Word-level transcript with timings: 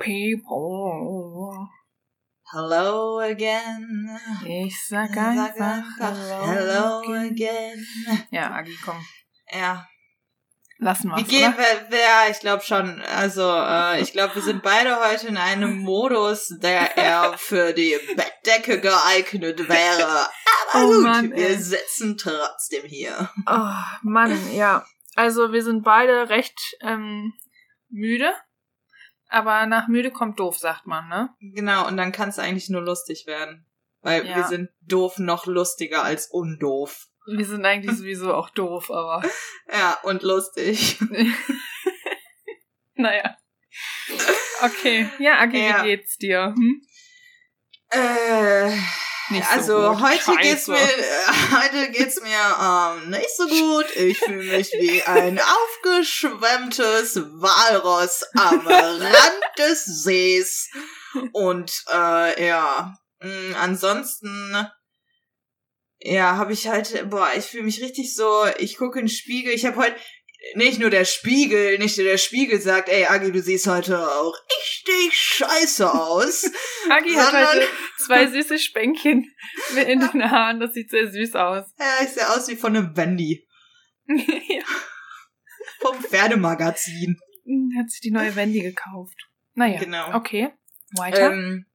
people. 0.00 1.68
Hello 2.52 3.18
again. 3.20 4.10
Ich 4.44 4.74
sag 4.88 5.14
Sag 5.14 5.18
einfach, 5.18 5.60
einfach 5.60 6.16
hello, 6.16 6.46
hello 6.46 6.98
again. 7.20 7.30
again. 7.30 8.26
Ja, 8.30 8.50
Agi, 8.54 8.76
komm. 8.84 8.96
Ja. 9.52 9.86
Lassen 10.78 11.10
wir's, 11.10 11.28
gehen 11.28 11.52
oder? 11.52 11.90
wir, 11.90 11.98
ja, 11.98 12.30
ich 12.30 12.40
glaube 12.40 12.62
schon. 12.62 13.02
Also, 13.02 13.42
äh, 13.42 14.00
ich 14.00 14.12
glaube, 14.12 14.34
wir 14.34 14.42
sind 14.42 14.62
beide 14.62 14.96
heute 14.98 15.28
in 15.28 15.36
einem 15.36 15.78
Modus, 15.82 16.48
der 16.60 16.96
eher 16.96 17.34
für 17.36 17.74
die 17.74 17.96
Bettdecke 18.16 18.80
geeignet 18.80 19.68
wäre. 19.68 20.26
Aber 20.72 20.84
Oh 20.84 20.86
gut, 20.86 21.02
Mann, 21.02 21.30
wir 21.32 21.50
ey. 21.50 21.56
sitzen 21.58 22.16
trotzdem 22.16 22.84
hier. 22.86 23.30
Oh, 23.46 23.74
Mann, 24.02 24.52
ja. 24.54 24.84
Also 25.16 25.52
wir 25.52 25.62
sind 25.62 25.82
beide 25.84 26.30
recht 26.30 26.58
ähm, 26.80 27.34
müde. 27.90 28.32
Aber 29.30 29.64
nach 29.66 29.86
müde 29.88 30.10
kommt 30.10 30.40
doof, 30.40 30.58
sagt 30.58 30.86
man, 30.86 31.08
ne? 31.08 31.30
Genau, 31.40 31.86
und 31.86 31.96
dann 31.96 32.10
kann 32.12 32.28
es 32.30 32.38
eigentlich 32.38 32.68
nur 32.68 32.82
lustig 32.82 33.26
werden. 33.26 33.64
Weil 34.02 34.26
Ja. 34.26 34.36
wir 34.36 34.44
sind 34.44 34.70
doof 34.82 35.18
noch 35.18 35.46
lustiger 35.46 36.02
als 36.02 36.26
undoof. 36.26 37.06
Wir 37.26 37.44
sind 37.46 37.64
eigentlich 37.64 37.96
sowieso 37.98 38.34
auch 38.34 38.50
doof, 38.50 38.90
aber 38.90 39.22
Ja, 39.72 39.98
und 40.02 40.22
lustig. 40.22 40.98
naja. 42.94 43.36
Okay. 44.62 45.08
Ja, 45.18 45.38
Agi, 45.38 45.58
Ja. 45.68 45.84
wie 45.84 45.88
geht's 45.88 46.16
dir? 46.16 46.54
Hm? 46.56 46.82
Äh, 47.90 48.70
Nicht 49.30 49.46
so 49.46 49.50
also 49.50 49.92
gut. 49.92 50.02
heute 50.02 50.22
Scheiße. 50.22 50.38
geht's 50.42 50.66
mir 50.66 50.76
heute 51.62 51.90
geht's 51.90 52.20
mir 52.20 52.56
ähm, 52.60 53.10
nicht 53.10 53.36
so 53.36 53.46
gut. 53.46 53.86
Ich 53.96 54.18
fühle 54.18 54.56
mich 54.56 54.72
wie 54.72 55.02
ein 55.02 55.38
aufgeschwemmtes 55.38 57.16
Walross 57.16 58.24
am 58.34 58.66
Rand 58.66 59.42
des 59.58 59.84
Sees. 59.84 60.70
Und 61.32 61.84
äh, 61.92 62.46
ja, 62.46 62.94
mh, 63.20 63.56
ansonsten 63.58 64.68
ja, 66.02 66.36
habe 66.36 66.52
ich 66.52 66.66
halt 66.66 67.10
boah, 67.10 67.30
ich 67.36 67.44
fühle 67.44 67.64
mich 67.64 67.82
richtig 67.82 68.14
so, 68.14 68.46
ich 68.58 68.78
gucke 68.78 68.98
in 68.98 69.06
den 69.06 69.10
Spiegel, 69.10 69.52
ich 69.52 69.66
habe 69.66 69.76
heute 69.76 69.96
nicht 70.54 70.78
nur 70.78 70.90
der 70.90 71.04
Spiegel, 71.04 71.78
nicht 71.78 71.96
nur 71.96 72.06
der 72.06 72.18
Spiegel 72.18 72.60
sagt, 72.60 72.88
ey 72.88 73.04
Agi, 73.06 73.30
du 73.32 73.42
siehst 73.42 73.66
heute 73.66 73.98
auch 73.98 74.34
richtig 74.50 75.14
scheiße 75.14 75.92
aus. 75.92 76.50
Agi 76.90 77.14
hat 77.14 77.32
heute 77.32 77.66
zwei 77.98 78.26
süße 78.30 78.58
Spänkchen 78.58 79.32
in 79.86 80.00
den 80.00 80.30
Haaren. 80.30 80.60
Das 80.60 80.72
sieht 80.72 80.90
sehr 80.90 81.10
süß 81.10 81.34
aus. 81.36 81.66
Ja, 81.78 81.86
ich 82.02 82.08
sehe 82.10 82.28
aus 82.28 82.48
wie 82.48 82.56
von 82.56 82.76
einem 82.76 82.96
Wendy. 82.96 83.46
ja. 84.06 84.64
Vom 85.80 86.02
Pferdemagazin. 86.02 87.18
Hat 87.78 87.90
sich 87.90 88.00
die 88.00 88.10
neue 88.10 88.34
Wendy 88.36 88.60
gekauft. 88.60 89.16
Naja, 89.54 89.80
Genau. 89.80 90.14
okay. 90.14 90.52
Weiter. 90.96 91.32
Ähm, 91.32 91.66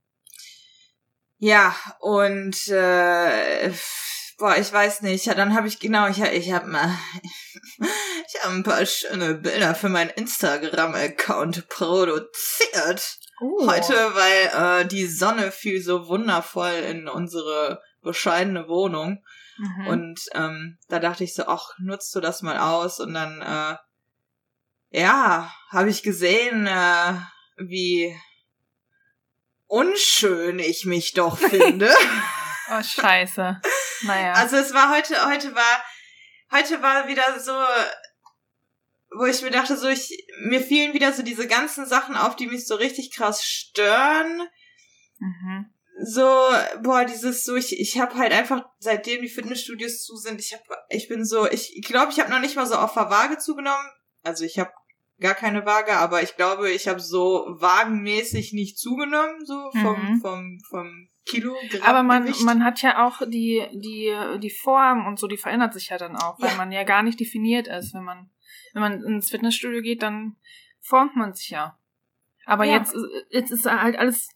ja, 1.38 1.75
und 2.00 2.67
äh, 2.67 3.72
boah, 4.38 4.57
ich 4.57 4.72
weiß 4.72 5.02
nicht. 5.02 5.25
Ja, 5.25 5.33
dann 5.33 5.53
habe 5.53 5.67
ich 5.67 5.79
genau, 5.79 6.07
ich, 6.07 6.19
ich 6.22 6.52
habe 6.52 6.67
mal, 6.67 6.97
ich 8.27 8.43
habe 8.43 8.55
ein 8.55 8.63
paar 8.63 8.85
schöne 8.85 9.35
Bilder 9.35 9.75
für 9.75 9.89
meinen 9.89 10.09
Instagram-Account 10.11 11.67
produziert 11.69 13.19
Oh. 13.41 13.67
heute, 13.69 13.93
weil 14.15 14.81
äh, 14.83 14.87
die 14.87 15.07
Sonne 15.07 15.51
fiel 15.51 15.81
so 15.81 16.07
wundervoll 16.07 16.71
in 16.71 17.09
unsere 17.09 17.81
bescheidene 18.01 18.69
Wohnung. 18.69 19.25
Mhm. 19.57 19.87
Und 19.87 20.19
ähm, 20.33 20.77
da 20.87 20.99
dachte 20.99 21.25
ich 21.25 21.33
so, 21.33 21.45
ach, 21.47 21.71
nutzt 21.77 22.15
du 22.15 22.21
das 22.21 22.41
mal 22.41 22.57
aus? 22.57 23.01
Und 23.01 23.13
dann, 23.13 23.41
äh, 23.41 23.77
ja, 25.01 25.53
habe 25.69 25.89
ich 25.89 26.01
gesehen, 26.01 26.65
äh, 26.65 27.13
wie 27.57 28.17
unschön 29.67 30.59
ich 30.59 30.85
mich 30.85 31.13
doch 31.13 31.37
finde. 31.49 31.93
oh, 32.71 32.81
scheiße. 32.83 33.59
Naja. 34.03 34.33
also 34.33 34.55
es 34.55 34.73
war 34.73 34.95
heute, 34.95 35.25
heute 35.27 35.53
war, 35.55 35.83
heute 36.51 36.81
war 36.81 37.07
wieder 37.07 37.38
so, 37.39 37.51
wo 39.17 39.25
ich 39.25 39.41
mir 39.41 39.51
dachte, 39.51 39.77
so 39.77 39.87
ich, 39.87 40.25
mir 40.45 40.61
fielen 40.61 40.93
wieder 40.93 41.11
so 41.13 41.23
diese 41.23 41.47
ganzen 41.47 41.85
Sachen 41.85 42.15
auf, 42.15 42.35
die 42.35 42.47
mich 42.47 42.67
so 42.67 42.75
richtig 42.75 43.11
krass 43.13 43.43
stören 43.43 44.41
mhm. 45.19 45.65
so, 46.03 46.23
boah, 46.83 47.05
dieses 47.05 47.43
so, 47.45 47.55
ich, 47.55 47.79
ich 47.79 47.99
habe 47.99 48.15
halt 48.15 48.33
einfach, 48.33 48.65
seitdem 48.79 49.21
die 49.21 49.29
Fitnessstudios 49.29 50.03
zu 50.03 50.17
sind, 50.17 50.39
ich 50.39 50.53
hab, 50.53 50.61
ich 50.89 51.07
bin 51.07 51.25
so, 51.25 51.49
ich 51.49 51.81
glaube, 51.85 52.11
ich 52.11 52.19
habe 52.19 52.29
noch 52.29 52.39
nicht 52.41 52.55
mal 52.55 52.65
so 52.65 52.75
auf 52.75 52.93
der 52.93 53.09
Waage 53.09 53.37
zugenommen. 53.37 53.89
Also 54.23 54.43
ich 54.43 54.59
habe 54.59 54.71
gar 55.19 55.35
keine 55.35 55.65
Waage, 55.65 55.93
aber 55.93 56.21
ich 56.21 56.35
glaube, 56.35 56.71
ich 56.71 56.87
habe 56.87 56.99
so 56.99 57.45
wagenmäßig 57.47 58.51
nicht 58.53 58.77
zugenommen, 58.77 59.45
so 59.45 59.71
vom, 59.71 60.11
Mhm. 60.15 60.21
vom, 60.21 60.59
vom 60.69 61.09
Kilogramm. 61.25 61.81
Aber 61.83 62.03
man, 62.03 62.31
man 62.43 62.63
hat 62.63 62.81
ja 62.81 63.05
auch 63.05 63.21
die, 63.25 63.65
die, 63.73 64.13
die 64.39 64.49
Form 64.49 65.07
und 65.07 65.17
so, 65.17 65.27
die 65.27 65.37
verändert 65.37 65.73
sich 65.73 65.89
ja 65.89 65.97
dann 65.97 66.15
auch, 66.17 66.39
weil 66.39 66.51
Ja. 66.51 66.57
man 66.57 66.71
ja 66.71 66.83
gar 66.83 67.01
nicht 67.01 67.19
definiert 67.19 67.67
ist. 67.67 67.93
Wenn 67.93 68.03
man, 68.03 68.29
wenn 68.75 68.81
man 68.81 69.03
ins 69.03 69.30
Fitnessstudio 69.30 69.81
geht, 69.81 70.03
dann 70.03 70.36
formt 70.81 71.16
man 71.16 71.34
sich 71.34 71.50
ja. 71.50 71.80
Aber 72.46 72.66
Ja. 72.66 72.78
jetzt, 72.78 72.94
jetzt 73.30 73.50
ist 73.50 73.66
halt 73.66 73.97
alles 73.97 74.30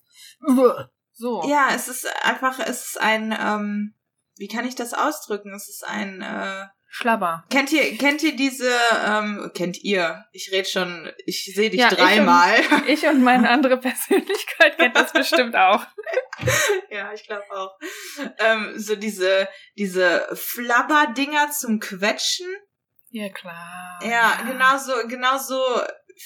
so. 1.12 1.44
Ja, 1.48 1.68
es 1.76 1.90
ist 1.90 2.08
einfach, 2.24 2.58
es 2.60 2.88
ist 2.88 3.02
ein, 3.02 3.38
ähm, 3.38 3.96
wie 4.38 4.48
kann 4.48 4.66
ich 4.66 4.76
das 4.76 4.94
ausdrücken? 4.94 5.54
Es 5.54 5.68
ist 5.68 5.86
ein, 5.86 6.22
äh, 6.22 6.68
Schlabber. 6.92 7.44
Kennt 7.52 7.72
ihr, 7.72 7.98
kennt 7.98 8.24
ihr 8.24 8.36
diese, 8.36 8.72
ähm, 9.06 9.52
kennt 9.54 9.78
ihr? 9.84 10.26
Ich 10.32 10.52
red 10.52 10.68
schon, 10.68 11.12
ich 11.28 11.44
sehe 11.54 11.70
dich 11.70 11.82
Ja, 11.82 11.90
ich 11.92 11.98
dreimal. 11.98 12.58
Ich 12.88 13.06
und 13.06 13.22
meine 13.22 13.48
andere 13.50 13.78
Persönlichkeit 13.78 14.78
kennt 14.78 14.96
das 14.96 15.14
bestimmt 15.14 15.56
auch. 15.56 15.86
ja, 16.90 17.14
ich 17.14 17.28
glaube 17.28 17.44
auch. 17.52 17.78
Ähm, 18.40 18.74
so 18.78 18.96
diese, 18.96 19.48
diese 19.78 20.28
Flabber-Dinger 20.34 21.52
zum 21.52 21.80
Quetschen. 21.80 22.48
Ja, 23.12 23.30
klar. 23.30 24.00
Ja, 24.04 24.42
genau 24.46 24.78
so, 24.78 24.94
genau 25.08 25.38
so 25.38 25.62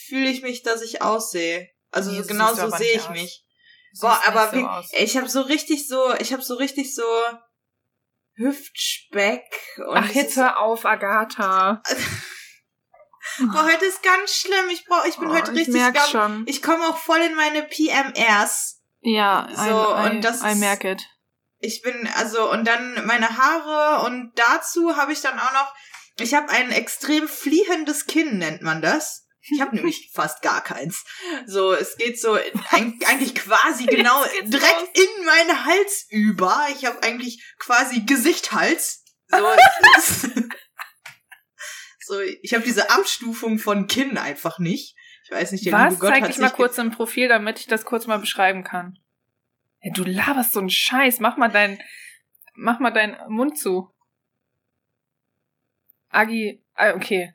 fühle 0.08 0.30
ich 0.30 0.42
mich, 0.42 0.64
dass 0.64 0.82
ich 0.82 1.02
aussehe. 1.02 1.70
Also 1.92 2.12
Nee, 2.12 2.18
so 2.18 2.24
so 2.24 2.28
genau 2.30 2.48
siehst 2.48 2.58
du 2.58 2.62
so 2.62 2.68
aber 2.68 2.78
sehe 2.78 2.94
ich 2.96 3.04
aus. 3.04 3.10
mich. 3.10 3.46
Boah, 4.02 4.22
aber 4.26 4.50
so 4.50 4.58
wie, 4.58 5.04
ich 5.04 5.18
habe 5.18 5.30
so 5.30 5.42
richtig 5.42 5.88
so, 5.88 6.14
ich 6.16 6.34
habe 6.34 6.42
so 6.42 6.56
richtig 6.56 6.96
so 6.96 7.04
Hüftspeck. 8.36 9.44
Und 9.78 9.98
Ach, 9.98 10.10
jetzt 10.10 10.36
hör 10.38 10.60
auf, 10.60 10.86
Agatha. 10.86 11.82
Boah, 13.40 13.64
heute 13.66 13.86
ist 13.86 14.04
ganz 14.04 14.34
schlimm. 14.36 14.70
Ich 14.72 14.86
brauch, 14.86 15.06
ich 15.06 15.18
bin 15.18 15.30
Oh, 15.30 15.34
heute 15.34 15.52
ich 15.52 15.60
richtig, 15.60 15.76
merk 15.76 15.96
ganz- 15.96 16.10
schon. 16.10 16.44
ich 16.48 16.62
komme 16.62 16.86
auch 16.88 16.98
voll 16.98 17.20
in 17.22 17.36
meine 17.36 17.64
PMRs. 17.64 18.82
Ja, 19.02 19.48
So, 19.56 19.62
I, 19.64 19.68
I, 19.68 20.10
und 20.16 20.22
das 20.22 20.42
I 20.42 20.56
merk 20.56 20.84
it. 20.84 21.02
Ich 21.60 21.82
bin, 21.82 22.10
also, 22.16 22.52
und 22.52 22.66
dann 22.66 23.06
meine 23.06 23.38
Haare 23.38 24.06
und 24.06 24.34
dazu 24.36 24.98
habe 24.98 25.14
ich 25.14 25.22
dann 25.22 25.40
auch 25.40 25.54
noch, 25.54 25.74
ich 26.20 26.34
habe 26.34 26.50
ein 26.50 26.72
extrem 26.72 27.28
fliehendes 27.28 28.06
Kinn, 28.06 28.38
nennt 28.38 28.62
man 28.62 28.82
das. 28.82 29.28
Ich 29.52 29.62
habe 29.62 29.76
nämlich 29.76 30.12
fast 30.16 30.42
gar 30.42 30.64
keins. 30.64 31.04
So, 31.46 31.74
es 31.74 31.98
geht 31.98 32.20
so 32.20 32.38
eigentlich 32.72 33.36
quasi 33.36 33.86
genau 33.90 34.24
direkt 34.44 34.98
in 34.98 35.26
meinen 35.26 35.66
Hals 35.66 36.06
über. 36.10 36.68
Ich 36.72 36.86
habe 36.86 37.02
eigentlich 37.04 37.44
quasi 37.60 38.02
Gesicht-Hals. 38.02 39.04
So, 39.28 39.38
so 42.00 42.20
ich 42.42 42.54
habe 42.54 42.64
diese 42.64 42.90
Abstufung 42.92 43.58
von 43.60 43.88
Kinn 43.88 44.18
einfach 44.18 44.60
nicht. 44.60 44.96
Ich 45.26 45.32
weiß 45.32 45.52
nicht, 45.54 45.66
der 45.66 45.74
Was? 45.74 45.90
liebe 45.92 46.02
Gott 46.02 46.10
Zeig 46.12 46.28
dich 46.28 46.38
mal 46.38 46.50
kurz 46.50 46.78
im 46.78 46.92
Profil, 46.92 47.28
damit 47.28 47.60
ich 47.60 47.68
das 47.68 47.86
kurz 47.86 48.08
mal 48.08 48.20
beschreiben 48.20 48.64
kann. 48.64 49.00
Ja, 49.82 49.92
du 49.94 50.04
laberst 50.04 50.52
so 50.52 50.60
einen 50.60 50.70
Scheiß. 50.70 51.20
Mach 51.20 51.38
mal 51.38 51.50
dein, 51.50 51.82
mach 52.54 52.80
mal 52.80 52.92
deinen 52.92 53.18
Mund 53.30 53.58
zu. 53.58 53.90
Agi, 56.14 56.64
ah, 56.76 56.94
okay. 56.94 57.34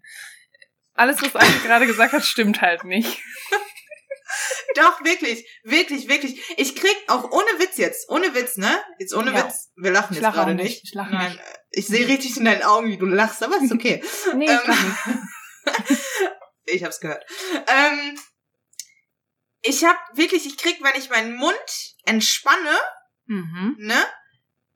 Alles, 0.95 1.21
was 1.23 1.35
Agi 1.37 1.59
gerade 1.67 1.87
gesagt 1.87 2.13
hat, 2.13 2.25
stimmt 2.25 2.61
halt 2.61 2.85
nicht. 2.85 3.21
Doch, 4.75 5.03
wirklich, 5.05 5.47
wirklich, 5.65 6.09
wirklich. 6.09 6.41
Ich 6.59 6.77
krieg 6.77 6.97
auch 7.09 7.25
ohne 7.31 7.59
Witz 7.59 7.77
jetzt, 7.79 8.09
ohne 8.11 8.35
Witz, 8.35 8.57
ne? 8.57 8.71
Jetzt 8.99 9.15
ohne 9.15 9.33
Ja. 9.33 9.47
Witz. 9.47 9.71
Wir 9.77 9.91
lachen 9.91 10.15
jetzt 10.15 10.23
gerade 10.23 10.55
nicht. 10.55 10.85
Ich 10.85 10.93
lache 10.95 11.13
Nein, 11.13 11.33
nicht. 11.33 11.43
ich 11.71 11.87
sehe 11.87 12.07
richtig 12.07 12.37
in 12.37 12.45
deinen 12.45 12.63
Augen, 12.63 12.89
wie 12.89 12.99
du 12.99 13.07
lachst, 13.07 13.43
aber 13.43 13.57
ist 13.57 13.73
okay. 13.73 14.03
Nee, 14.35 14.45
ich 14.45 14.51
Ähm, 14.51 14.93
nicht. 15.67 15.89
ich 16.67 16.85
hab's 16.85 17.01
gehört. 17.01 17.25
Ähm, 17.67 18.19
ich 19.63 19.85
hab 19.85 19.97
wirklich, 20.15 20.47
ich 20.47 20.57
krieg, 20.59 20.79
wenn 20.83 21.01
ich 21.01 21.11
meinen 21.11 21.35
Mund 21.37 21.95
entspanne, 22.05 22.77
Mhm. 23.27 23.77
ne, 23.79 24.07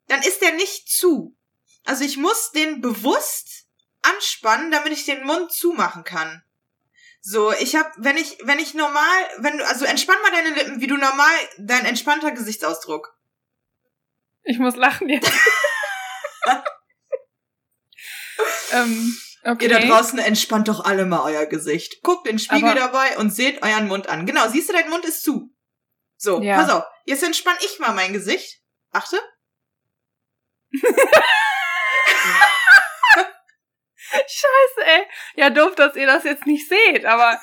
dann 0.08 0.20
ist 0.22 0.42
der 0.42 0.52
nicht 0.52 0.88
zu. 0.90 1.36
Also 1.84 2.04
ich 2.04 2.16
muss 2.16 2.50
den 2.52 2.80
bewusst 2.80 3.66
anspannen, 4.02 4.70
damit 4.70 4.92
ich 4.92 5.04
den 5.04 5.24
Mund 5.24 5.52
zumachen 5.52 6.04
kann. 6.04 6.42
So, 7.20 7.52
ich 7.52 7.76
hab, 7.76 7.92
wenn 7.98 8.16
ich, 8.16 8.38
wenn 8.42 8.58
ich 8.58 8.74
normal, 8.74 9.28
wenn 9.38 9.58
du, 9.58 9.66
also 9.66 9.84
entspann 9.84 10.20
mal 10.22 10.32
deine 10.32 10.50
Lippen, 10.54 10.80
wie 10.80 10.86
du 10.88 10.96
normal, 10.96 11.34
dein 11.58 11.84
entspannter 11.86 12.32
Gesichtsausdruck. 12.32 13.16
Ich 14.42 14.58
muss 14.58 14.74
lachen 14.76 15.08
jetzt. 15.08 15.30
ähm, 18.72 19.16
Okay. 19.44 19.64
Ihr 19.64 19.70
da 19.70 19.80
draußen 19.80 20.20
entspannt 20.20 20.68
doch 20.68 20.84
alle 20.84 21.04
mal 21.04 21.22
euer 21.24 21.46
Gesicht. 21.46 22.00
Guckt 22.02 22.28
in 22.28 22.34
den 22.34 22.38
Spiegel 22.38 22.70
Aber- 22.70 22.78
dabei 22.78 23.18
und 23.18 23.30
seht 23.34 23.60
euren 23.62 23.88
Mund 23.88 24.06
an. 24.08 24.24
Genau, 24.24 24.48
siehst 24.48 24.68
du, 24.68 24.72
dein 24.72 24.88
Mund 24.88 25.04
ist 25.04 25.24
zu. 25.24 25.52
So, 26.16 26.40
Ja. 26.40 26.56
pass 26.62 26.70
auf. 26.70 26.84
Jetzt 27.06 27.24
entspann 27.24 27.56
ich 27.60 27.80
mal 27.80 27.92
mein 27.92 28.12
Gesicht. 28.12 28.60
Achte. 28.92 29.18
Scheiße, 34.26 34.84
ey. 34.84 35.06
Ja, 35.36 35.50
doof, 35.50 35.74
dass 35.74 35.96
ihr 35.96 36.06
das 36.06 36.24
jetzt 36.24 36.46
nicht 36.46 36.68
seht, 36.68 37.04
aber 37.04 37.40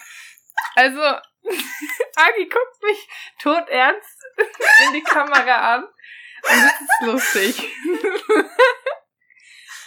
also, 0.76 1.02
Agi 2.16 2.46
guckt 2.50 2.84
mich 2.84 3.08
todernst 3.42 4.18
in 4.88 4.94
die 4.94 5.04
Kamera 5.04 5.76
an. 5.76 5.84
Und 5.84 6.64
das 6.64 6.82
ist 6.82 7.02
lustig. 7.02 7.72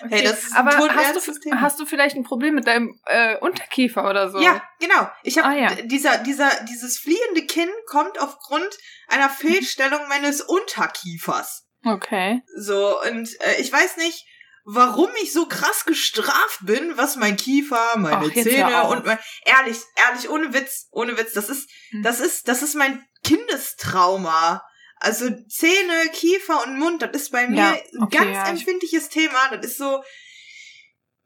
Hey, 0.08 0.24
das 0.24 0.44
ist 0.44 0.56
aber 0.56 0.72
hast 0.76 1.28
du, 1.28 1.32
Thema. 1.38 1.60
hast 1.60 1.78
du 1.78 1.86
vielleicht 1.86 2.16
ein 2.16 2.24
Problem 2.24 2.54
mit 2.54 2.66
deinem 2.66 3.00
äh, 3.06 3.36
Unterkiefer 3.38 4.08
oder 4.08 4.30
so? 4.30 4.40
Ja, 4.40 4.62
genau. 4.80 5.08
Ich 5.22 5.38
habe 5.38 5.48
Ah, 5.48 5.52
ja. 5.52 5.74
dieser 5.82 6.18
dieser 6.18 6.50
dieses 6.64 6.98
fliehende 6.98 7.46
Kinn 7.46 7.70
kommt 7.86 8.18
aufgrund 8.20 8.68
einer 9.08 9.28
Fehlstellung 9.30 10.00
meines 10.08 10.40
Unterkiefers. 10.40 11.68
Okay. 11.84 12.42
So 12.56 13.00
und 13.02 13.28
äh, 13.42 13.60
ich 13.60 13.72
weiß 13.72 13.96
nicht, 13.98 14.26
warum 14.64 15.10
ich 15.22 15.32
so 15.32 15.46
krass 15.46 15.84
gestraft 15.84 16.60
bin, 16.62 16.96
was 16.96 17.16
mein 17.16 17.36
Kiefer, 17.36 17.96
meine 17.98 18.26
Ach, 18.30 18.32
Zähne 18.34 18.84
und 18.88 19.04
mein 19.06 19.18
ehrlich, 19.44 19.78
ehrlich 20.08 20.28
ohne 20.30 20.52
Witz, 20.54 20.88
ohne 20.92 21.16
Witz, 21.18 21.32
das 21.32 21.48
ist 21.48 21.68
Hm. 21.90 22.02
das 22.02 22.20
ist 22.20 22.48
das 22.48 22.62
ist 22.62 22.74
mein 22.74 23.04
Kindestrauma. 23.24 24.62
Also 24.96 25.28
Zähne, 25.48 26.08
Kiefer 26.12 26.62
und 26.64 26.78
Mund, 26.78 27.02
das 27.02 27.10
ist 27.12 27.32
bei 27.32 27.48
mir 27.48 27.56
Ja, 27.58 27.72
ein 27.72 28.02
okay, 28.04 28.18
ganz 28.18 28.30
ja, 28.36 28.44
ich- 28.44 28.50
empfindliches 28.60 29.08
Thema. 29.08 29.48
Das 29.56 29.66
ist 29.66 29.78
so, 29.78 30.02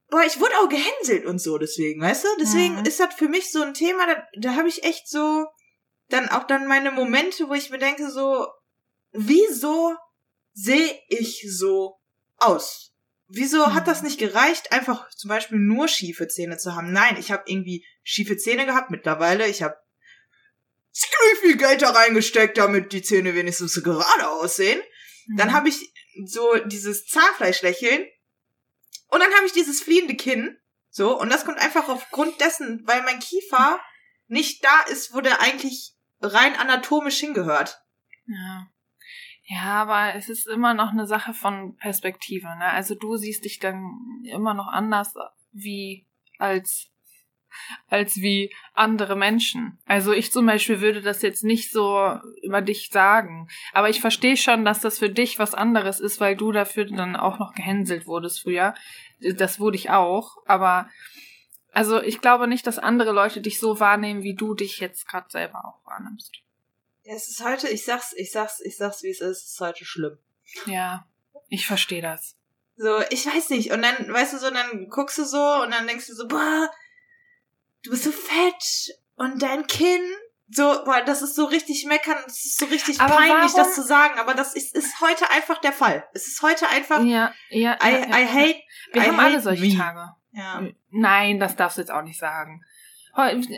boah, 0.09 0.23
ich 0.25 0.41
wurde 0.41 0.59
auch 0.61 0.69
gehänselt 0.69 1.27
und 1.27 1.39
so 1.41 1.59
deswegen, 1.59 2.01
weißt 2.01 2.25
du? 2.25 2.29
Deswegen 2.41 2.77
Mhm. 2.81 2.85
ist 2.87 3.01
das 3.01 3.15
für 3.15 3.29
mich 3.29 3.53
so 3.53 3.61
ein 3.63 3.75
Thema, 3.75 4.07
da, 4.07 4.27
da 4.41 4.55
habe 4.55 4.69
ich 4.69 4.83
echt 4.85 5.09
so 5.11 5.47
dann 6.09 6.29
auch 6.31 6.45
dann 6.45 6.67
meine 6.67 6.91
Momente, 6.93 7.49
wo 7.49 7.55
ich 7.55 7.69
mir 7.71 7.79
denke 7.79 8.11
so, 8.11 8.47
wieso 9.13 9.95
sehe 10.55 10.99
ich 11.09 11.45
so 11.51 11.99
aus? 12.39 12.93
Wieso 13.29 13.75
hat 13.75 13.85
Mhm. 13.85 13.91
das 13.91 14.03
nicht 14.03 14.19
gereicht, 14.19 14.73
einfach 14.73 15.09
zum 15.11 15.29
Beispiel 15.29 15.59
nur 15.59 15.89
schiefe 15.89 16.29
Zähne 16.29 16.59
zu 16.59 16.75
haben? 16.77 16.93
Nein, 16.93 17.17
ich 17.19 17.33
habe 17.33 17.43
irgendwie 17.47 17.85
schiefe 18.03 18.37
Zähne 18.37 18.67
gehabt 18.67 18.91
mittlerweile. 18.91 19.47
Ich 19.49 19.63
habe 19.63 19.77
ziemlich 20.93 21.39
viel 21.41 21.57
Geld 21.57 21.83
da 21.83 21.91
reingesteckt, 21.91 22.57
damit 22.57 22.93
die 22.93 23.03
Zähne 23.03 23.35
wenigstens 23.35 23.73
so 23.75 23.83
gerade 23.83 24.29
aussehen. 24.29 24.81
Dann 25.37 25.49
Mhm. 25.49 25.53
habe 25.53 25.69
ich 25.69 25.93
so 26.25 26.55
dieses 26.67 27.07
Zahnfleischlächeln 27.07 28.07
und 29.09 29.21
dann 29.21 29.33
habe 29.35 29.47
ich 29.47 29.53
dieses 29.53 29.83
fliehende 29.83 30.15
Kinn. 30.15 30.57
So, 30.89 31.19
und 31.19 31.31
das 31.31 31.45
kommt 31.45 31.59
einfach 31.59 31.89
aufgrund 31.89 32.41
dessen, 32.41 32.83
weil 32.87 33.03
mein 33.03 33.19
Kiefer 33.19 33.81
nicht 34.29 34.65
da 34.65 34.83
ist, 34.91 35.13
wo 35.13 35.21
der 35.21 35.41
eigentlich 35.41 35.95
rein 36.21 36.55
anatomisch 36.57 37.19
hingehört. 37.19 37.83
Ja. 38.27 38.67
Ja, 39.49 39.83
aber 39.83 40.17
es 40.17 40.29
ist 40.29 40.49
immer 40.49 40.75
noch 40.75 40.91
eine 40.91 41.07
Sache 41.07 41.33
von 41.33 41.77
Perspektive, 41.77 42.49
ne? 42.59 42.65
Also 42.73 42.97
du 42.97 43.17
siehst 43.17 43.45
dich 43.45 43.61
dann 43.61 44.01
immer 44.25 44.55
noch 44.55 44.67
anders 44.67 45.15
wie 45.53 46.05
als 46.39 46.91
als 47.89 48.17
wie 48.17 48.53
andere 48.75 49.17
Menschen. 49.17 49.79
Also 49.87 50.13
ich 50.13 50.33
zum 50.33 50.47
Beispiel 50.47 50.81
würde 50.81 51.01
das 51.01 51.23
jetzt 51.23 51.45
nicht 51.45 51.71
so 51.71 52.19
über 52.43 52.61
dich 52.61 52.91
sagen. 52.93 53.49
Aber 53.73 53.89
ich 53.89 54.01
verstehe 54.01 54.37
schon, 54.37 54.65
dass 54.65 54.81
das 54.81 54.99
für 54.99 55.09
dich 55.09 55.39
was 55.39 55.55
anderes 55.55 56.01
ist, 56.01 56.21
weil 56.21 56.37
du 56.37 56.53
dafür 56.53 56.85
dann 56.85 57.17
auch 57.17 57.39
noch 57.39 57.55
gehänselt 57.55 58.07
wurdest 58.07 58.43
früher. 58.43 58.75
Das 59.37 59.59
wurde 59.61 59.77
ich 59.77 59.91
auch. 59.91 60.37
Aber 60.45 60.91
also 61.73 62.03
ich 62.03 62.21
glaube 62.21 62.49
nicht, 62.49 62.67
dass 62.67 62.79
andere 62.79 63.13
Leute 63.13 63.41
dich 63.41 63.61
so 63.61 63.81
wahrnehmen, 63.81 64.23
wie 64.23 64.35
du 64.35 64.55
dich 64.55 64.81
jetzt 64.81 65.09
gerade 65.09 65.31
selber 65.31 65.65
auch 65.65 65.87
wahrnimmst. 65.87 66.43
Ja, 67.07 67.15
es 67.15 67.29
ist 67.29 67.45
heute, 67.45 67.69
ich 67.69 67.85
sag's, 67.85 68.13
ich 68.17 68.33
sag's, 68.33 68.61
ich 68.61 68.77
sag's, 68.77 69.03
wie 69.05 69.11
es 69.11 69.21
ist, 69.21 69.43
es 69.45 69.53
ist 69.53 69.61
heute 69.61 69.85
schlimm. 69.85 70.19
Ja, 70.67 71.07
ich 71.49 71.67
verstehe 71.67 72.03
das. 72.03 72.35
So, 72.77 73.01
ich 73.11 73.25
weiß 73.27 73.51
nicht. 73.51 73.71
Und 73.71 73.83
dann, 73.83 74.13
weißt 74.13 74.33
du 74.35 74.39
so, 74.39 74.51
dann 74.51 74.89
guckst 74.91 75.17
du 75.19 75.25
so 75.25 75.63
und 75.63 75.71
dann 75.73 75.87
denkst 75.87 76.09
du 76.09 76.15
so, 76.15 76.27
boah, 76.27 76.69
du 77.85 77.91
bist 77.91 78.03
so 78.05 78.11
fett 78.11 78.97
und 79.15 79.41
dein 79.41 79.67
Kinn. 79.69 80.03
So, 80.49 80.63
boah, 80.85 81.01
das 81.05 81.23
ist 81.23 81.35
so 81.37 81.45
richtig 81.45 81.87
meckern, 81.87 82.19
das 82.25 82.45
ist 82.45 82.59
so 82.59 82.67
richtig 82.67 83.01
Aber 83.01 83.15
peinlich, 83.17 83.53
warum- 83.53 83.57
das 83.57 83.75
zu 83.75 83.83
sagen, 83.83 84.19
aber 84.19 84.35
das 84.35 84.55
ist, 84.55 84.75
ist 84.77 85.01
heute 85.01 85.31
einfach 85.31 85.59
der 85.61 85.73
Fall. 85.73 86.09
Es 86.13 86.27
ist 86.29 86.43
heute 86.43 86.69
einfach, 86.69 87.03
Ja, 87.03 87.33
ja, 87.51 87.77
I, 87.83 87.91
ja, 87.93 87.99
ja. 88.09 88.19
I 88.21 88.27
hate, 88.27 88.61
Wir 88.93 89.03
I 89.03 89.07
haben 89.07 89.17
hate 89.17 89.27
alle 89.27 89.41
solche 89.41 89.65
me. 89.65 89.77
Tage. 89.77 90.11
Ja. 90.33 90.63
Nein, 90.91 91.41
das 91.41 91.57
darfst 91.57 91.79
du 91.79 91.83
jetzt 91.83 91.91
auch 91.91 92.03
nicht 92.03 92.19
sagen. 92.21 92.63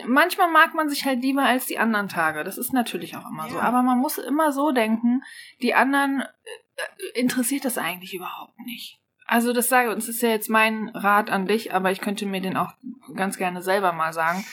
Manchmal 0.07 0.49
mag 0.49 0.73
man 0.73 0.89
sich 0.89 1.05
halt 1.05 1.21
lieber 1.21 1.43
als 1.43 1.65
die 1.65 1.79
anderen 1.79 2.07
Tage. 2.07 2.43
Das 2.43 2.57
ist 2.57 2.71
natürlich 2.71 3.17
auch 3.17 3.29
immer 3.29 3.49
so. 3.49 3.57
Ja. 3.57 3.63
Aber 3.63 3.83
man 3.83 3.97
muss 3.97 4.17
immer 4.17 4.53
so 4.53 4.71
denken, 4.71 5.21
die 5.61 5.73
anderen 5.73 6.21
äh, 6.21 7.19
interessiert 7.19 7.65
das 7.65 7.77
eigentlich 7.77 8.13
überhaupt 8.13 8.57
nicht. 8.59 8.99
Also 9.25 9.53
das 9.53 9.69
sage, 9.69 9.93
das 9.93 10.07
ist 10.07 10.21
ja 10.21 10.29
jetzt 10.29 10.49
mein 10.49 10.89
Rat 10.89 11.29
an 11.29 11.45
dich, 11.45 11.73
aber 11.73 11.91
ich 11.91 12.01
könnte 12.01 12.25
mir 12.25 12.41
den 12.41 12.57
auch 12.57 12.73
ganz 13.15 13.37
gerne 13.37 13.61
selber 13.61 13.91
mal 13.91 14.13
sagen. 14.13 14.45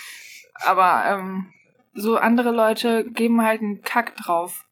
Aber 0.65 1.05
ähm, 1.07 1.53
so 1.95 2.17
andere 2.19 2.51
Leute 2.51 3.05
geben 3.05 3.43
halt 3.43 3.63
einen 3.63 3.83
Kack 3.83 4.17
drauf, 4.17 4.67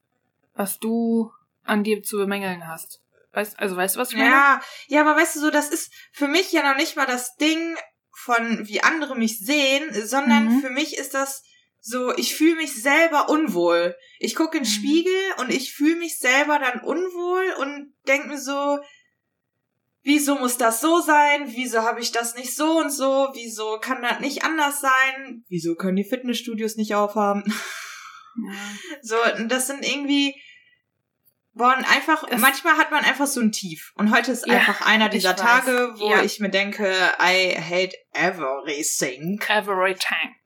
was 0.54 0.78
du 0.78 1.32
an 1.64 1.84
dir 1.84 2.02
zu 2.02 2.18
bemängeln 2.18 2.68
hast. 2.68 3.00
Weißt, 3.32 3.58
also 3.58 3.76
weißt 3.76 3.96
du, 3.96 4.00
was 4.00 4.10
ich 4.12 4.18
meine? 4.18 4.30
Ja, 4.30 4.60
ja, 4.88 5.00
aber 5.00 5.16
weißt 5.16 5.36
du 5.36 5.40
so, 5.40 5.50
das 5.50 5.68
ist 5.68 5.92
für 6.12 6.28
mich 6.28 6.52
ja 6.52 6.68
noch 6.68 6.76
nicht 6.76 6.96
mal 6.96 7.06
das 7.06 7.36
Ding 7.36 7.76
von 8.16 8.66
wie 8.68 8.82
andere 8.82 9.16
mich 9.16 9.38
sehen, 9.40 9.92
sondern 10.06 10.56
Mhm. 10.56 10.60
für 10.60 10.70
mich 10.70 10.96
ist 10.96 11.14
das 11.14 11.42
so, 11.80 12.16
ich 12.16 12.34
fühle 12.34 12.56
mich 12.56 12.74
selber 12.82 13.28
unwohl. 13.28 13.94
Ich 14.18 14.34
gucke 14.34 14.56
in 14.56 14.64
den 14.64 14.70
Mhm. 14.70 14.74
Spiegel 14.74 15.20
und 15.38 15.50
ich 15.50 15.72
fühle 15.74 15.96
mich 15.96 16.18
selber 16.18 16.58
dann 16.58 16.80
unwohl 16.80 17.52
und 17.60 17.92
denke 18.06 18.28
mir 18.28 18.38
so, 18.40 18.78
wieso 20.02 20.36
muss 20.36 20.56
das 20.56 20.80
so 20.80 21.00
sein? 21.00 21.52
Wieso 21.54 21.82
habe 21.82 22.00
ich 22.00 22.12
das 22.12 22.34
nicht 22.36 22.54
so 22.54 22.78
und 22.78 22.90
so? 22.90 23.28
Wieso 23.34 23.78
kann 23.80 24.02
das 24.02 24.20
nicht 24.20 24.44
anders 24.44 24.80
sein? 24.80 25.44
Wieso 25.48 25.74
können 25.74 25.96
die 25.96 26.04
Fitnessstudios 26.08 26.76
nicht 26.76 26.94
aufhaben? 26.94 27.42
Ja. 27.46 28.52
So, 29.02 29.16
das 29.46 29.66
sind 29.68 29.86
irgendwie, 29.88 30.34
boah, 31.54 31.76
einfach, 31.90 32.28
Das- 32.28 32.40
manchmal 32.40 32.76
hat 32.76 32.90
man 32.90 33.04
einfach 33.04 33.26
so 33.26 33.40
ein 33.40 33.52
Tief. 33.52 33.92
Und 33.96 34.14
heute 34.14 34.32
ist 34.32 34.46
Ja, 34.46 34.54
einfach 34.54 34.86
einer 34.86 35.08
dieser. 35.08 35.34
Tage, 35.36 35.94
wo 35.96 36.10
Ja. 36.10 36.22
ich 36.22 36.40
mir 36.40 36.50
denke, 36.50 36.86
I 37.20 37.56
hate 37.58 37.96
everything. 38.12 39.40
Everything. 39.48 40.36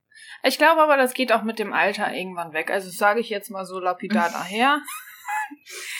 Ich 0.44 0.58
glaube 0.58 0.82
aber, 0.82 0.96
das 0.96 1.14
geht 1.14 1.32
auch 1.32 1.42
mit 1.42 1.58
dem 1.58 1.72
Alter 1.72 2.12
irgendwann 2.12 2.52
weg. 2.52 2.70
Also 2.70 2.90
sage 2.90 3.20
ich 3.20 3.28
jetzt 3.28 3.50
mal 3.50 3.64
so 3.66 3.80
lapidar 3.80 4.30
daher. 4.32 4.80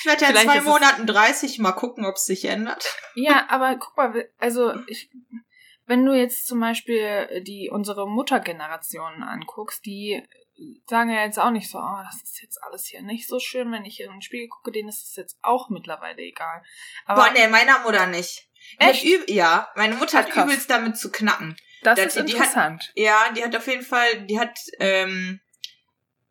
Ich 0.01 0.07
werde 0.07 0.23
ja 0.25 0.31
in 0.31 0.37
zwei 0.37 0.61
Monaten 0.61 1.07
30, 1.07 1.59
mal 1.59 1.73
gucken, 1.73 2.05
ob 2.05 2.17
es 2.17 2.25
sich 2.27 2.45
ändert. 2.45 2.85
Ja, 3.15 3.47
aber 3.49 3.77
guck 3.77 3.97
mal, 3.97 4.29
also 4.39 4.75
ich, 4.87 5.11
wenn 5.87 6.05
du 6.05 6.13
jetzt 6.13 6.47
zum 6.47 6.61
Beispiel 6.61 7.43
die 7.47 7.71
unsere 7.73 8.07
Muttergeneration 8.09 9.23
anguckst, 9.23 9.85
die 9.87 10.23
sagen 10.89 11.11
ja 11.11 11.25
jetzt 11.25 11.39
auch 11.39 11.51
nicht 11.51 11.71
so, 11.71 11.79
oh, 11.79 11.99
das 12.05 12.23
ist 12.23 12.41
jetzt 12.43 12.63
alles 12.63 12.87
hier 12.87 13.03
nicht 13.03 13.29
so 13.29 13.39
schön, 13.39 13.71
wenn 13.73 13.85
ich 13.85 13.97
hier 13.97 14.07
in 14.07 14.13
den 14.13 14.23
Spiegel 14.23 14.49
gucke, 14.49 14.73
denen 14.73 14.89
ist 14.89 15.03
es 15.09 15.17
jetzt 15.17 15.39
auch 15.43 15.69
mittlerweile 15.71 16.21
egal. 16.23 16.63
Aber 17.07 17.25
Boah, 17.25 17.31
nee, 17.33 17.47
meiner 17.49 17.81
Mutter 17.81 18.07
nicht. 18.07 18.49
Die 18.81 18.85
hat 18.85 18.95
Echt? 18.95 19.31
ja, 19.31 19.69
meine 19.77 19.95
Mutter 19.97 20.19
hat 20.19 20.31
Krass. 20.31 20.45
übelst 20.45 20.69
damit 20.71 20.97
zu 20.99 21.11
knacken. 21.11 21.57
das 21.83 21.97
das- 21.99 22.07
ist 22.07 22.15
die 22.17 22.21
hat- 22.21 22.29
interessant. 22.47 22.93
Ja, 22.97 23.33
die 23.37 23.45
hat 23.45 23.55
auf 23.57 23.67
jeden 23.67 23.85
Fall, 23.85 24.27
die 24.27 24.39
hat 24.39 24.59
ähm, 24.81 25.41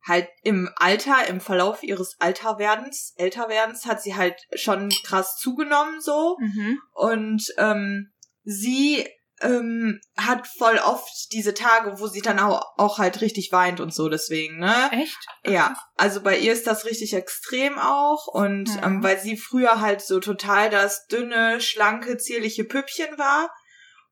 halt 0.06 0.28
im 0.44 0.70
Alter, 0.76 1.28
im 1.28 1.40
Verlauf 1.42 1.84
ihres 1.84 2.16
Alterwerdens, 2.20 3.14
Älterwerdens, 3.18 3.86
hat 3.86 4.02
sie 4.02 4.16
halt 4.16 4.36
schon 4.56 4.90
krass 5.04 5.38
zugenommen 5.38 6.00
so. 6.02 6.38
Mhm. 6.40 6.82
Und 6.94 7.44
ähm, 7.58 8.12
sie 8.44 9.08
ähm, 9.41 10.00
hat 10.17 10.48
voll 10.48 10.77
oft 10.79 11.32
diese 11.32 11.53
Tage, 11.53 12.00
wo 12.00 12.08
sie 12.08 12.22
dann 12.22 12.39
auch, 12.39 12.62
auch 12.77 12.98
halt 12.98 13.22
richtig 13.22 13.51
weint 13.51 13.79
und 13.79 13.94
so 13.94 14.10
deswegen, 14.10 14.60
ne? 14.60 14.89
Echt? 14.91 15.17
Ja, 15.46 15.75
also 15.96 16.22
bei 16.22 16.38
ihr 16.38 16.53
ist 16.53 16.67
das 16.67 16.86
richtig 16.86 17.13
extrem 17.13 17.77
auch 17.77 18.27
und 18.27 18.70
Mhm. 18.75 18.84
ähm, 18.84 19.03
weil 19.03 19.20
sie 19.20 19.38
früher 19.38 19.79
halt 19.79 20.01
so 20.01 20.20
total 20.20 20.70
das 20.70 21.06
dünne, 21.08 21.62
schlanke, 21.62 22.17
zierliche 22.17 22.63
Püppchen 22.63 23.17
war 23.17 23.50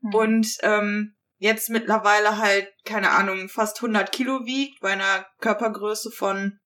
Mhm. 0.02 0.14
und 0.14 0.48
ähm, 0.62 1.16
jetzt 1.38 1.70
mittlerweile 1.70 2.38
halt, 2.38 2.70
keine 2.86 3.12
Ahnung, 3.12 3.50
fast 3.50 3.82
100 3.82 4.12
Kilo 4.12 4.46
wiegt 4.46 4.80
bei 4.82 4.94
einer 4.94 5.26
Körpergröße 5.42 6.12
von, 6.12 6.60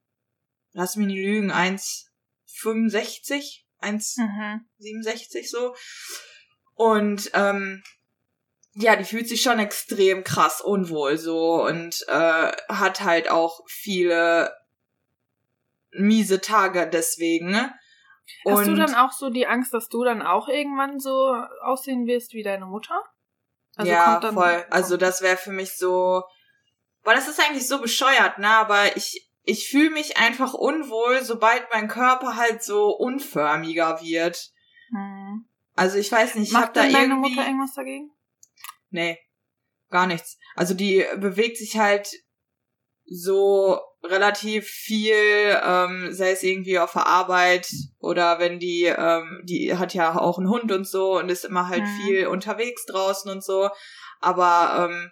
lass 0.74 0.96
mich 0.96 1.08
nicht 1.08 1.26
lügen, 1.26 1.52
1,65, 1.52 3.64
1,67 3.82 5.42
Mhm. 5.42 5.46
so. 5.46 5.76
Und 6.76 7.32
ähm, 7.34 7.84
ja, 8.82 8.96
die 8.96 9.04
fühlt 9.04 9.28
sich 9.28 9.42
schon 9.42 9.60
extrem 9.60 10.24
krass 10.24 10.62
unwohl 10.62 11.18
so 11.18 11.64
und 11.64 12.06
äh, 12.08 12.52
hat 12.70 13.02
halt 13.02 13.30
auch 13.30 13.62
viele 13.68 14.54
miese 15.92 16.40
Tage 16.40 16.88
deswegen. 16.88 17.52
ne? 17.52 17.74
Hast 18.48 18.68
du 18.68 18.72
Und- 18.72 18.78
dann 18.80 18.96
auch 18.96 19.12
so 19.12 19.30
die 19.30 19.48
Angst, 19.48 19.74
dass 19.74 19.90
du 19.90 20.04
dann 20.04 20.22
auch 20.22 20.48
irgendwann 20.48 21.00
so 21.00 21.34
aussehen 21.62 22.06
wirst 22.06 22.34
wie 22.34 22.44
deine 22.44 22.66
Mutter? 22.68 23.04
Also 23.76 23.92
ja, 23.92 24.20
dann, 24.20 24.34
voll. 24.34 24.66
Also 24.70 24.98
das 24.98 25.22
wäre 25.22 25.38
für 25.38 25.52
mich 25.52 25.78
so. 25.78 26.24
Boah, 27.04 27.14
das 27.14 27.28
ist 27.28 27.40
eigentlich 27.40 27.68
so 27.68 27.80
bescheuert, 27.82 28.38
ne? 28.40 28.50
Aber 28.50 28.96
ich, 28.98 29.30
ich 29.44 29.70
fühle 29.70 29.90
mich 29.90 30.18
einfach 30.18 30.54
unwohl, 30.54 31.22
sobald 31.24 31.66
mein 31.74 31.88
Körper 31.88 32.36
halt 32.36 32.62
so 32.64 32.90
unförmiger 32.90 34.02
wird. 34.02 34.52
Hm. 34.90 35.46
Also 35.76 35.98
ich 35.98 36.12
weiß 36.12 36.36
nicht, 36.36 36.48
ich 36.50 36.54
Macht 36.54 36.68
hab 36.68 36.74
da 36.76 36.84
irgendwie. 36.86 37.30
Mutter 37.30 37.46
irgendwas 37.46 37.74
dagegen? 37.74 38.12
Nee, 38.90 39.18
gar 39.90 40.08
nichts. 40.08 40.38
Also 40.56 40.74
die 40.74 41.06
bewegt 41.18 41.58
sich 41.58 41.78
halt 41.78 42.10
so 43.06 43.80
relativ 44.04 44.68
viel, 44.68 45.14
ähm, 45.14 46.14
sei 46.14 46.32
es 46.32 46.44
irgendwie 46.44 46.80
auf 46.80 46.94
der 46.94 47.08
Arbeit 47.08 47.68
oder 48.00 48.40
wenn 48.40 48.60
die, 48.60 48.86
ähm, 48.86 49.42
die 49.44 49.76
hat 49.76 49.94
ja 49.94 50.18
auch 50.18 50.38
einen 50.38 50.50
Hund 50.50 50.72
und 50.72 50.88
so 50.88 51.18
und 51.18 51.30
ist 51.30 51.44
immer 51.46 51.68
halt 51.68 51.84
Mhm. 51.84 51.98
viel 52.02 52.28
unterwegs 52.28 52.86
draußen 52.86 53.30
und 53.30 53.44
so. 53.44 53.70
Aber 54.22 54.90
ähm, 54.90 55.12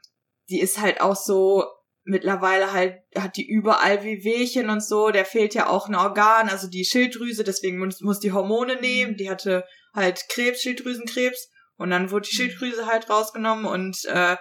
die 0.49 0.59
ist 0.61 0.79
halt 0.79 1.01
auch 1.01 1.15
so, 1.15 1.65
mittlerweile 2.03 2.71
halt, 2.71 2.99
hat 3.17 3.35
die 3.35 3.45
überall 3.45 4.03
Wehwehchen 4.03 4.69
und 4.69 4.81
so, 4.81 5.09
der 5.09 5.25
fehlt 5.25 5.53
ja 5.53 5.67
auch 5.67 5.89
ein 5.89 5.95
Organ, 5.95 6.47
also 6.47 6.67
die 6.69 6.85
Schilddrüse, 6.85 7.43
deswegen 7.43 7.79
muss, 7.79 7.99
muss 7.99 8.19
die 8.21 8.31
Hormone 8.31 8.79
nehmen, 8.79 9.17
die 9.17 9.29
hatte 9.29 9.65
halt 9.93 10.29
Krebs, 10.29 10.61
Schilddrüsenkrebs 10.61 11.49
und 11.77 11.89
dann 11.91 12.11
wurde 12.11 12.27
die 12.29 12.35
Mhm. 12.35 12.49
Schilddrüse 12.49 12.85
halt 12.85 13.09
rausgenommen 13.09 13.65
und 13.65 14.05
äh, 14.05 14.37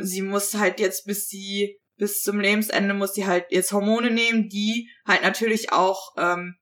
sie 0.00 0.22
muss 0.22 0.54
halt 0.54 0.80
jetzt 0.80 1.06
bis 1.06 1.28
sie 1.28 1.78
bis 1.96 2.22
zum 2.22 2.40
Lebensende 2.40 2.94
muss 2.94 3.14
sie 3.14 3.26
halt 3.26 3.46
jetzt 3.50 3.72
Hormone 3.72 4.10
nehmen, 4.10 4.48
die 4.48 4.90
halt 5.06 5.22
natürlich 5.22 5.72
auch 5.72 6.14
ähm, 6.16 6.56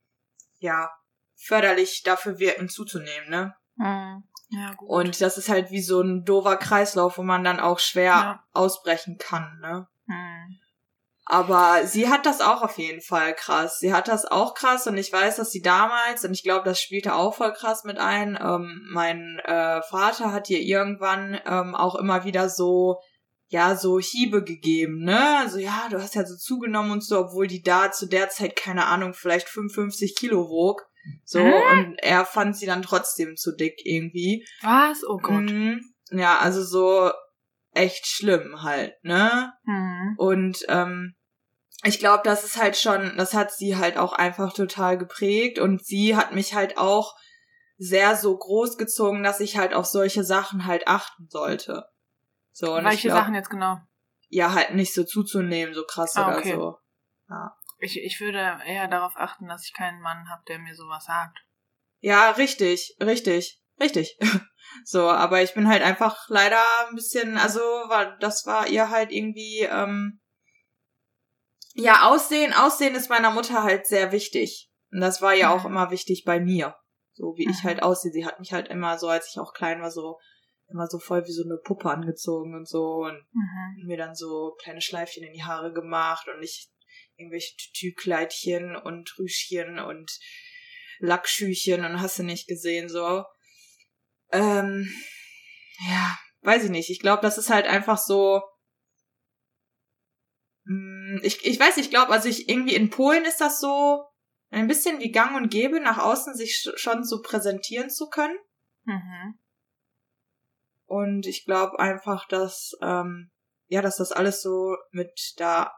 ja 0.59 0.91
förderlich 1.37 2.03
dafür 2.03 2.39
wirken 2.39 2.69
zuzunehmen, 2.69 3.31
ne? 3.31 3.55
Hm. 3.79 4.25
Ja, 4.51 4.75
gut. 4.75 4.89
Und 4.89 5.21
das 5.21 5.39
ist 5.39 5.49
halt 5.49 5.71
wie 5.71 5.81
so 5.81 6.03
ein 6.03 6.25
doofer 6.25 6.57
Kreislauf, 6.57 7.17
wo 7.19 7.23
man 7.23 7.45
dann 7.45 7.61
auch 7.61 7.79
schwer 7.79 8.05
Ja. 8.13 8.45
ausbrechen 8.53 9.17
kann, 9.19 9.59
ne? 9.61 9.89
Hm. 10.07 10.60
Aber 11.31 11.87
sie 11.87 12.09
hat 12.09 12.27
das 12.27 12.41
auch 12.41 12.61
auf 12.61 12.77
jeden 12.77 13.01
Fall 13.01 13.37
krass. 13.37 13.79
Sie 13.79 13.93
hat 13.93 14.09
das 14.09 14.25
auch 14.25 14.53
krass 14.55 14.89
und 14.89 14.99
ich 14.99 15.13
weiß, 15.13 15.37
dass 15.37 15.53
sie 15.53 15.63
damals, 15.63 16.25
und 16.25 16.33
ich 16.33 16.43
glaube, 16.43 16.65
das 16.65 16.81
spielte 16.81 17.15
auch 17.15 17.37
voll 17.37 17.53
krass 17.53 17.85
mit 17.85 17.99
ein, 17.99 18.37
ähm, 18.43 18.85
mein 18.91 19.39
äh, 19.45 19.81
Vater 19.83 20.33
hat 20.33 20.51
ihr 20.51 20.59
irgendwann 20.59 21.41
ähm, 21.47 21.77
auch 21.77 21.95
immer 21.95 22.25
wieder 22.25 22.49
so, 22.49 22.99
ja, 23.47 23.77
so 23.77 24.01
Hiebe 24.01 24.43
gegeben, 24.43 25.05
ne? 25.05 25.39
Also 25.39 25.59
ja, 25.59 25.87
du 25.89 26.03
hast 26.03 26.17
ja 26.17 26.27
so 26.27 26.37
zugenommen 26.37 26.91
und 26.91 27.05
so, 27.05 27.21
obwohl 27.21 27.47
die 27.47 27.63
da 27.63 27.93
zu 27.93 28.07
der 28.07 28.29
Zeit, 28.31 28.57
keine 28.57 28.87
Ahnung, 28.87 29.15
vielleicht 29.15 29.49
55 29.49 30.17
Kilo 30.17 30.49
wog. 30.49 30.83
So, 31.25 31.39
Hä? 31.39 31.53
und 31.73 31.95
er 32.03 32.25
fand 32.25 32.57
sie 32.57 32.67
dann 32.67 32.83
trotzdem 32.83 33.37
zu 33.37 33.55
dick 33.55 33.79
irgendwie. 33.85 34.45
Was? 34.63 35.05
Oh 35.09 35.19
Gott. 35.19 35.45
Mhm. 35.45 35.81
Ja, 36.11 36.41
also 36.41 36.65
so 36.65 37.13
echt 37.73 38.09
schlimm 38.09 38.63
halt, 38.63 38.95
ne? 39.05 39.53
Hm. 39.65 40.17
Und 40.19 40.65
ähm, 40.69 41.15
ich 41.83 41.99
glaube, 41.99 42.23
das 42.25 42.45
ist 42.45 42.61
halt 42.61 42.77
schon, 42.77 43.17
das 43.17 43.35
hat 43.35 43.53
sie 43.53 43.77
halt 43.77 43.97
auch 43.97 44.13
einfach 44.13 44.53
total 44.53 44.99
geprägt 44.99 45.59
und 45.59 45.85
sie 45.85 46.17
hat 46.17 46.35
mich 46.35 46.55
halt 46.55 46.77
auch 46.77 47.17
sehr 47.79 48.17
so 48.17 48.37
großgezogen, 48.37 49.23
dass 49.23 49.41
ich 49.41 49.57
halt 49.57 49.73
auf 49.73 49.87
solche 49.87 50.23
Sachen 50.23 50.67
halt 50.67 50.87
achten 50.87 51.29
sollte. 51.31 51.87
So, 52.53 52.75
und 52.75 52.85
Welche 52.85 53.09
glaub, 53.09 53.21
Sachen 53.21 53.35
jetzt 53.35 53.49
genau? 53.49 53.79
ja, 54.29 54.53
halt 54.53 54.75
nicht 54.75 54.95
so 54.95 55.05
zuzunehmen, 55.05 55.75
so 55.75 55.85
krass 55.85 56.17
Ah, 56.17 56.29
oder 56.29 56.39
okay. 56.39 56.55
so. 56.55 56.77
Ich, 57.79 57.99
ich 57.99 58.21
würde 58.21 58.61
eher 58.67 58.89
darauf 58.89 59.17
achten, 59.17 59.49
dass 59.49 59.65
ich 59.65 59.73
keinen 59.73 60.01
Mann 60.03 60.29
habe, 60.29 60.43
der 60.49 60.59
mir 60.59 60.75
sowas 60.75 61.07
sagt. 61.07 61.39
Ja, 62.01 62.31
richtig, 62.33 62.97
richtig, 63.03 63.63
richtig. 63.81 64.19
so, 64.85 65.09
aber 65.09 65.43
ich 65.43 65.55
bin 65.55 65.69
halt 65.69 65.83
einfach 65.83 66.29
leider 66.29 66.63
ein 66.89 66.95
bisschen, 66.95 67.39
also 67.39 67.61
war, 67.61 68.19
das 68.19 68.45
war 68.47 68.69
ihr 68.69 68.91
halt 68.91 69.11
irgendwie, 69.11 69.61
ähm, 69.61 70.20
ja, 71.81 72.09
Aussehen, 72.09 72.53
Aussehen 72.53 72.95
ist 72.95 73.11
meiner 73.11 73.31
Mutter 73.31 73.63
halt 73.63 73.87
sehr 73.87 74.13
wichtig. 74.13 74.71
Und 74.93 75.01
das 75.01 75.23
war 75.23 75.35
ja 75.35 75.53
auch 75.55 75.65
Mhm. 75.65 75.71
immer 75.71 75.91
wichtig 75.91 76.25
bei 76.25 76.41
mir. 76.41 76.77
So 77.13 77.35
wie 77.37 77.49
ich 77.49 77.63
Mhm. 77.63 77.69
halt 77.69 77.83
aussehe. 77.83 78.13
Sie 78.13 78.25
hat 78.25 78.41
mich 78.41 78.53
halt 78.53 78.69
immer 78.69 78.99
so, 78.99 79.09
als 79.09 79.29
ich 79.31 79.39
auch 79.41 79.53
klein 79.53 79.81
war, 79.83 79.91
so, 79.91 80.19
immer 80.69 80.87
so 80.87 80.99
voll 80.99 81.27
wie 81.27 81.33
so 81.33 81.43
eine 81.45 81.59
Puppe 81.59 81.91
angezogen 81.91 82.55
und 82.55 82.69
so 82.69 83.03
und 83.05 83.27
Mhm. 83.33 83.87
mir 83.87 83.97
dann 83.97 84.15
so 84.15 84.55
kleine 84.63 84.81
Schleifchen 84.81 85.25
in 85.25 85.33
die 85.33 85.43
Haare 85.43 85.73
gemacht 85.73 86.29
und 86.29 86.43
ich 86.43 86.71
irgendwelche 87.17 87.55
Tütü-Kleidchen 87.57 88.77
und 88.77 89.13
Rüschchen 89.19 89.79
und 89.79 90.11
Lackschüchen 91.01 91.85
und 91.85 92.01
hast 92.01 92.19
du 92.19 92.23
nicht 92.23 92.47
gesehen, 92.47 92.89
so. 92.89 93.25
Ähm, 94.33 94.89
ja, 95.89 96.17
weiß 96.43 96.65
ich 96.65 96.71
nicht. 96.71 96.91
Ich 96.91 97.01
glaube, 97.01 97.23
das 97.23 97.37
ist 97.39 97.51
halt 97.51 97.67
einfach 97.67 97.99
so. 97.99 98.43
Mm, 101.15 101.19
Ich, 101.23 101.45
ich 101.45 101.59
weiß, 101.59 101.77
ich 101.79 101.91
glaube, 101.91 102.13
also 102.13 102.29
ich 102.29 102.49
irgendwie 102.49 102.75
in 102.75 102.91
Polen 102.91 103.25
ist 103.25 103.41
das 103.41 103.61
so 103.61 104.05
ein 104.51 104.67
bisschen 104.67 104.99
wie 105.01 105.13
Gang 105.13 105.37
und 105.37 105.51
Gäbe, 105.51 105.81
nach 105.81 105.99
außen 105.99 106.35
sich 106.35 106.53
sch- 106.53 106.77
schon 106.77 107.05
so 107.05 107.23
präsentieren 107.23 107.91
zu 107.91 108.09
können. 108.09 108.37
Mhm. 108.85 109.39
Und 110.87 111.27
ich 111.27 111.45
glaube 111.45 111.79
einfach, 111.79 112.27
dass, 112.27 112.73
ähm, 112.83 113.31
ja, 113.69 113.81
dass 113.83 113.99
das 113.99 114.11
alles 114.13 114.43
so 114.43 114.77
mit 114.91 115.35
da 115.37 115.73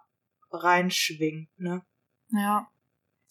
reinschwingt, 0.51 1.51
ne? 1.59 1.85
Ja. 2.29 2.69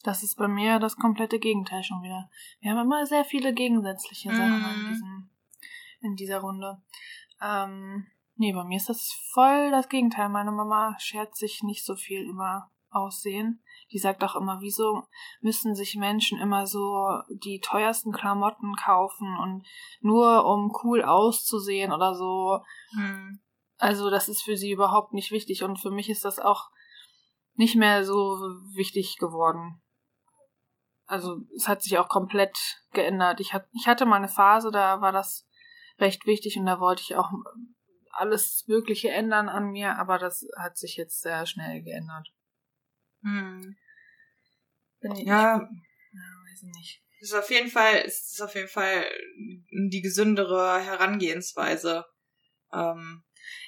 Das 0.03 0.23
ist 0.23 0.35
bei 0.35 0.47
mir 0.47 0.79
das 0.79 0.95
komplette 0.95 1.37
Gegenteil 1.37 1.83
schon 1.83 2.01
wieder. 2.01 2.27
Wir 2.59 2.71
haben 2.71 2.79
immer 2.85 3.05
sehr 3.05 3.23
viele 3.23 3.53
gegensätzliche 3.53 4.29
Sachen 4.29 4.65
in, 4.73 4.83
Mhm. 4.83 4.87
diesem, 4.89 5.29
in 6.01 6.15
dieser 6.15 6.39
Runde. 6.39 6.81
Ähm, 7.39 8.07
nee, 8.41 8.53
bei 8.53 8.63
mir 8.63 8.77
ist 8.77 8.89
das 8.89 9.13
voll 9.33 9.69
das 9.69 9.87
Gegenteil. 9.87 10.27
Meine 10.27 10.51
Mama 10.51 10.95
schert 10.99 11.35
sich 11.35 11.61
nicht 11.61 11.85
so 11.85 11.95
viel 11.95 12.21
über 12.21 12.71
Aussehen. 12.89 13.63
Die 13.91 13.99
sagt 13.99 14.23
auch 14.23 14.35
immer, 14.35 14.61
wieso 14.61 15.03
müssen 15.41 15.75
sich 15.75 15.95
Menschen 15.95 16.39
immer 16.39 16.65
so 16.65 17.07
die 17.29 17.59
teuersten 17.59 18.11
Klamotten 18.11 18.75
kaufen 18.75 19.37
und 19.37 19.65
nur 20.01 20.45
um 20.45 20.75
cool 20.83 21.03
auszusehen 21.03 21.93
oder 21.93 22.15
so. 22.15 22.59
Hm. 22.95 23.39
Also 23.77 24.09
das 24.09 24.27
ist 24.27 24.41
für 24.41 24.57
sie 24.57 24.71
überhaupt 24.71 25.13
nicht 25.13 25.31
wichtig 25.31 25.63
und 25.63 25.77
für 25.77 25.91
mich 25.91 26.09
ist 26.09 26.25
das 26.25 26.39
auch 26.39 26.69
nicht 27.53 27.75
mehr 27.75 28.03
so 28.03 28.15
wichtig 28.75 29.17
geworden. 29.19 29.81
Also 31.05 31.41
es 31.55 31.67
hat 31.67 31.83
sich 31.83 31.99
auch 31.99 32.09
komplett 32.09 32.57
geändert. 32.91 33.39
Ich, 33.39 33.53
hat, 33.53 33.67
ich 33.73 33.87
hatte 33.87 34.07
mal 34.07 34.15
eine 34.15 34.29
Phase, 34.29 34.71
da 34.71 34.99
war 34.99 35.11
das 35.11 35.47
recht 35.99 36.25
wichtig 36.25 36.57
und 36.57 36.65
da 36.65 36.79
wollte 36.79 37.03
ich 37.03 37.15
auch 37.15 37.29
alles 38.13 38.65
Mögliche 38.67 39.09
ändern 39.09 39.49
an 39.49 39.71
mir, 39.71 39.97
aber 39.97 40.17
das 40.17 40.47
hat 40.57 40.77
sich 40.77 40.97
jetzt 40.97 41.21
sehr 41.21 41.45
schnell 41.45 41.81
geändert. 41.81 42.31
Hm. 43.23 43.75
Bin 44.99 45.11
ich, 45.13 45.25
Ja. 45.25 45.55
Ich, 45.57 46.13
ja, 46.13 46.21
weiß 46.51 46.63
ich 46.63 46.69
nicht. 46.77 47.03
ist 47.19 47.33
auf 47.33 47.49
jeden 47.49 47.69
Fall, 47.69 47.97
ist 47.99 48.33
ist 48.33 48.41
auf 48.41 48.55
jeden 48.55 48.67
Fall 48.67 49.05
die 49.71 50.01
gesündere 50.01 50.79
Herangehensweise. 50.83 52.05
Ähm, 52.73 53.23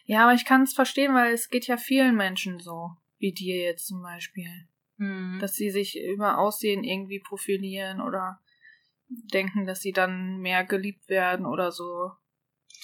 Ja, 0.06 0.24
aber 0.24 0.34
ich 0.34 0.46
kann 0.46 0.64
es 0.64 0.74
verstehen, 0.74 1.14
weil 1.14 1.34
es 1.34 1.50
geht 1.50 1.68
ja 1.68 1.78
vielen 1.78 2.16
Menschen 2.16 2.60
so, 2.60 2.92
wie 3.18 3.34
dir 3.34 3.64
jetzt 3.64 3.88
zum 3.88 4.02
Beispiel. 4.02 4.68
hm. 4.98 5.38
dass 5.42 5.56
sie 5.56 5.72
sich 5.72 5.98
über 6.00 6.38
Aussehen 6.38 6.84
irgendwie 6.84 7.20
profilieren 7.20 8.00
oder 8.02 8.40
denken, 9.34 9.66
dass 9.66 9.82
sie 9.82 9.92
dann 9.92 10.38
mehr 10.38 10.64
geliebt 10.66 11.10
werden 11.10 11.46
oder 11.46 11.72
so. 11.72 12.12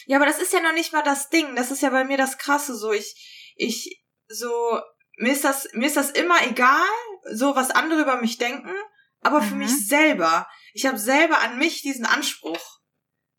Ja, 0.05 0.17
aber 0.17 0.25
das 0.25 0.39
ist 0.39 0.53
ja 0.53 0.59
noch 0.61 0.73
nicht 0.73 0.93
mal 0.93 1.03
das 1.03 1.29
Ding. 1.29 1.55
Das 1.55 1.71
ist 1.71 1.81
ja 1.81 1.89
bei 1.89 2.03
mir 2.03 2.17
das 2.17 2.37
Krasse. 2.37 2.75
So, 2.75 2.91
ich, 2.91 3.53
ich, 3.55 4.03
so, 4.27 4.79
mir 5.17 5.33
ist 5.33 5.43
das, 5.43 5.67
mir 5.73 5.87
ist 5.87 5.97
das 5.97 6.11
immer 6.11 6.41
egal, 6.47 6.87
so 7.31 7.55
was 7.55 7.71
andere 7.71 8.01
über 8.01 8.21
mich 8.21 8.37
denken, 8.37 8.73
aber 9.21 9.41
für 9.41 9.53
Mhm. 9.53 9.59
mich 9.59 9.87
selber. 9.87 10.47
Ich 10.73 10.85
habe 10.85 10.97
selber 10.97 11.39
an 11.41 11.57
mich 11.57 11.81
diesen 11.81 12.05
Anspruch. 12.05 12.79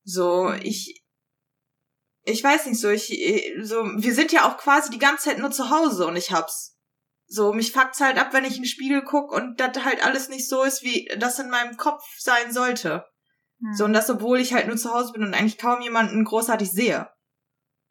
So, 0.05 0.53
ich, 0.63 1.03
ich 2.25 2.43
weiß 2.45 2.67
nicht, 2.67 2.81
so, 2.81 2.89
ich, 2.91 3.09
so, 3.63 3.85
wir 3.85 4.15
sind 4.15 4.33
ja 4.33 4.49
auch 4.49 4.59
quasi 4.59 4.91
die 4.91 4.99
ganze 4.99 5.25
Zeit 5.31 5.39
nur 5.39 5.51
zu 5.51 5.71
Hause 5.71 6.07
und 6.07 6.17
ich 6.17 6.31
hab's. 6.33 6.77
So, 7.27 7.53
mich 7.53 7.73
fuckt's 7.73 8.01
halt 8.01 8.19
ab, 8.19 8.33
wenn 8.33 8.45
ich 8.45 8.57
in 8.57 8.63
den 8.63 8.69
Spiegel 8.69 9.03
guck 9.05 9.33
und 9.33 9.61
das 9.61 9.85
halt 9.85 10.05
alles 10.05 10.29
nicht 10.29 10.49
so 10.49 10.65
ist, 10.65 10.83
wie 10.83 11.09
das 11.17 11.39
in 11.39 11.49
meinem 11.49 11.77
Kopf 11.77 12.03
sein 12.19 12.53
sollte. 12.53 13.07
Hm. 13.61 13.73
So, 13.75 13.85
und 13.85 13.93
das, 13.93 14.11
obwohl 14.11 14.41
ich 14.41 14.53
halt 14.55 14.67
nur 14.67 14.77
zu 14.77 14.93
Hause 14.93 15.13
bin 15.13 15.23
und 15.23 15.35
eigentlich 15.35 15.59
kaum 15.59 15.81
jemanden 15.81 16.25
großartig 16.25 16.71
sehe. 16.71 17.09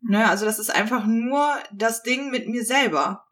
Ne, 0.02 0.30
also 0.30 0.46
das 0.46 0.60
ist 0.60 0.74
einfach 0.74 1.06
nur 1.06 1.54
das 1.74 2.04
Ding 2.04 2.30
mit 2.30 2.48
mir 2.48 2.64
selber. 2.64 3.26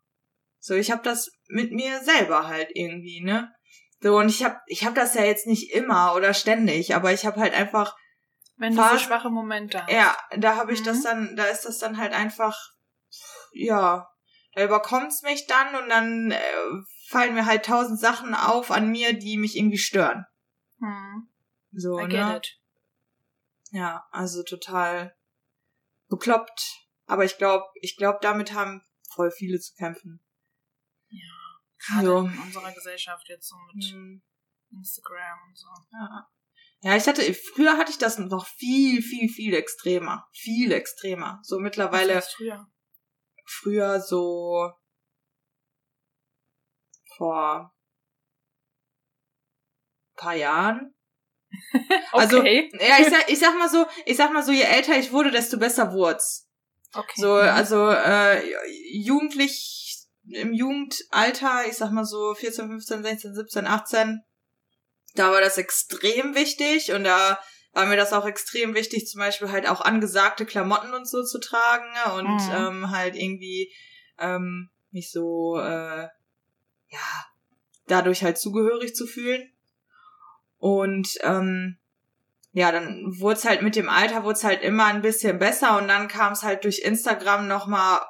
So, 0.60 0.74
ich 0.74 0.92
habe 0.92 1.02
das 1.02 1.32
mit 1.48 1.72
mir 1.72 2.02
selber 2.04 2.48
halt 2.48 2.70
irgendwie, 2.74 3.22
ne? 3.24 3.54
So, 4.02 4.18
und 4.18 4.28
ich 4.30 4.44
hab, 4.44 4.60
ich 4.68 4.86
hab 4.86 4.94
das 4.94 5.14
ja 5.14 5.24
jetzt 5.24 5.48
nicht 5.48 5.74
immer 5.74 6.14
oder 6.16 6.34
ständig, 6.34 6.94
aber 6.94 7.14
ich 7.14 7.26
hab 7.26 7.38
halt 7.38 7.54
einfach, 7.54 7.96
Wenn 8.58 8.76
du 8.76 8.84
so 8.84 8.98
schwache 8.98 9.30
Momente 9.30 9.82
hast. 9.82 9.92
ja, 9.92 10.16
da 10.38 10.58
habe 10.58 10.74
ich 10.74 10.84
das 10.84 10.98
Mhm. 11.00 11.04
dann, 11.04 11.36
da 11.38 11.46
ist 11.46 11.64
das 11.64 11.78
dann 11.78 11.98
halt 11.98 12.12
einfach, 12.12 12.58
ja, 13.54 14.08
da 14.54 14.64
überkommt's 14.64 15.22
mich 15.24 15.48
dann 15.48 15.76
und 15.82 15.90
dann 15.90 16.32
äh, 16.32 16.40
fallen 17.08 17.34
mir 17.34 17.46
halt 17.46 17.66
tausend 17.66 18.00
Sachen 18.00 18.36
auf 18.36 18.72
an 18.72 18.90
mir, 18.90 19.14
die 19.14 19.38
mich 19.38 19.56
irgendwie 19.56 19.78
stören. 19.78 20.26
Hm. 20.80 21.27
So, 21.80 22.00
I 22.00 22.08
ne? 22.08 22.42
Ja, 23.72 24.08
also 24.12 24.42
total, 24.44 25.16
bekloppt. 26.10 26.88
Aber 27.06 27.24
ich 27.24 27.38
glaube, 27.38 27.66
ich 27.82 27.96
glaube, 27.98 28.18
damit 28.22 28.54
haben 28.54 28.82
voll 29.14 29.30
viele 29.32 29.60
zu 29.60 29.76
kämpfen. 29.76 30.26
Ja. 31.10 31.20
Gerade 31.88 32.08
So. 32.08 32.18
in 32.20 32.40
unserer 32.40 32.72
Gesellschaft 32.74 33.30
jetzt 33.30 33.48
so 33.48 33.56
mit 33.72 33.84
Hm. 33.84 34.24
Instagram 34.72 35.40
und 35.48 35.58
so. 35.58 35.68
Ja. 35.92 36.28
Ja, 36.82 36.96
ich 36.96 37.08
hatte, 37.08 37.34
früher 37.34 37.78
hatte 37.78 37.92
ich 37.92 37.98
das 37.98 38.18
noch 38.18 38.48
viel, 38.48 39.02
viel, 39.02 39.30
viel 39.30 39.54
extremer. 39.54 40.28
Viel 40.32 40.72
extremer. 40.72 41.40
So 41.44 41.60
mittlerweile 41.60 42.22
früher. 42.22 42.68
früher 43.46 44.02
so 44.02 44.72
vor 47.16 47.76
paar 50.16 50.36
Jahren. 50.36 50.97
Also, 52.14 52.38
Okay. 52.38 52.72
ja, 52.80 53.00
ich 53.00 53.10
sag, 53.10 53.30
ich 53.30 53.40
sag 53.40 53.58
mal 53.58 53.70
so, 53.70 53.86
ich 54.06 54.18
sag 54.18 54.32
mal 54.34 54.44
so, 54.44 54.52
je 54.52 54.64
älter 54.64 54.98
ich 54.98 55.12
wurde, 55.12 55.32
desto 55.32 55.58
besser 55.58 55.92
wurd's. 55.94 56.48
okay. 56.96 57.22
So, 57.22 57.34
also 57.34 57.90
äh, 57.90 58.42
jugendlich 58.92 60.06
im 60.30 60.54
Jugendalter, 60.54 61.66
ich 61.68 61.78
sag 61.78 61.92
mal 61.92 62.06
so 62.06 62.34
14, 62.34 62.68
15, 62.68 63.04
16, 63.04 63.36
17, 63.36 63.68
18, 63.68 64.22
da 65.16 65.32
war 65.32 65.42
das 65.42 65.58
extrem 65.58 66.36
wichtig 66.36 66.92
und 66.92 67.04
da 67.04 67.40
war 67.74 67.86
mir 67.86 67.98
das 67.98 68.14
auch 68.14 68.26
extrem 68.26 68.74
wichtig, 68.74 69.08
zum 69.08 69.20
Beispiel 69.20 69.52
halt 69.52 69.68
auch 69.68 69.82
angesagte 69.82 70.46
Klamotten 70.46 70.94
und 70.94 71.08
so 71.08 71.24
zu 71.24 71.40
tragen 71.40 71.86
und 72.18 72.26
Mhm. 72.26 72.52
ähm, 72.52 72.92
halt 72.92 73.16
irgendwie 73.16 73.72
ähm, 74.20 74.70
mich 74.92 75.12
so 75.12 75.58
äh, 75.60 76.08
ja 76.90 77.26
dadurch 77.88 78.24
halt 78.24 78.38
zugehörig 78.38 78.96
zu 78.96 79.08
fühlen 79.08 79.50
und 80.58 81.10
ähm, 81.22 81.78
ja, 82.52 82.72
dann 82.72 83.20
wurde 83.20 83.38
es 83.38 83.46
halt 83.46 83.62
mit 83.62 83.76
dem 83.76 83.90
Alter 83.90 84.24
wurde 84.24 84.34
es 84.34 84.44
halt 84.44 84.64
immer 84.64 84.86
ein 84.86 85.02
bisschen 85.02 85.38
besser 85.38 85.78
und 85.78 85.88
dann 85.88 86.08
kam 86.08 86.34
es 86.34 86.44
halt 86.44 86.64
durch 86.64 86.80
Instagram 86.80 87.48
nochmal, 87.48 88.02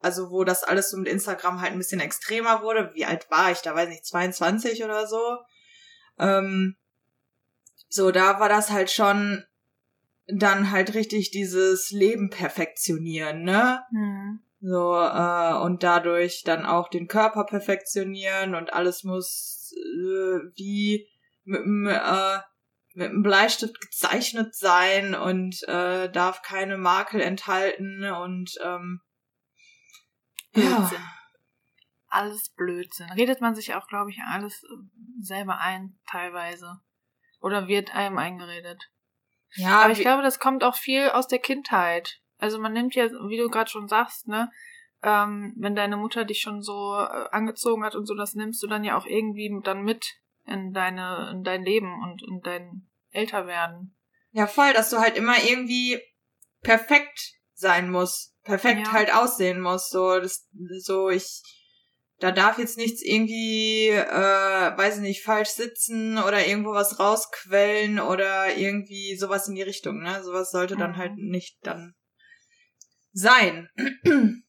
also 0.00 0.30
wo 0.30 0.44
das 0.44 0.62
alles 0.62 0.90
so 0.90 0.98
mit 0.98 1.08
Instagram 1.08 1.60
halt 1.62 1.72
ein 1.72 1.78
bisschen 1.78 2.00
extremer 2.00 2.62
wurde. 2.62 2.90
Wie 2.94 3.06
alt 3.06 3.30
war 3.30 3.50
ich? 3.50 3.62
Da 3.62 3.74
weiß 3.74 3.88
ich 3.88 3.94
nicht, 3.94 4.06
22 4.06 4.84
oder 4.84 5.06
so. 5.06 5.38
Ähm, 6.18 6.76
so, 7.88 8.10
da 8.10 8.40
war 8.40 8.48
das 8.48 8.70
halt 8.70 8.90
schon 8.90 9.44
dann 10.26 10.70
halt 10.70 10.94
richtig 10.94 11.30
dieses 11.30 11.90
Leben 11.90 12.28
perfektionieren, 12.30 13.42
ne? 13.42 13.82
Hm. 13.90 14.40
So, 14.60 14.94
äh, 14.94 15.54
und 15.62 15.82
dadurch 15.82 16.42
dann 16.44 16.64
auch 16.64 16.88
den 16.88 17.08
Körper 17.08 17.44
perfektionieren 17.44 18.54
und 18.54 18.72
alles 18.72 19.04
muss 19.04 19.72
äh, 19.76 20.38
wie 20.56 21.06
mit 21.44 21.60
dem, 21.60 21.86
äh, 21.86 22.38
mit 22.94 23.10
dem 23.10 23.22
Bleistift 23.22 23.80
gezeichnet 23.80 24.54
sein 24.54 25.14
und 25.14 25.62
äh, 25.68 26.10
darf 26.10 26.42
keine 26.42 26.78
Makel 26.78 27.20
enthalten 27.20 28.04
und 28.04 28.52
ähm, 28.62 29.00
ja, 30.54 30.76
Blödsinn. 30.78 31.04
Alles 32.08 32.50
Blödsinn. 32.50 33.10
Redet 33.10 33.40
man 33.40 33.54
sich 33.54 33.74
auch, 33.74 33.88
glaube 33.88 34.10
ich, 34.10 34.20
alles 34.20 34.62
äh, 34.62 35.20
selber 35.20 35.58
ein, 35.58 35.98
teilweise. 36.08 36.80
Oder 37.40 37.66
wird 37.66 37.94
einem 37.94 38.18
eingeredet. 38.18 38.82
ja, 39.56 39.80
Aber 39.80 39.92
ich 39.92 40.00
glaube, 40.00 40.22
das 40.22 40.38
kommt 40.38 40.64
auch 40.64 40.76
viel 40.76 41.10
aus 41.10 41.26
der 41.26 41.40
Kindheit. 41.40 42.20
Also 42.38 42.60
man 42.60 42.72
nimmt 42.72 42.94
ja, 42.94 43.06
wie 43.06 43.36
du 43.36 43.48
gerade 43.50 43.70
schon 43.70 43.88
sagst, 43.88 44.28
ne, 44.28 44.50
ähm, 45.02 45.54
wenn 45.56 45.74
deine 45.74 45.96
Mutter 45.96 46.24
dich 46.24 46.40
schon 46.40 46.62
so 46.62 46.94
äh, 46.94 47.28
angezogen 47.30 47.84
hat 47.84 47.94
und 47.94 48.06
so, 48.06 48.14
das 48.14 48.34
nimmst 48.34 48.62
du 48.62 48.66
dann 48.66 48.84
ja 48.84 48.96
auch 48.96 49.06
irgendwie 49.06 49.50
dann 49.62 49.82
mit 49.82 50.06
in 50.46 50.72
deine, 50.72 51.30
in 51.32 51.42
dein 51.44 51.64
Leben 51.64 52.02
und 52.02 52.22
in 52.22 52.40
dein 52.42 52.88
Älterwerden. 53.10 53.96
Ja, 54.32 54.46
voll, 54.46 54.72
dass 54.72 54.90
du 54.90 54.98
halt 54.98 55.16
immer 55.16 55.42
irgendwie 55.44 56.00
perfekt 56.62 57.34
sein 57.54 57.90
musst. 57.90 58.34
Perfekt 58.42 58.86
Ja. 58.86 58.92
halt 58.92 59.14
aussehen 59.14 59.60
musst. 59.60 59.90
So, 59.90 60.18
das, 60.18 60.48
so, 60.80 61.08
ich, 61.08 61.42
da 62.18 62.32
darf 62.32 62.58
jetzt 62.58 62.76
nichts 62.76 63.02
irgendwie, 63.02 63.88
äh, 63.88 64.76
weiß 64.76 64.96
ich 64.96 65.02
nicht, 65.02 65.22
falsch 65.22 65.50
sitzen 65.50 66.18
oder 66.18 66.46
irgendwo 66.46 66.72
was 66.72 66.98
rausquellen 66.98 68.00
oder 68.00 68.56
irgendwie 68.56 69.16
sowas 69.16 69.48
in 69.48 69.54
die 69.54 69.62
Richtung, 69.62 70.02
ne? 70.02 70.22
Sowas 70.22 70.50
sollte 70.50 70.76
dann 70.76 70.92
Mhm. 70.92 70.96
halt 70.96 71.16
nicht 71.16 71.58
dann 71.62 71.94
sein. 73.12 73.68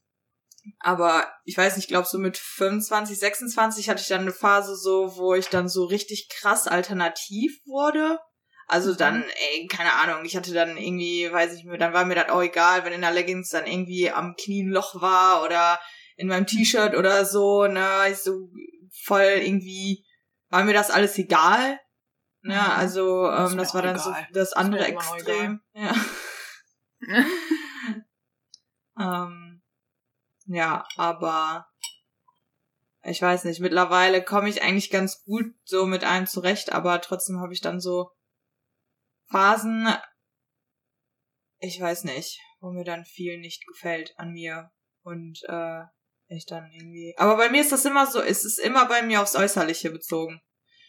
Aber 0.80 1.28
ich 1.44 1.58
weiß 1.58 1.76
nicht, 1.76 1.86
ich 1.86 1.90
glaube 1.90 2.08
so 2.08 2.18
mit 2.18 2.38
25, 2.38 3.18
26 3.20 3.90
hatte 3.90 4.02
ich 4.02 4.08
dann 4.08 4.22
eine 4.22 4.34
Phase 4.34 4.76
so, 4.76 5.16
wo 5.18 5.34
ich 5.34 5.48
dann 5.50 5.68
so 5.70 5.86
richtig 5.86 6.30
krass 6.30 6.68
alternativ 6.68 7.60
wurde. 7.66 8.20
Also 8.68 8.92
Mhm. 8.92 8.98
dann, 8.98 9.24
ey, 9.24 9.68
keine 9.68 9.94
Ahnung, 9.94 10.26
ich 10.26 10.36
hatte 10.36 10.54
dann 10.54 10.78
irgendwie, 10.78 11.32
weiß 11.32 11.54
ich 11.54 11.66
mir, 11.66 11.78
dann 11.78 11.94
war 11.94 12.06
mir 12.06 12.16
das 12.16 12.30
auch 12.30 12.42
egal, 12.42 12.84
wenn 12.84 12.94
in 12.94 13.02
der 13.02 13.12
Leggings 13.12 13.50
dann 13.50 13.68
irgendwie 13.68 14.10
am 14.10 14.36
Knie 14.36 14.64
ein 14.64 14.70
Loch 14.72 15.00
war 15.02 15.44
oder 15.44 15.80
in 16.18 16.28
meinem 16.28 16.48
T-Shirt 16.48 16.96
oder 16.96 17.26
so, 17.26 17.68
ne, 17.68 17.88
ich 18.10 18.18
so 18.18 18.50
voll 19.04 19.22
irgendwie, 19.22 20.06
war 20.50 20.64
mir 20.64 20.74
das 20.74 20.90
alles 20.90 21.18
egal. 21.18 21.80
Ne, 22.42 22.56
Mhm. 22.56 22.72
also 22.72 23.30
ähm, 23.30 23.52
mir 23.52 23.58
das 23.58 23.74
war 23.74 23.82
dann 23.82 23.98
so 23.98 24.10
egal. 24.10 24.28
das 24.34 24.54
andere 24.54 24.82
noch 24.94 25.16
Extrem. 25.16 25.62
Ja. 25.74 25.94
ähm, 29.00 29.45
ja, 30.46 30.88
aber 30.96 31.68
ich 33.04 33.22
weiß 33.22 33.44
nicht, 33.44 33.60
mittlerweile 33.60 34.24
komme 34.24 34.50
ich 34.50 34.64
eigentlich 34.64 34.90
ganz 34.90 35.24
gut 35.24 35.54
so 35.64 35.86
mit 35.86 36.04
allem 36.04 36.26
zurecht, 36.26 36.72
aber 36.72 37.02
trotzdem 37.02 37.40
habe 37.40 37.54
ich 37.54 37.62
dann 37.62 37.80
so 37.80 38.10
Phasen, 39.28 39.88
ich 41.60 41.80
weiß 41.80 42.04
nicht, 42.06 42.40
wo 42.60 42.72
mir 42.72 42.84
dann 42.84 43.06
viel 43.06 43.40
nicht 43.40 43.66
gefällt 43.68 44.14
an 44.18 44.32
mir 44.32 44.72
und 45.04 45.42
äh, 45.48 45.84
ich 46.28 46.46
dann 46.46 46.72
irgendwie. 46.72 47.16
Aber 47.18 47.38
bei 47.38 47.50
mir 47.50 47.62
ist 47.62 47.72
das 47.72 47.86
immer 47.86 48.08
so, 48.08 48.22
es 48.22 48.46
ist 48.46 48.60
immer 48.60 48.88
bei 48.88 49.02
mir 49.02 49.22
aufs 49.22 49.36
Äußerliche 49.36 49.92
bezogen. 49.92 50.42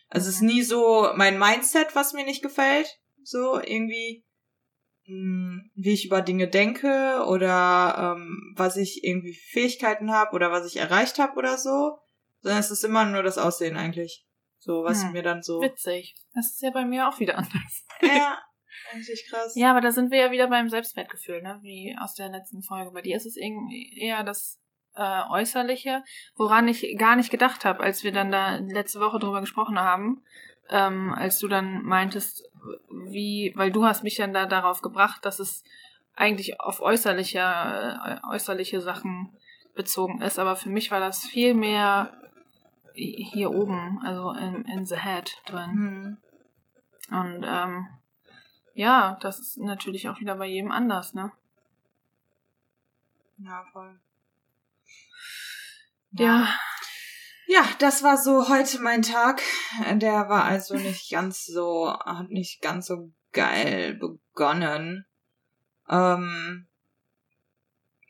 Also 0.08 0.28
es 0.28 0.36
ist 0.36 0.42
nie 0.42 0.62
so 0.62 1.12
mein 1.16 1.38
Mindset, 1.38 1.94
was 1.94 2.12
mir 2.12 2.24
nicht 2.24 2.42
gefällt, 2.42 2.88
so 3.22 3.58
irgendwie 3.60 4.25
wie 5.06 5.92
ich 5.92 6.06
über 6.06 6.20
Dinge 6.20 6.48
denke 6.48 7.24
oder 7.28 8.16
ähm, 8.16 8.54
was 8.56 8.76
ich 8.76 9.04
irgendwie 9.04 9.34
Fähigkeiten 9.34 10.10
habe 10.10 10.34
oder 10.34 10.50
was 10.50 10.66
ich 10.66 10.76
erreicht 10.78 11.18
habe 11.18 11.36
oder 11.36 11.58
so, 11.58 11.98
sondern 12.40 12.60
es 12.60 12.70
ist 12.70 12.84
immer 12.84 13.04
nur 13.04 13.22
das 13.22 13.38
Aussehen 13.38 13.76
eigentlich. 13.76 14.26
So, 14.58 14.82
was 14.82 15.04
Hm. 15.04 15.12
mir 15.12 15.22
dann 15.22 15.42
so. 15.42 15.60
Witzig. 15.60 16.16
Das 16.34 16.46
ist 16.46 16.62
ja 16.62 16.70
bei 16.70 16.84
mir 16.84 17.08
auch 17.08 17.20
wieder 17.20 17.38
anders. 17.38 17.86
Ja, 18.02 18.38
eigentlich 18.92 19.26
krass. 19.30 19.54
Ja, 19.54 19.70
aber 19.70 19.80
da 19.80 19.92
sind 19.92 20.10
wir 20.10 20.18
ja 20.18 20.30
wieder 20.32 20.48
beim 20.48 20.68
Selbstwertgefühl, 20.68 21.40
ne? 21.40 21.60
Wie 21.62 21.96
aus 22.00 22.14
der 22.14 22.28
letzten 22.30 22.62
Folge. 22.62 22.90
Bei 22.90 23.02
dir 23.02 23.16
ist 23.16 23.26
es 23.26 23.36
irgendwie 23.36 23.96
eher 23.96 24.24
das 24.24 24.60
äh, 24.96 25.22
Äußerliche, 25.30 26.02
woran 26.34 26.66
ich 26.66 26.96
gar 26.98 27.14
nicht 27.16 27.30
gedacht 27.30 27.64
habe, 27.64 27.80
als 27.80 28.02
wir 28.02 28.12
dann 28.12 28.32
da 28.32 28.56
letzte 28.56 28.98
Woche 28.98 29.18
drüber 29.20 29.40
gesprochen 29.40 29.78
haben, 29.78 30.24
ähm, 30.68 31.12
als 31.14 31.38
du 31.38 31.46
dann 31.48 31.82
meintest, 31.82 32.42
wie, 32.90 33.52
weil 33.56 33.70
du 33.70 33.84
hast 33.84 34.02
mich 34.02 34.16
dann 34.16 34.32
da 34.32 34.46
darauf 34.46 34.82
gebracht, 34.82 35.24
dass 35.24 35.38
es 35.38 35.64
eigentlich 36.14 36.60
auf 36.60 36.80
äußerliche, 36.80 37.40
äh, 37.40 38.26
äußerliche 38.28 38.80
Sachen 38.80 39.36
bezogen 39.74 40.22
ist, 40.22 40.38
aber 40.38 40.56
für 40.56 40.70
mich 40.70 40.90
war 40.90 41.00
das 41.00 41.24
viel 41.24 41.54
mehr 41.54 42.12
hier 42.94 43.50
oben, 43.50 44.00
also 44.02 44.30
in, 44.32 44.64
in 44.64 44.86
the 44.86 44.96
head 44.96 45.30
drin. 45.46 45.70
Hm. 45.70 46.16
Und 47.10 47.44
ähm, 47.46 47.88
ja, 48.74 49.18
das 49.20 49.38
ist 49.38 49.58
natürlich 49.58 50.08
auch 50.08 50.18
wieder 50.18 50.34
bei 50.36 50.46
jedem 50.46 50.72
anders, 50.72 51.14
ne? 51.14 51.30
Ja, 53.38 53.64
voll. 53.72 54.00
Ja. 56.12 56.26
Ja, 56.38 56.48
das 57.78 58.02
war 58.02 58.16
so 58.16 58.48
heute 58.48 58.80
mein 58.80 59.02
Tag. 59.02 59.40
Der 59.94 60.28
war 60.28 60.44
also 60.44 60.74
nicht 60.74 61.10
ganz 61.10 61.44
so, 61.44 61.92
hat 61.92 62.28
nicht 62.28 62.60
ganz 62.60 62.86
so 62.86 63.12
geil 63.32 63.94
begonnen. 63.94 65.06
Ähm, 65.88 66.68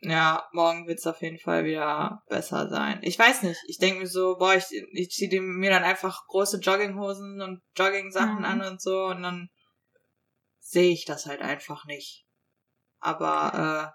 ja, 0.01 0.47
morgen 0.53 0.87
wird's 0.87 1.07
auf 1.07 1.21
jeden 1.21 1.39
Fall 1.39 1.65
wieder 1.65 2.23
besser 2.27 2.69
sein. 2.69 2.99
Ich 3.01 3.17
weiß 3.17 3.43
nicht. 3.43 3.59
Ich 3.67 3.77
denke 3.77 3.99
mir 4.01 4.07
so, 4.07 4.37
boah, 4.37 4.55
ich, 4.55 4.65
ich 4.93 5.09
ziehe 5.09 5.41
mir 5.41 5.69
dann 5.69 5.83
einfach 5.83 6.25
große 6.27 6.59
Jogginghosen 6.59 7.41
und 7.41 7.61
Jogging-Sachen 7.75 8.39
Mhm. 8.39 8.45
an 8.45 8.61
und 8.61 8.81
so 8.81 9.05
und 9.05 9.23
dann 9.23 9.49
sehe 10.59 10.91
ich 10.91 11.05
das 11.05 11.25
halt 11.25 11.41
einfach 11.41 11.85
nicht. 11.85 12.25
Aber 12.99 13.93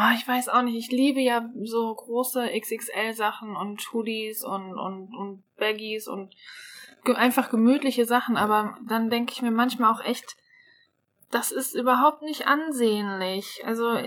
Ah, 0.00 0.14
ich 0.14 0.28
weiß 0.28 0.48
auch 0.48 0.62
nicht. 0.62 0.76
Ich 0.76 0.92
liebe 0.92 1.18
ja 1.18 1.50
so 1.60 1.92
große 1.92 2.50
XXL-Sachen 2.56 3.56
und 3.56 3.92
Hoodies 3.92 4.44
und, 4.44 4.78
und, 4.78 5.12
und 5.12 5.42
Baggies 5.56 6.06
und 6.06 6.36
ge 7.04 7.16
einfach 7.16 7.50
gemütliche 7.50 8.04
Sachen. 8.04 8.36
Aber 8.36 8.78
dann 8.86 9.10
denke 9.10 9.32
ich 9.32 9.42
mir 9.42 9.50
manchmal 9.50 9.92
auch 9.92 10.04
echt, 10.04 10.36
das 11.32 11.50
ist 11.50 11.74
überhaupt 11.74 12.22
nicht 12.22 12.46
ansehnlich. 12.46 13.60
Also 13.64 13.98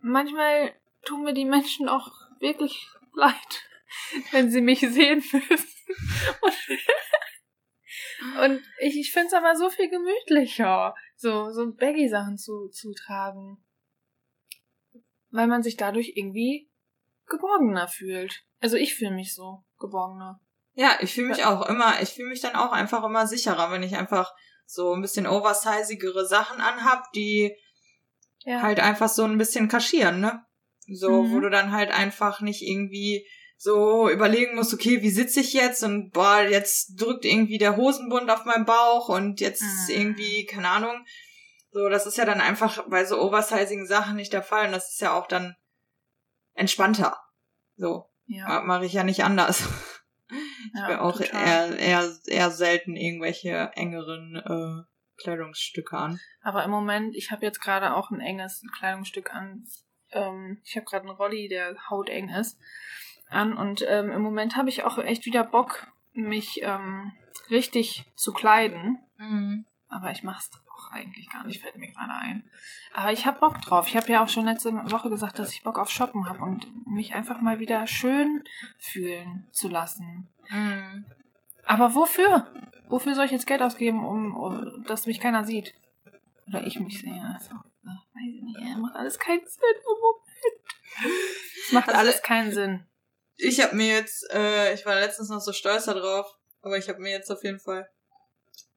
manchmal 0.00 0.72
tun 1.04 1.22
mir 1.22 1.32
die 1.32 1.44
Menschen 1.44 1.88
auch 1.88 2.10
wirklich 2.40 2.88
leid, 3.14 3.62
wenn 4.32 4.50
sie 4.50 4.62
mich 4.62 4.80
sehen 4.80 5.22
müssen. 5.32 5.68
Und, 6.40 6.54
und 8.44 8.62
ich, 8.80 8.98
ich 8.98 9.12
finde 9.12 9.28
es 9.28 9.32
aber 9.32 9.54
so 9.54 9.70
viel 9.70 9.90
gemütlicher, 9.90 10.96
so, 11.14 11.52
so 11.52 11.72
Baggy-Sachen 11.72 12.36
zu, 12.36 12.66
zu 12.70 12.92
tragen. 12.94 13.58
Weil 15.30 15.46
man 15.46 15.62
sich 15.62 15.76
dadurch 15.76 16.12
irgendwie 16.14 16.68
geborgener 17.26 17.88
fühlt. 17.88 18.44
Also 18.60 18.76
ich 18.76 18.94
fühle 18.94 19.12
mich 19.12 19.34
so 19.34 19.64
geborgener. 19.78 20.40
Ja, 20.74 20.98
ich 21.00 21.14
fühle 21.14 21.28
mich 21.28 21.44
auch 21.44 21.66
immer, 21.68 22.00
ich 22.02 22.10
fühle 22.10 22.28
mich 22.28 22.40
dann 22.40 22.54
auch 22.54 22.72
einfach 22.72 23.02
immer 23.04 23.26
sicherer, 23.26 23.70
wenn 23.70 23.82
ich 23.82 23.96
einfach 23.96 24.34
so 24.66 24.92
ein 24.92 25.00
bisschen 25.00 25.26
oversizigere 25.26 26.26
Sachen 26.26 26.60
anhab, 26.60 27.10
die 27.12 27.56
ja. 28.44 28.62
halt 28.62 28.80
einfach 28.80 29.08
so 29.08 29.24
ein 29.24 29.38
bisschen 29.38 29.68
kaschieren, 29.68 30.20
ne? 30.20 30.44
So, 30.88 31.22
mhm. 31.22 31.32
wo 31.32 31.40
du 31.40 31.50
dann 31.50 31.72
halt 31.72 31.90
einfach 31.90 32.40
nicht 32.40 32.62
irgendwie 32.62 33.26
so 33.56 34.10
überlegen 34.10 34.54
musst, 34.54 34.74
okay, 34.74 35.02
wie 35.02 35.10
sitze 35.10 35.40
ich 35.40 35.52
jetzt 35.52 35.82
und 35.82 36.10
boah, 36.10 36.42
jetzt 36.42 37.00
drückt 37.00 37.24
irgendwie 37.24 37.58
der 37.58 37.76
Hosenbund 37.76 38.30
auf 38.30 38.44
meinen 38.44 38.66
Bauch 38.66 39.08
und 39.08 39.40
jetzt 39.40 39.62
mhm. 39.62 39.94
irgendwie, 39.94 40.44
keine 40.44 40.68
Ahnung. 40.68 41.04
So, 41.76 41.90
das 41.90 42.06
ist 42.06 42.16
ja 42.16 42.24
dann 42.24 42.40
einfach 42.40 42.88
bei 42.88 43.04
so 43.04 43.20
oversizigen 43.20 43.86
Sachen 43.86 44.16
nicht 44.16 44.32
der 44.32 44.42
Fall 44.42 44.64
und 44.64 44.72
das 44.72 44.92
ist 44.92 45.00
ja 45.02 45.12
auch 45.12 45.26
dann 45.26 45.56
entspannter. 46.54 47.20
So. 47.76 48.08
Ja. 48.24 48.62
Mache 48.62 48.86
ich 48.86 48.94
ja 48.94 49.04
nicht 49.04 49.24
anders. 49.24 49.68
Ich 50.28 50.80
ja, 50.80 51.00
auch 51.02 51.20
eher, 51.20 51.78
eher, 51.78 52.10
eher 52.26 52.50
selten 52.50 52.96
irgendwelche 52.96 53.70
engeren 53.76 54.34
äh, 54.34 55.22
Kleidungsstücke 55.22 55.96
an. 55.96 56.18
Aber 56.42 56.64
im 56.64 56.70
Moment, 56.72 57.14
ich 57.14 57.30
habe 57.30 57.46
jetzt 57.46 57.60
gerade 57.60 57.94
auch 57.94 58.10
ein 58.10 58.18
enges 58.18 58.62
Kleidungsstück 58.76 59.32
an. 59.32 59.64
Ähm, 60.10 60.60
ich 60.64 60.74
habe 60.74 60.84
gerade 60.84 61.06
einen 61.06 61.16
Rolli, 61.16 61.46
der 61.46 61.76
hauteng 61.88 62.28
ist, 62.30 62.58
an. 63.28 63.56
Und 63.56 63.84
ähm, 63.86 64.10
im 64.10 64.22
Moment 64.22 64.56
habe 64.56 64.68
ich 64.68 64.82
auch 64.82 64.98
echt 64.98 65.26
wieder 65.26 65.44
Bock, 65.44 65.86
mich 66.12 66.60
ähm, 66.62 67.12
richtig 67.48 68.04
zu 68.16 68.32
kleiden. 68.32 68.98
Mhm. 69.18 69.66
Aber 69.88 70.10
ich 70.10 70.22
mache 70.22 70.40
es 70.40 70.50
auch 70.68 70.90
eigentlich 70.90 71.30
gar 71.30 71.46
nicht, 71.46 71.62
fällt 71.62 71.76
mir 71.76 71.90
gerade 71.92 72.12
ein. 72.12 72.50
Aber 72.92 73.12
ich 73.12 73.24
habe 73.24 73.38
Bock 73.38 73.60
drauf. 73.62 73.86
Ich 73.88 73.96
habe 73.96 74.10
ja 74.10 74.22
auch 74.22 74.28
schon 74.28 74.44
letzte 74.44 74.72
Woche 74.90 75.10
gesagt, 75.10 75.38
dass 75.38 75.52
ich 75.52 75.62
Bock 75.62 75.78
auf 75.78 75.90
Shoppen 75.90 76.28
habe 76.28 76.42
und 76.42 76.66
mich 76.86 77.14
einfach 77.14 77.40
mal 77.40 77.60
wieder 77.60 77.86
schön 77.86 78.42
fühlen 78.78 79.46
zu 79.52 79.68
lassen. 79.68 80.28
Mhm. 80.50 81.06
Aber 81.64 81.94
wofür? 81.94 82.52
Wofür 82.88 83.14
soll 83.14 83.26
ich 83.26 83.32
jetzt 83.32 83.46
Geld 83.46 83.62
ausgeben, 83.62 84.04
um, 84.04 84.36
um 84.36 84.84
dass 84.84 85.06
mich 85.06 85.20
keiner 85.20 85.44
sieht? 85.44 85.74
Oder 86.48 86.66
ich 86.66 86.78
mich 86.78 87.00
sehe. 87.00 87.34
Also, 87.34 87.54
weiß 87.84 88.34
ich 88.34 88.42
nicht. 88.42 88.78
Macht 88.78 88.96
alles 88.96 89.18
keinen 89.18 89.46
Sinn 89.46 89.62
im 89.74 90.00
Moment. 90.00 91.26
Es 91.66 91.72
macht 91.72 91.88
also, 91.88 92.00
alles 92.00 92.22
keinen 92.22 92.52
Sinn. 92.52 92.86
Ich 93.36 93.60
habe 93.60 93.74
mir 93.74 93.88
jetzt, 93.88 94.30
äh, 94.32 94.72
ich 94.72 94.86
war 94.86 94.94
letztens 94.94 95.28
noch 95.28 95.40
so 95.40 95.52
stolz 95.52 95.84
darauf, 95.84 96.26
aber 96.62 96.78
ich 96.78 96.88
habe 96.88 97.00
mir 97.00 97.10
jetzt 97.10 97.30
auf 97.30 97.42
jeden 97.44 97.58
Fall 97.58 97.88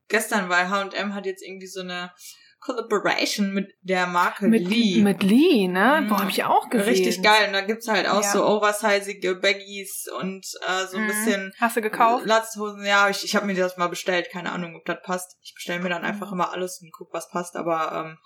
gestern, 0.09 0.49
weil 0.49 0.69
H&M 0.69 1.15
hat 1.15 1.25
jetzt 1.25 1.43
irgendwie 1.43 1.67
so 1.67 1.81
eine 1.81 2.11
Collaboration 2.59 3.53
mit 3.53 3.73
der 3.81 4.05
Marke 4.05 4.47
mit, 4.47 4.67
Lee. 4.67 5.01
Mit 5.01 5.23
Lee, 5.23 5.67
ne? 5.67 6.01
Mhm. 6.01 6.09
Boah, 6.09 6.19
hab 6.19 6.29
ich 6.29 6.43
auch 6.43 6.69
gesehen. 6.69 6.89
Richtig 6.89 7.21
geil. 7.23 7.47
Und 7.47 7.53
da 7.53 7.61
gibt's 7.61 7.87
halt 7.87 8.07
auch 8.07 8.21
ja. 8.21 8.31
so 8.31 8.45
oversizige 8.45 9.35
Baggies 9.35 10.07
und 10.19 10.45
äh, 10.67 10.85
so 10.85 10.97
ein 10.97 11.03
mhm. 11.03 11.07
bisschen. 11.07 11.53
Hast 11.57 11.77
du 11.77 11.81
gekauft? 11.81 12.25
Latzhosen. 12.25 12.85
Ja, 12.85 13.09
ich, 13.09 13.23
ich 13.23 13.35
habe 13.35 13.45
mir 13.45 13.55
das 13.55 13.77
mal 13.77 13.87
bestellt. 13.87 14.29
Keine 14.29 14.51
Ahnung, 14.51 14.75
ob 14.75 14.85
das 14.85 14.97
passt. 15.03 15.37
Ich 15.41 15.53
bestelle 15.55 15.81
mir 15.81 15.89
dann 15.89 16.03
einfach 16.03 16.27
mhm. 16.27 16.33
immer 16.33 16.51
alles 16.51 16.81
und 16.81 16.91
guck, 16.91 17.13
was 17.13 17.29
passt. 17.29 17.55
Aber 17.55 17.93
ähm, 17.93 18.17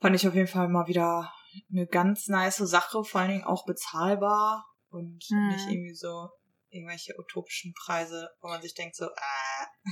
fand 0.00 0.16
ich 0.16 0.26
auf 0.26 0.34
jeden 0.34 0.48
Fall 0.48 0.68
mal 0.68 0.88
wieder 0.88 1.32
eine 1.70 1.86
ganz 1.86 2.26
nice 2.26 2.56
Sache. 2.56 3.04
Vor 3.04 3.20
allen 3.20 3.30
Dingen 3.30 3.44
auch 3.44 3.64
bezahlbar 3.64 4.66
und 4.90 5.24
mhm. 5.30 5.48
nicht 5.50 5.68
irgendwie 5.68 5.94
so 5.94 6.30
irgendwelche 6.68 7.14
utopischen 7.16 7.74
Preise, 7.74 8.28
wo 8.40 8.48
man 8.48 8.60
sich 8.60 8.74
denkt 8.74 8.96
so, 8.96 9.04
äh, 9.04 9.90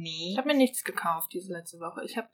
Nee. 0.00 0.32
Ich 0.32 0.38
habe 0.38 0.48
mir 0.48 0.56
nichts 0.56 0.82
gekauft 0.82 1.32
diese 1.32 1.52
letzte 1.52 1.78
Woche. 1.78 2.02
Ich 2.04 2.16
habe, 2.16 2.28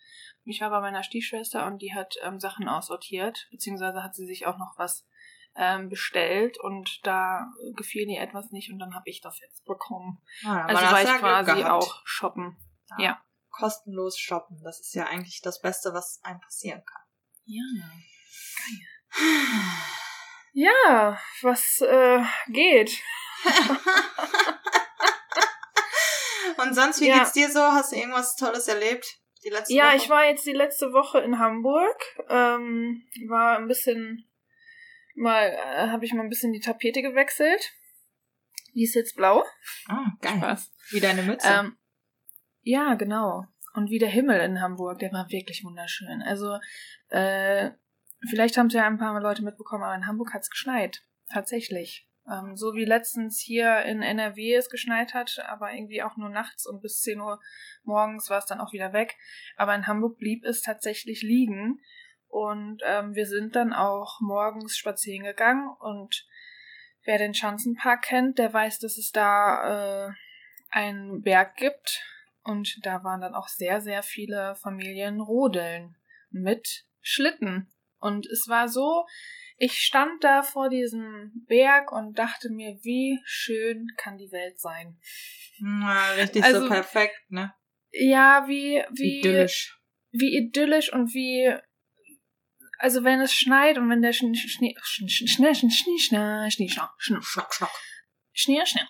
ich 0.45 0.61
war 0.61 0.71
bei 0.71 0.81
meiner 0.81 1.03
Stiefschwester 1.03 1.67
und 1.67 1.83
die 1.83 1.95
hat 1.95 2.15
ähm, 2.23 2.39
Sachen 2.39 2.69
aussortiert, 2.69 3.49
beziehungsweise 3.51 4.03
hat 4.03 4.15
sie 4.15 4.27
sich 4.27 4.47
auch 4.47 4.57
noch 4.57 4.75
was 4.77 5.07
ähm, 5.57 5.89
bestellt 5.89 6.61
und 6.61 7.05
da 7.05 7.51
gefiel 7.75 8.09
ihr 8.09 8.21
etwas 8.21 8.53
nicht 8.53 8.71
und 8.71 8.79
dann 8.79 8.95
habe 8.95 9.09
ich 9.11 9.21
das 9.21 9.41
jetzt 9.41 9.65
bekommen. 9.65 10.23
Ah, 10.45 10.67
also 10.67 10.83
war 10.83 11.03
ich 11.03 11.19
quasi 11.19 11.65
auch 11.65 12.03
shoppen. 12.05 12.57
Ja. 12.91 13.05
ja. 13.05 13.23
Kostenlos 13.51 14.19
shoppen. 14.19 14.61
Das 14.63 14.81
ist 14.81 14.95
ja 14.95 15.07
eigentlich 15.07 15.41
das 15.43 15.61
Beste, 15.61 15.93
was 15.93 16.21
einem 16.23 16.41
passieren 16.41 16.85
kann. 16.85 17.03
Ja. 17.47 17.63
Geil. 18.59 18.85
ja, 20.53 21.19
was 21.43 21.81
äh, 21.81 22.23
geht? 22.53 22.93
Und 26.59 26.75
sonst, 26.75 27.01
wie 27.01 27.09
ja. 27.09 27.19
geht's 27.19 27.33
dir 27.33 27.51
so? 27.51 27.61
Hast 27.61 27.93
du 27.93 27.97
irgendwas 27.97 28.37
Tolles 28.37 28.69
erlebt? 28.69 29.07
Die 29.45 29.51
letzte 29.51 29.75
ja, 29.75 29.89
Woche? 29.89 29.97
ich 29.97 30.11
war 30.11 30.25
jetzt 30.25 30.47
die 30.47 30.53
letzte 30.53 30.93
Woche 30.93 31.21
in 31.21 31.39
Hamburg. 31.39 31.97
Ähm, 32.29 33.05
war 33.29 33.57
ein 33.57 33.69
bisschen 33.69 34.29
mal, 35.15 35.49
äh, 35.49 35.89
habe 35.89 36.05
ich 36.05 36.13
mal 36.13 36.23
ein 36.23 36.29
bisschen 36.29 36.53
die 36.53 36.61
Tapete 36.61 37.03
gewechselt. 37.03 37.73
Die 38.75 38.85
ist 38.85 38.95
jetzt 38.95 39.17
blau. 39.17 39.45
Ah, 39.89 40.13
geil. 40.21 40.37
Spaß. 40.37 40.73
Wie 40.91 41.01
deine 41.01 41.23
Mütze. 41.23 41.49
Ähm, 41.49 41.77
ja, 42.63 42.95
genau. 42.95 43.47
Und 43.75 43.91
wie 43.91 43.99
der 43.99 44.09
Himmel 44.09 44.41
in 44.41 44.61
Hamburg, 44.61 44.99
der 44.99 45.13
war 45.13 45.31
wirklich 45.31 45.65
wunderschön. 45.65 46.23
Also, 46.23 46.59
äh, 47.09 47.71
vielleicht 48.29 48.57
haben 48.57 48.67
es 48.67 48.75
ja 48.75 48.87
ein 48.87 48.99
paar 48.99 49.19
Leute 49.21 49.43
mitbekommen, 49.43 49.85
aber 49.85 49.95
in 49.95 50.07
Hamburg 50.07 50.35
hat's 50.35 50.51
geschneit. 50.51 51.03
Tatsächlich. 51.33 52.06
Ähm, 52.31 52.57
so 52.57 52.75
wie 52.75 52.85
letztens 52.85 53.41
hier 53.41 53.83
in 53.83 54.03
NRW 54.03 54.55
es 54.55 54.69
geschneit 54.69 55.15
hat, 55.15 55.39
aber 55.47 55.73
irgendwie 55.73 56.03
auch 56.03 56.17
nur 56.17 56.29
nachts 56.29 56.67
und 56.67 56.83
bis 56.83 57.01
10 57.01 57.21
Uhr 57.21 57.41
morgens 57.85 58.31
war 58.31 58.39
es 58.39 58.47
dann 58.47 58.61
auch 58.61 58.73
wieder 58.73 58.93
weg. 58.93 59.17
Aber 59.57 59.75
in 59.75 59.87
Hamburg 59.87 60.19
blieb 60.19 60.45
es 60.45 60.63
tatsächlich 60.63 61.23
liegen. 61.23 61.81
Und 62.29 62.83
ähm, 62.85 63.15
wir 63.15 63.27
sind 63.27 63.57
dann 63.57 63.73
auch 63.73 64.21
morgens 64.21 64.77
spazieren 64.77 65.25
gegangen 65.25 65.71
und 65.79 66.27
wer 67.05 67.19
den 67.19 67.35
Schanzenpark 67.35 68.03
kennt, 68.03 68.39
der 68.39 68.53
weiß, 68.53 68.81
dass 68.81 68.99
es 68.99 69.11
da 69.13 70.09
äh, 70.09 70.13
einen 70.71 71.23
Berg 71.23 71.57
gibt. 71.57 72.03
Und 72.43 72.79
da 72.83 73.03
waren 73.05 73.21
dann 73.21 73.35
auch 73.35 73.49
sehr, 73.49 73.81
sehr 73.81 74.03
viele 74.03 74.55
Familien 74.57 75.21
rodeln 75.21 75.97
mit 76.31 76.85
Schlitten. 77.01 77.73
Und 77.99 78.27
es 78.27 78.47
war 78.49 78.69
so, 78.69 79.07
ich 79.57 79.79
stand 79.79 80.23
da 80.23 80.43
vor 80.43 80.69
diesem 80.69 81.33
Berg 81.47 81.93
und 81.93 82.19
dachte 82.19 82.51
mir, 82.51 82.79
wie 82.83 83.21
schön 83.25 83.89
kann 83.97 84.19
die 84.19 84.31
Welt 84.31 84.61
sein. 84.61 84.99
Ja, 85.59 86.13
richtig 86.19 86.45
also, 86.45 86.61
so 86.61 86.69
perfekt, 86.69 87.31
ne? 87.31 87.55
Ja, 87.91 88.45
wie, 88.47 88.83
wie. 88.93 89.21
Idyllisch. 89.21 89.79
Wie 90.13 90.37
idyllisch 90.37 90.93
und 90.93 91.15
wie. 91.15 91.55
Also 92.79 93.05
wenn 93.05 93.21
es 93.21 93.33
schneit 93.33 93.79
und 93.79 93.89
wenn 93.89 94.03
der 94.03 94.13
Schnee, 94.13 94.35
Schnee, 94.35 94.75
Schnee, 94.83 95.09
Schnee, 95.09 95.55
Schnee, 95.55 95.65
Schnee, 95.65 96.51
Schnee, 96.51 96.69
Schnee, 96.69 96.69
Schnee, 96.99 97.69
Schnee, 98.33 98.67
Schnee, 98.67 98.87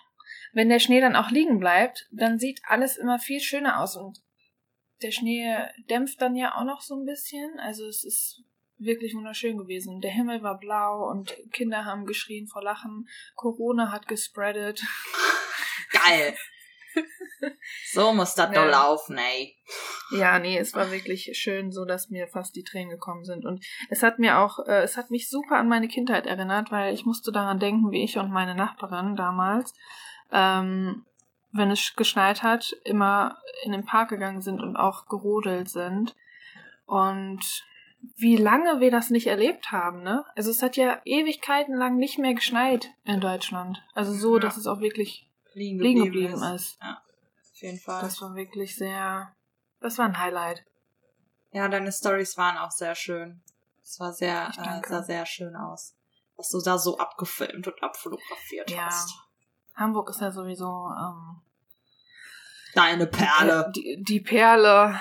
wenn 0.51 0.67
der 0.67 0.79
Schnee 0.79 0.99
dann 0.99 1.15
auch 1.15 1.31
liegen 1.31 1.59
bleibt, 1.59 2.07
dann 2.11 2.37
sieht 2.37 2.59
alles 2.67 2.97
immer 2.97 3.19
viel 3.19 3.39
schöner 3.39 3.79
aus 3.79 3.95
und 3.95 4.19
der 5.01 5.11
Schnee 5.11 5.55
dämpft 5.89 6.21
dann 6.21 6.35
ja 6.35 6.55
auch 6.55 6.65
noch 6.65 6.81
so 6.81 6.95
ein 6.95 7.05
bisschen. 7.05 7.59
Also 7.59 7.85
es 7.87 8.03
ist 8.03 8.43
wirklich 8.79 9.15
wunderschön 9.15 9.57
gewesen. 9.57 10.01
Der 10.01 10.11
Himmel 10.11 10.43
war 10.43 10.59
blau 10.59 11.09
und 11.09 11.35
Kinder 11.51 11.85
haben 11.85 12.05
geschrien 12.05 12.47
vor 12.47 12.63
Lachen. 12.63 13.07
Corona 13.35 13.91
hat 13.91 14.07
gespreadet. 14.07 14.83
Geil. 15.91 16.35
So 17.91 18.13
muss 18.13 18.35
das 18.35 18.53
ja. 18.53 18.63
doch 18.63 18.71
laufen, 18.71 19.17
ey. 19.17 19.55
Ja, 20.11 20.39
nee, 20.39 20.57
es 20.57 20.73
war 20.73 20.91
wirklich 20.91 21.31
schön, 21.33 21.71
so 21.71 21.85
dass 21.85 22.09
mir 22.09 22.27
fast 22.27 22.55
die 22.55 22.63
Tränen 22.63 22.89
gekommen 22.89 23.23
sind. 23.23 23.45
Und 23.45 23.63
es 23.89 24.03
hat 24.03 24.19
mir 24.19 24.39
auch, 24.39 24.59
äh, 24.65 24.81
es 24.81 24.97
hat 24.97 25.11
mich 25.11 25.29
super 25.29 25.57
an 25.57 25.67
meine 25.67 25.87
Kindheit 25.87 26.25
erinnert, 26.25 26.71
weil 26.71 26.93
ich 26.93 27.05
musste 27.05 27.31
daran 27.31 27.59
denken, 27.59 27.91
wie 27.91 28.03
ich 28.03 28.17
und 28.17 28.31
meine 28.31 28.55
Nachbarin 28.55 29.15
damals, 29.15 29.73
ähm, 30.31 31.05
wenn 31.51 31.71
es 31.71 31.93
geschneit 31.95 32.43
hat, 32.43 32.75
immer 32.83 33.37
in 33.63 33.71
den 33.71 33.85
Park 33.85 34.09
gegangen 34.09 34.41
sind 34.41 34.61
und 34.61 34.75
auch 34.75 35.07
gerodelt 35.07 35.69
sind. 35.69 36.15
Und 36.85 37.65
wie 38.15 38.35
lange 38.35 38.79
wir 38.79 38.91
das 38.91 39.09
nicht 39.09 39.27
erlebt 39.27 39.71
haben, 39.71 40.03
ne? 40.03 40.25
Also 40.35 40.51
es 40.51 40.61
hat 40.61 40.75
ja 40.75 41.01
Ewigkeiten 41.05 41.75
lang 41.75 41.97
nicht 41.97 42.17
mehr 42.17 42.33
geschneit 42.33 42.89
in 43.03 43.19
Deutschland. 43.19 43.83
Also 43.93 44.13
so, 44.13 44.35
ja. 44.35 44.39
dass 44.39 44.57
es 44.57 44.67
auch 44.67 44.79
wirklich 44.79 45.29
liegen 45.53 45.77
geblieben, 45.77 46.01
liegen 46.01 46.13
geblieben 46.13 46.43
ist. 46.55 46.73
ist. 46.73 46.79
Ja, 46.81 47.01
auf 47.53 47.61
jeden 47.61 47.79
Fall. 47.79 48.01
Das 48.01 48.21
war 48.21 48.35
wirklich 48.35 48.75
sehr, 48.75 49.33
das 49.81 49.97
war 49.97 50.05
ein 50.05 50.19
Highlight. 50.19 50.65
Ja, 51.51 51.67
deine 51.67 51.91
Stories 51.91 52.37
waren 52.37 52.57
auch 52.57 52.71
sehr 52.71 52.95
schön. 52.95 53.41
Es 53.83 53.99
war 53.99 54.13
sehr, 54.13 54.51
äh, 54.57 54.87
sah 54.87 55.01
sehr 55.01 55.25
schön 55.25 55.55
aus. 55.55 55.95
Was 56.35 56.49
du 56.49 56.61
da 56.61 56.77
so 56.77 56.97
abgefilmt 56.97 57.67
und 57.67 57.83
abfotografiert 57.83 58.69
ja. 58.69 58.85
hast. 58.85 59.15
Hamburg 59.75 60.09
ist 60.09 60.21
ja 60.21 60.31
sowieso 60.31 60.89
ähm, 60.89 61.41
deine 62.75 63.07
Perle. 63.07 63.71
Die, 63.75 64.03
die 64.03 64.19
Perle 64.19 64.99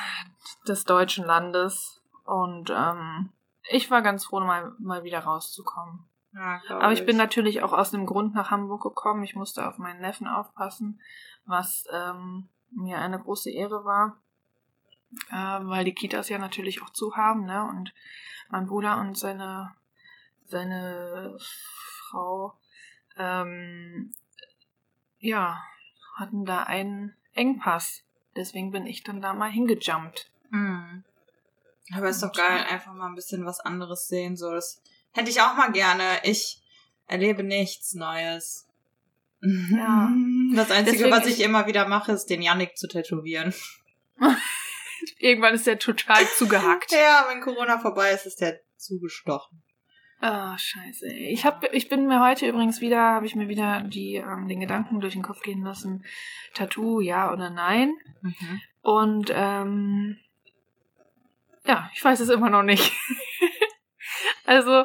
des 0.68 0.84
deutschen 0.84 1.24
Landes. 1.24 1.95
Und 2.26 2.70
ähm, 2.70 3.30
ich 3.68 3.90
war 3.90 4.02
ganz 4.02 4.26
froh, 4.26 4.40
mal, 4.40 4.72
mal 4.78 5.04
wieder 5.04 5.20
rauszukommen. 5.20 6.04
Ja, 6.32 6.60
Aber 6.68 6.92
ich, 6.92 7.00
ich 7.00 7.06
bin 7.06 7.16
natürlich 7.16 7.62
auch 7.62 7.72
aus 7.72 7.90
dem 7.90 8.04
Grund 8.04 8.34
nach 8.34 8.50
Hamburg 8.50 8.82
gekommen. 8.82 9.24
Ich 9.24 9.34
musste 9.34 9.66
auf 9.66 9.78
meinen 9.78 10.00
Neffen 10.00 10.26
aufpassen, 10.26 11.00
was 11.46 11.86
ähm, 11.92 12.48
mir 12.70 12.98
eine 12.98 13.18
große 13.18 13.50
Ehre 13.50 13.84
war, 13.84 14.18
äh, 15.30 15.66
weil 15.66 15.84
die 15.84 15.94
Kitas 15.94 16.28
ja 16.28 16.38
natürlich 16.38 16.82
auch 16.82 16.90
zu 16.90 17.16
haben, 17.16 17.46
ne? 17.46 17.64
Und 17.64 17.94
mein 18.50 18.66
Bruder 18.66 18.98
und 18.98 19.16
seine 19.16 19.74
seine 20.48 21.36
Frau, 21.38 22.54
ähm, 23.16 24.12
ja, 25.18 25.62
hatten 26.14 26.44
da 26.44 26.62
einen 26.62 27.14
Engpass. 27.34 28.04
Deswegen 28.36 28.70
bin 28.70 28.86
ich 28.86 29.02
dann 29.02 29.20
da 29.20 29.34
mal 29.34 29.50
hingejumpt. 29.50 30.30
Mhm. 30.50 31.04
Aber 31.94 32.08
ist 32.08 32.22
doch 32.22 32.32
geil, 32.32 32.64
einfach 32.68 32.92
mal 32.94 33.06
ein 33.08 33.14
bisschen 33.14 33.44
was 33.46 33.60
anderes 33.60 34.08
sehen. 34.08 34.36
So, 34.36 34.50
das 34.52 34.82
hätte 35.12 35.30
ich 35.30 35.40
auch 35.40 35.54
mal 35.56 35.70
gerne. 35.72 36.02
Ich 36.24 36.60
erlebe 37.06 37.42
nichts 37.44 37.94
Neues. 37.94 38.66
Ja. 39.42 40.10
Das 40.54 40.70
Einzige, 40.70 40.98
Deswegen 40.98 41.10
was 41.16 41.26
ich 41.26 41.40
ich- 41.40 41.44
immer 41.44 41.66
wieder 41.66 41.86
mache, 41.88 42.12
ist 42.12 42.26
den 42.26 42.40
Yannick 42.40 42.76
zu 42.78 42.86
tätowieren. 42.86 43.52
Irgendwann 45.18 45.54
ist 45.54 45.66
der 45.66 45.78
total 45.78 46.24
zugehackt. 46.38 46.92
Ja, 46.92 47.26
wenn 47.28 47.40
Corona 47.40 47.78
vorbei 47.78 48.12
ist, 48.12 48.26
ist 48.26 48.40
der 48.40 48.60
zugestochen. 48.76 49.62
Ah, 50.20 50.56
scheiße. 50.56 51.06
ey. 51.06 51.28
Ich 51.32 51.44
hab, 51.44 51.64
ich 51.74 51.88
bin 51.88 52.06
mir 52.06 52.20
heute 52.24 52.46
übrigens 52.48 52.80
wieder, 52.80 52.98
habe 53.00 53.26
ich 53.26 53.34
mir 53.34 53.48
wieder 53.48 53.82
die, 53.82 54.14
ähm, 54.14 54.48
den 54.48 54.60
Gedanken 54.60 55.00
durch 55.00 55.12
den 55.12 55.22
Kopf 55.22 55.42
gehen 55.42 55.62
lassen, 55.62 56.04
Tattoo, 56.54 57.00
ja 57.00 57.30
oder 57.32 57.50
nein. 57.50 57.92
Mhm. 58.22 58.60
Und 58.80 59.30
ähm, 59.34 60.16
ja, 61.66 61.90
ich 61.94 62.04
weiß 62.04 62.20
es 62.20 62.28
immer 62.28 62.50
noch 62.50 62.62
nicht. 62.62 62.92
also, 64.44 64.84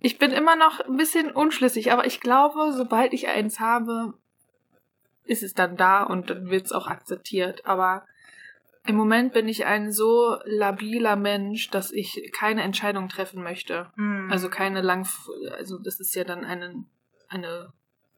ich 0.00 0.18
bin 0.18 0.32
immer 0.32 0.56
noch 0.56 0.80
ein 0.80 0.96
bisschen 0.96 1.30
unschlüssig, 1.30 1.92
aber 1.92 2.06
ich 2.06 2.20
glaube, 2.20 2.72
sobald 2.72 3.12
ich 3.12 3.28
eins 3.28 3.60
habe, 3.60 4.14
ist 5.24 5.42
es 5.42 5.54
dann 5.54 5.76
da 5.76 6.02
und 6.02 6.30
dann 6.30 6.50
wird 6.50 6.66
es 6.66 6.72
auch 6.72 6.86
akzeptiert. 6.86 7.64
Aber 7.66 8.04
im 8.86 8.96
Moment 8.96 9.32
bin 9.32 9.48
ich 9.48 9.64
ein 9.64 9.92
so 9.92 10.38
labiler 10.44 11.16
Mensch, 11.16 11.70
dass 11.70 11.90
ich 11.90 12.30
keine 12.36 12.62
Entscheidung 12.62 13.08
treffen 13.08 13.42
möchte. 13.42 13.90
Mhm. 13.96 14.30
Also 14.30 14.50
keine 14.50 14.82
lang, 14.82 15.08
also 15.56 15.78
das 15.78 16.00
ist 16.00 16.14
ja 16.14 16.24
dann 16.24 16.44
eine, 16.44 16.84
eine 17.28 17.72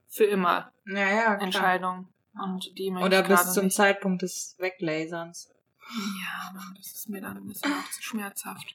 für 0.09 0.25
immer 0.25 0.73
ja, 0.87 1.09
ja. 1.09 1.35
Entscheidung. 1.35 2.09
Und 2.35 2.77
die 2.79 2.91
Oder 2.91 3.23
bis 3.23 3.55
zum 3.55 3.67
nicht. 3.67 3.77
Zeitpunkt 3.77 4.23
des 4.23 4.57
Weglaserns. 4.59 5.55
Ja, 5.89 6.53
Mann, 6.53 6.75
das 6.77 6.93
ist 6.93 7.09
mir 7.09 7.21
dann 7.21 7.37
ein 7.37 7.47
bisschen 7.47 7.73
auch 7.73 7.91
zu 7.91 8.03
schmerzhaft. 8.03 8.75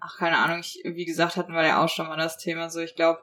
Ach, 0.00 0.18
keine 0.18 0.38
Ahnung. 0.38 0.60
Ich, 0.60 0.80
wie 0.84 1.04
gesagt, 1.04 1.36
hatten 1.36 1.52
wir 1.52 1.66
ja 1.66 1.82
auch 1.82 1.88
schon 1.88 2.06
mal 2.06 2.16
das 2.16 2.36
Thema. 2.38 2.70
So, 2.70 2.80
ich 2.80 2.94
glaube, 2.94 3.20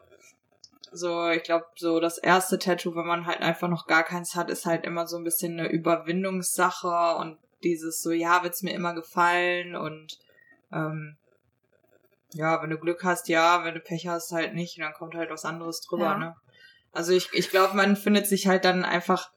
so, 0.92 1.30
ich 1.30 1.44
glaube, 1.44 1.66
so 1.76 2.00
das 2.00 2.18
erste 2.18 2.60
Tattoo, 2.60 2.96
wenn 2.96 3.06
man 3.06 3.26
halt 3.26 3.42
einfach 3.42 3.68
noch 3.68 3.88
gar 3.88 4.04
keins 4.04 4.36
hat, 4.36 4.50
ist 4.50 4.66
halt 4.66 4.86
immer 4.86 5.08
so 5.08 5.18
ein 5.18 5.24
bisschen 5.24 5.60
eine 5.60 5.70
Überwindungssache 5.70 7.16
und 7.18 7.38
dieses 7.64 8.02
so, 8.02 8.12
ja, 8.12 8.44
wird's 8.44 8.64
mir 8.64 8.74
immer 8.74 8.94
gefallen 8.94 9.76
und 9.76 10.20
ähm, 10.72 11.18
ja, 12.34 12.62
wenn 12.62 12.70
du 12.70 12.78
Glück 12.78 13.04
hast, 13.04 13.28
ja, 13.30 13.64
wenn 13.64 13.76
du 13.76 13.80
Pech 13.80 14.08
hast, 14.08 14.32
halt 14.32 14.54
nicht, 14.54 14.78
und 14.78 14.84
dann 14.84 14.94
kommt 14.94 15.16
halt 15.16 15.30
was 15.30 15.46
anderes 15.46 15.82
drüber, 15.82 16.06
Ja. 16.12 16.18
ne? 16.18 16.36
Also 16.92 17.14
ich, 17.14 17.30
ich 17.34 17.50
glaube, 17.50 17.76
man 17.76 17.96
findet 17.96 18.28
sich 18.28 18.48
halt 18.48 18.66
dann 18.66 18.84
einfach 18.84 19.32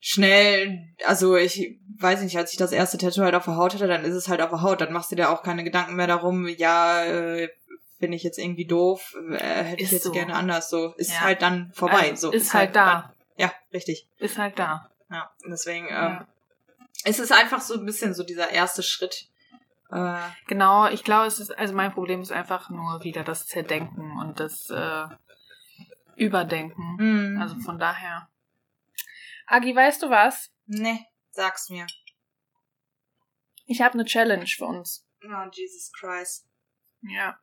schnell, 0.00 0.88
also 1.06 1.36
ich 1.36 1.78
weiß 1.98 2.22
nicht, 2.22 2.36
als 2.38 2.52
ich 2.52 2.58
das 2.58 2.72
erste 2.72 2.98
Tattoo 2.98 3.22
halt 3.22 3.34
auf 3.34 3.44
der 3.44 3.56
Haut 3.56 3.74
hatte, 3.74 3.86
dann 3.86 4.04
ist 4.04 4.14
es 4.14 4.28
halt 4.28 4.40
auf 4.40 4.50
der 4.50 4.62
Haut, 4.62 4.80
dann 4.80 4.92
machst 4.92 5.12
du 5.12 5.16
dir 5.16 5.30
auch 5.30 5.42
keine 5.42 5.62
Gedanken 5.64 5.94
mehr 5.94 6.06
darum, 6.06 6.48
ja, 6.48 7.04
äh, 7.04 7.48
finde 7.98 8.16
ich 8.16 8.22
jetzt 8.22 8.38
irgendwie 8.38 8.64
doof, 8.66 9.14
äh, 9.30 9.36
hätte 9.62 9.76
ich 9.82 9.82
Ist 9.88 9.92
jetzt 9.92 10.04
so. 10.04 10.12
gerne 10.12 10.34
anders, 10.34 10.70
so, 10.70 10.94
ist 10.96 11.12
Ja. 11.12 11.20
halt 11.20 11.42
dann 11.42 11.70
vorbei, 11.74 12.10
Also, 12.10 12.30
so. 12.30 12.32
ist 12.32 12.54
halt 12.54 12.74
da. 12.74 13.12
Ja, 13.36 13.52
richtig. 13.74 14.08
Ist 14.18 14.38
halt 14.38 14.58
da. 14.58 14.88
Ja, 15.10 15.30
deswegen, 15.46 15.86
ähm, 15.88 15.92
Ja. 15.92 16.26
es 17.04 17.18
ist 17.18 17.32
einfach 17.32 17.60
so 17.60 17.74
ein 17.74 17.84
bisschen 17.84 18.14
so 18.14 18.22
dieser 18.24 18.50
erste 18.50 18.82
Schritt, 18.82 19.26
äh, 19.92 20.16
Genau, 20.46 20.88
ich 20.88 21.04
glaube, 21.04 21.26
es 21.26 21.40
ist, 21.40 21.50
also 21.58 21.74
mein 21.74 21.92
Problem 21.92 22.22
ist 22.22 22.32
einfach 22.32 22.70
nur 22.70 23.04
wieder 23.04 23.22
das 23.24 23.46
Zerdenken 23.46 24.18
und 24.18 24.40
das 24.40 24.70
äh, 24.70 25.04
Überdenken. 26.16 26.96
mh. 27.34 27.42
Also 27.42 27.56
von 27.60 27.78
daher. 27.78 28.28
Agi, 29.50 29.74
weißt 29.74 30.02
du 30.04 30.10
was? 30.10 30.52
nee, 30.66 31.04
sag's 31.30 31.70
mir. 31.70 31.84
Ich 33.66 33.80
habe 33.80 33.94
eine 33.94 34.04
Challenge 34.04 34.46
für 34.46 34.66
uns. 34.66 35.04
Oh, 35.24 35.50
Jesus 35.52 35.90
Christ. 35.92 36.48
Ja. 37.02 37.36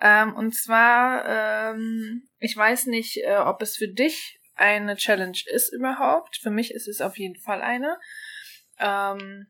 Ähm, 0.00 0.36
und 0.36 0.54
zwar, 0.54 1.24
ähm, 1.74 2.28
ich 2.38 2.56
weiß 2.56 2.86
nicht, 2.86 3.16
äh, 3.24 3.38
ob 3.38 3.60
es 3.60 3.76
für 3.76 3.88
dich 3.88 4.40
eine 4.54 4.94
Challenge 4.94 5.38
ist 5.46 5.72
überhaupt. 5.72 6.36
Für 6.36 6.50
mich 6.50 6.70
ist 6.70 6.86
es 6.86 7.00
auf 7.00 7.18
jeden 7.18 7.40
Fall 7.40 7.60
eine. 7.60 7.98
Ähm, 8.78 9.48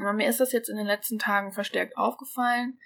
aber 0.00 0.12
mir 0.12 0.28
ist 0.28 0.40
das 0.40 0.50
jetzt 0.50 0.68
in 0.68 0.76
den 0.76 0.86
letzten 0.86 1.20
Tagen 1.20 1.52
verstärkt 1.52 1.96
aufgefallen, 1.96 2.80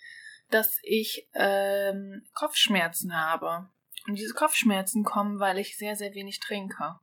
dass 0.51 0.79
ich 0.83 1.31
ähm, 1.33 2.29
Kopfschmerzen 2.35 3.19
habe. 3.19 3.71
Und 4.07 4.17
diese 4.17 4.35
Kopfschmerzen 4.35 5.05
kommen, 5.05 5.40
weil 5.40 5.59
ich 5.59 5.79
sehr, 5.79 5.97
sehr 5.97 6.12
wenig 6.12 6.40
trinke. 6.40 7.01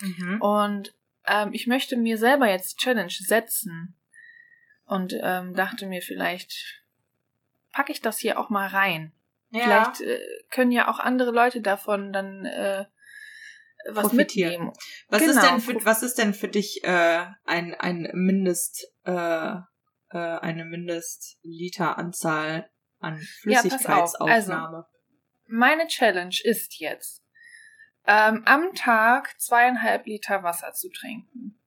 Mhm. 0.00 0.40
Und 0.40 0.94
ähm, 1.26 1.50
ich 1.52 1.66
möchte 1.66 1.96
mir 1.96 2.18
selber 2.18 2.48
jetzt 2.48 2.78
Challenge 2.78 3.10
setzen. 3.10 3.96
Und 4.86 5.16
ähm, 5.18 5.54
dachte 5.54 5.86
mir, 5.86 6.02
vielleicht 6.02 6.82
packe 7.72 7.92
ich 7.92 8.02
das 8.02 8.18
hier 8.18 8.38
auch 8.38 8.50
mal 8.50 8.68
rein. 8.68 9.12
Ja, 9.50 9.62
Vielleicht 9.62 10.00
äh, 10.02 10.20
können 10.50 10.72
ja 10.72 10.88
auch 10.88 10.98
andere 10.98 11.30
Leute 11.30 11.62
davon 11.62 12.12
dann 12.12 12.44
äh, 12.44 12.84
was 13.88 14.12
mitnehmen. 14.12 14.72
was 15.08 15.22
ist 15.22 15.40
genau. 15.40 15.52
denn 15.52 15.60
für, 15.60 15.84
was 15.84 16.02
ist 16.02 16.18
denn 16.18 16.34
für 16.34 16.48
dich, 16.48 16.82
äh, 16.84 17.26
ein, 17.44 17.74
ein 17.74 18.10
Mindest, 18.12 18.92
äh, 19.04 19.12
äh, 19.12 19.62
eine 20.10 20.64
Mindestliteranzahl 20.64 22.68
an 22.98 23.26
Ja, 23.44 23.62
pass 23.62 24.16
auf. 24.16 24.28
Flüssigkeitsaufnahme? 24.28 24.86
Meine 25.46 25.86
Challenge 25.86 26.34
ist 26.42 26.78
jetzt, 26.78 27.23
ähm, 28.06 28.42
am 28.44 28.74
Tag 28.74 29.40
zweieinhalb 29.40 30.06
Liter 30.06 30.42
Wasser 30.42 30.72
zu 30.72 30.90
trinken. 30.90 31.58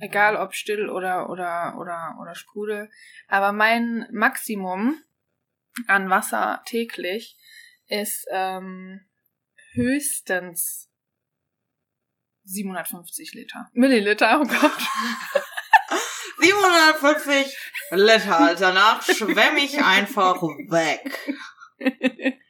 Egal 0.00 0.36
ob 0.36 0.54
still 0.54 0.88
oder, 0.88 1.28
oder, 1.28 1.76
oder, 1.78 2.16
oder 2.20 2.34
Sprudel. 2.34 2.90
Aber 3.28 3.52
mein 3.52 4.08
Maximum 4.10 5.02
an 5.86 6.08
Wasser 6.08 6.62
täglich 6.64 7.36
ist 7.86 8.26
ähm, 8.30 9.06
höchstens 9.72 10.90
750 12.44 13.34
Liter. 13.34 13.68
Milliliter, 13.74 14.40
oh 14.40 14.44
Gott. 14.44 14.72
750 16.40 17.56
Liter, 17.90 18.56
danach 18.58 19.02
schwemme 19.02 19.60
ich 19.60 19.82
einfach 19.84 20.40
weg. 20.42 21.18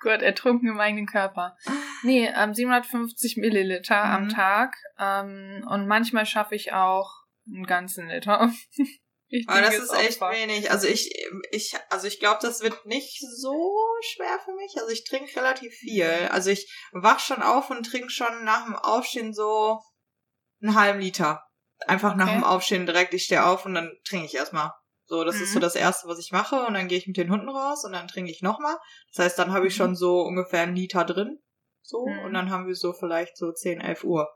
Gott, 0.00 0.22
ertrunken 0.22 0.68
im 0.68 0.78
eigenen 0.80 1.06
Körper. 1.06 1.56
Nee, 2.02 2.30
ähm, 2.36 2.52
750 2.54 3.36
Milliliter 3.38 4.02
am 4.02 4.24
Mhm. 4.24 4.28
Tag. 4.28 4.76
Ähm, 4.98 5.64
und 5.68 5.86
manchmal 5.86 6.26
schaffe 6.26 6.54
ich 6.54 6.72
auch 6.72 7.10
einen 7.46 7.66
ganzen 7.66 8.08
Liter. 8.08 8.52
Aber 9.48 9.60
das 9.60 9.74
ist 9.78 9.92
echt 9.92 10.22
Opfer. 10.22 10.34
wenig. 10.36 10.70
Also 10.70 10.86
ich, 10.86 11.10
ich, 11.50 11.74
also 11.90 12.06
ich 12.06 12.20
glaube, 12.20 12.38
das 12.42 12.60
wird 12.60 12.86
nicht 12.86 13.18
so 13.20 13.56
schwer 14.14 14.38
für 14.44 14.54
mich. 14.54 14.74
Also 14.78 14.90
ich 14.92 15.04
trinke 15.04 15.34
relativ 15.36 15.72
viel. 15.74 16.28
Also 16.30 16.50
ich 16.50 16.72
wach 16.92 17.18
schon 17.18 17.42
auf 17.42 17.70
und 17.70 17.84
trinke 17.84 18.10
schon 18.10 18.44
nach 18.44 18.64
dem 18.66 18.76
Aufstehen 18.76 19.34
so 19.34 19.80
einen 20.62 20.76
halben 20.76 21.00
Liter. 21.00 21.42
Einfach 21.88 22.14
nach 22.14 22.26
Okay. 22.26 22.36
dem 22.36 22.44
Aufstehen 22.44 22.86
direkt. 22.86 23.14
Ich 23.14 23.24
stehe 23.24 23.44
auf 23.44 23.66
und 23.66 23.74
dann 23.74 23.90
trinke 24.06 24.26
ich 24.26 24.34
erstmal. 24.36 24.70
So, 25.08 25.22
das 25.24 25.36
ist 25.36 25.50
Mhm. 25.50 25.54
so 25.54 25.60
das 25.60 25.74
Erste, 25.76 26.08
was 26.08 26.18
ich 26.18 26.32
mache. 26.32 26.66
Und 26.66 26.74
dann 26.74 26.88
gehe 26.88 26.98
ich 26.98 27.06
mit 27.06 27.16
den 27.16 27.30
Hunden 27.30 27.48
raus 27.48 27.84
und 27.84 27.92
dann 27.92 28.08
trinke 28.08 28.30
ich 28.30 28.42
nochmal. 28.42 28.76
Das 29.14 29.24
heißt, 29.24 29.38
dann 29.38 29.52
habe 29.52 29.66
ich 29.68 29.74
Mhm. 29.74 29.78
schon 29.78 29.96
so 29.96 30.22
ungefähr 30.22 30.62
einen 30.62 30.76
Liter 30.76 31.04
drin. 31.04 31.38
So. 31.82 32.06
Mhm. 32.06 32.18
Und 32.24 32.34
dann 32.34 32.50
haben 32.50 32.66
wir 32.66 32.74
so 32.74 32.92
vielleicht 32.92 33.36
so 33.36 33.52
10, 33.52 33.80
11 33.80 34.04
Uhr. 34.04 34.28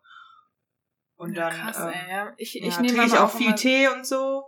Und 1.17 1.35
Ja, 1.35 1.51
dann 1.51 1.61
krass, 1.61 1.77
ähm. 1.77 2.09
Ja, 2.09 2.35
Ich, 2.37 2.57
ich 2.57 2.63
ja, 2.65 2.77
trinke 2.77 3.05
ich 3.05 3.13
aber 3.15 3.25
auch 3.25 3.31
viel 3.33 3.55
Tee 3.55 3.89
und 3.89 4.07
so. 4.07 4.45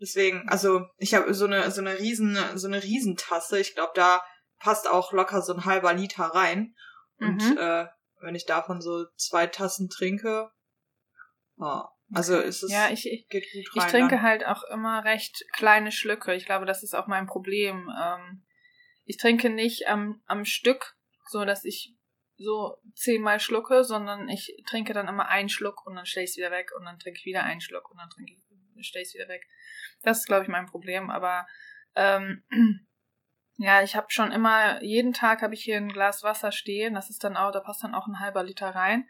Deswegen, 0.00 0.48
also 0.48 0.82
ich 0.98 1.14
habe 1.14 1.32
so 1.32 1.46
eine 1.46 1.70
so 1.70 1.80
eine 1.80 1.98
riesen 1.98 2.36
so 2.54 2.66
eine 2.66 2.82
Riesentasse. 2.82 3.58
Ich 3.58 3.74
glaube, 3.74 3.92
da 3.94 4.22
passt 4.58 4.88
auch 4.90 5.12
locker 5.12 5.42
so 5.42 5.54
ein 5.54 5.64
halber 5.64 5.92
Liter 5.94 6.24
rein. 6.24 6.74
Und 7.18 7.42
Mhm. 7.42 7.58
äh, 7.58 7.86
wenn 8.20 8.34
ich 8.34 8.46
davon 8.46 8.80
so 8.80 9.06
zwei 9.16 9.46
Tassen 9.46 9.88
trinke, 9.88 10.50
ja, 11.58 11.88
also 12.12 12.38
ist 12.38 12.62
es 12.62 12.72
Ja, 12.72 12.88
ich, 12.90 13.06
ich, 13.10 13.28
geht 13.28 13.44
gut 13.52 13.64
ich 13.74 13.82
rein. 13.82 13.90
trinke 13.90 14.16
dann. 14.16 14.22
halt 14.22 14.46
auch 14.46 14.62
immer 14.64 15.04
recht 15.04 15.44
kleine 15.52 15.92
Schlücke. 15.92 16.34
Ich 16.34 16.46
glaube, 16.46 16.66
das 16.66 16.82
ist 16.82 16.94
auch 16.94 17.06
mein 17.06 17.26
Problem. 17.26 17.90
Ähm, 18.00 18.44
ich 19.04 19.16
trinke 19.16 19.50
nicht 19.50 19.88
am, 19.88 20.22
am 20.26 20.44
Stück, 20.44 20.96
so 21.28 21.44
dass 21.44 21.64
ich 21.64 21.94
so 22.36 22.76
zehnmal 22.94 23.40
schlucke, 23.40 23.82
sondern 23.82 24.28
ich 24.28 24.62
trinke 24.68 24.92
dann 24.92 25.08
immer 25.08 25.28
einen 25.28 25.48
Schluck 25.48 25.86
und 25.86 25.96
dann 25.96 26.06
stelle 26.06 26.24
ich 26.24 26.30
es 26.30 26.36
wieder 26.36 26.50
weg 26.50 26.70
und 26.76 26.84
dann 26.84 26.98
trinke 26.98 27.18
ich 27.18 27.24
wieder 27.24 27.44
einen 27.44 27.60
Schluck 27.60 27.90
und 27.90 27.98
dann 27.98 28.10
trinke 28.10 28.32
ich, 28.32 28.86
stelle 28.86 29.02
ich 29.02 29.08
es 29.08 29.14
wieder 29.14 29.28
weg. 29.28 29.46
Das 30.02 30.18
ist, 30.18 30.26
glaube 30.26 30.42
ich, 30.42 30.48
mein 30.48 30.66
Problem. 30.66 31.10
Aber 31.10 31.46
ähm, 31.94 32.44
ja, 33.56 33.82
ich 33.82 33.96
habe 33.96 34.08
schon 34.10 34.32
immer, 34.32 34.82
jeden 34.82 35.12
Tag 35.12 35.40
habe 35.42 35.54
ich 35.54 35.62
hier 35.62 35.78
ein 35.78 35.88
Glas 35.88 36.22
Wasser 36.22 36.52
stehen. 36.52 36.94
Das 36.94 37.10
ist 37.10 37.24
dann 37.24 37.36
auch, 37.36 37.52
da 37.52 37.60
passt 37.60 37.82
dann 37.82 37.94
auch 37.94 38.06
ein 38.06 38.20
halber 38.20 38.42
Liter 38.42 38.68
rein. 38.68 39.08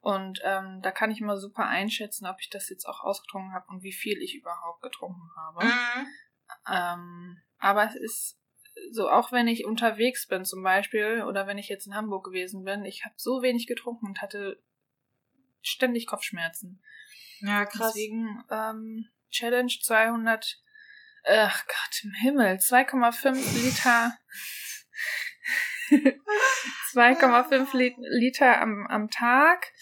Und 0.00 0.40
ähm, 0.44 0.80
da 0.82 0.90
kann 0.90 1.10
ich 1.10 1.20
immer 1.20 1.38
super 1.38 1.66
einschätzen, 1.66 2.26
ob 2.26 2.40
ich 2.40 2.50
das 2.50 2.68
jetzt 2.68 2.86
auch 2.86 3.00
ausgetrunken 3.00 3.52
habe 3.52 3.66
und 3.68 3.82
wie 3.82 3.92
viel 3.92 4.18
ich 4.22 4.36
überhaupt 4.36 4.82
getrunken 4.82 5.28
habe. 5.36 5.64
Mhm. 5.64 6.06
Ähm, 6.70 7.42
aber 7.58 7.84
es 7.84 7.96
ist 7.96 8.38
so, 8.92 9.10
auch 9.10 9.32
wenn 9.32 9.48
ich 9.48 9.64
unterwegs 9.64 10.26
bin 10.28 10.44
zum 10.44 10.62
Beispiel 10.62 11.24
oder 11.26 11.46
wenn 11.46 11.58
ich 11.58 11.68
jetzt 11.68 11.86
in 11.86 11.94
Hamburg 11.94 12.24
gewesen 12.24 12.64
bin, 12.64 12.84
ich 12.84 13.04
habe 13.04 13.14
so 13.16 13.42
wenig 13.42 13.66
getrunken 13.66 14.06
und 14.06 14.22
hatte 14.22 14.62
ständig 15.62 16.06
Kopfschmerzen. 16.06 16.82
Ja, 17.40 17.64
krass. 17.66 17.92
Deswegen 17.94 18.44
ähm, 18.50 19.08
Challenge 19.30 19.72
200, 19.82 20.62
ach 21.24 21.66
Gott 21.66 22.04
im 22.04 22.12
Himmel, 22.12 22.56
2,5 22.56 23.64
Liter 23.64 24.16
2,5 26.94 27.94
Liter 28.18 28.60
am, 28.60 28.86
am 28.86 29.10
Tag. 29.10 29.72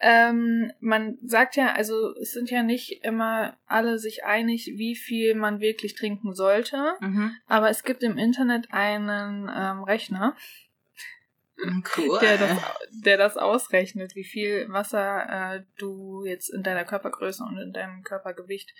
Ähm, 0.00 0.70
man 0.78 1.18
sagt 1.24 1.56
ja, 1.56 1.72
also 1.72 2.14
es 2.20 2.30
sind 2.32 2.50
ja 2.50 2.62
nicht 2.62 3.04
immer 3.04 3.58
alle 3.66 3.98
sich 3.98 4.24
einig, 4.24 4.66
wie 4.76 4.94
viel 4.94 5.34
man 5.34 5.58
wirklich 5.60 5.96
trinken 5.96 6.34
sollte. 6.34 6.94
Mhm. 7.00 7.32
Aber 7.46 7.68
es 7.68 7.82
gibt 7.82 8.02
im 8.04 8.16
Internet 8.16 8.68
einen 8.70 9.50
ähm, 9.52 9.82
Rechner, 9.82 10.36
Cool. 11.96 12.20
der 12.20 12.38
das, 12.38 12.56
der 13.04 13.16
das 13.16 13.36
ausrechnet, 13.36 14.14
wie 14.14 14.22
viel 14.24 14.68
Wasser 14.68 15.56
äh, 15.56 15.64
du 15.78 16.24
jetzt 16.24 16.48
in 16.54 16.62
deiner 16.62 16.84
Körpergröße 16.84 17.42
und 17.42 17.58
in 17.58 17.72
deinem 17.72 18.04
Körpergewicht 18.04 18.72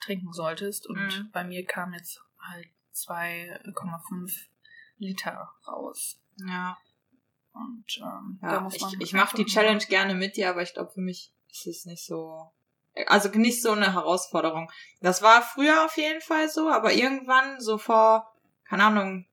trinken 0.00 0.32
solltest. 0.32 0.88
Und 0.88 0.96
Mhm. 0.98 1.30
bei 1.32 1.44
mir 1.44 1.64
kam 1.64 1.92
jetzt 1.94 2.20
halt 2.40 2.66
2,5 2.92 4.48
Liter 4.98 5.50
raus. 5.66 6.18
ja. 6.46 6.76
Und 7.52 7.86
ähm, 8.02 8.38
da 8.42 8.52
Ja, 8.52 8.60
muss 8.60 8.74
ich, 8.74 8.82
man 8.82 9.00
ich 9.00 9.12
mache 9.14 9.34
die 9.36 9.46
Challenge 9.46 9.82
gerne 9.86 10.14
mit 10.14 10.36
dir, 10.36 10.50
aber 10.50 10.60
ich 10.60 10.74
glaube, 10.74 10.90
für 10.92 11.00
mich 11.00 11.32
ist 11.48 11.66
es 11.66 11.86
nicht 11.86 12.04
so. 12.04 12.52
Also 13.06 13.30
nicht 13.30 13.62
so 13.62 13.70
eine 13.72 13.94
Herausforderung. 13.94 14.70
Das 15.00 15.22
war 15.22 15.40
früher 15.40 15.84
auf 15.86 15.96
jeden 15.96 16.20
Fall 16.20 16.50
so, 16.50 16.68
aber 16.68 16.92
irgendwann, 16.92 17.58
so 17.60 17.78
vor, 17.78 18.30
keine 18.68 18.84
Ahnung, 18.84 19.26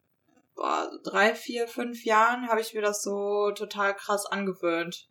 boah, 0.56 0.90
drei, 1.04 1.36
vier, 1.36 1.68
fünf 1.68 2.06
Jahren, 2.06 2.48
habe 2.48 2.62
ich 2.62 2.74
mir 2.74 2.82
das 2.82 3.04
so 3.04 3.52
total 3.52 3.94
krass 3.94 4.26
angewöhnt, 4.26 5.10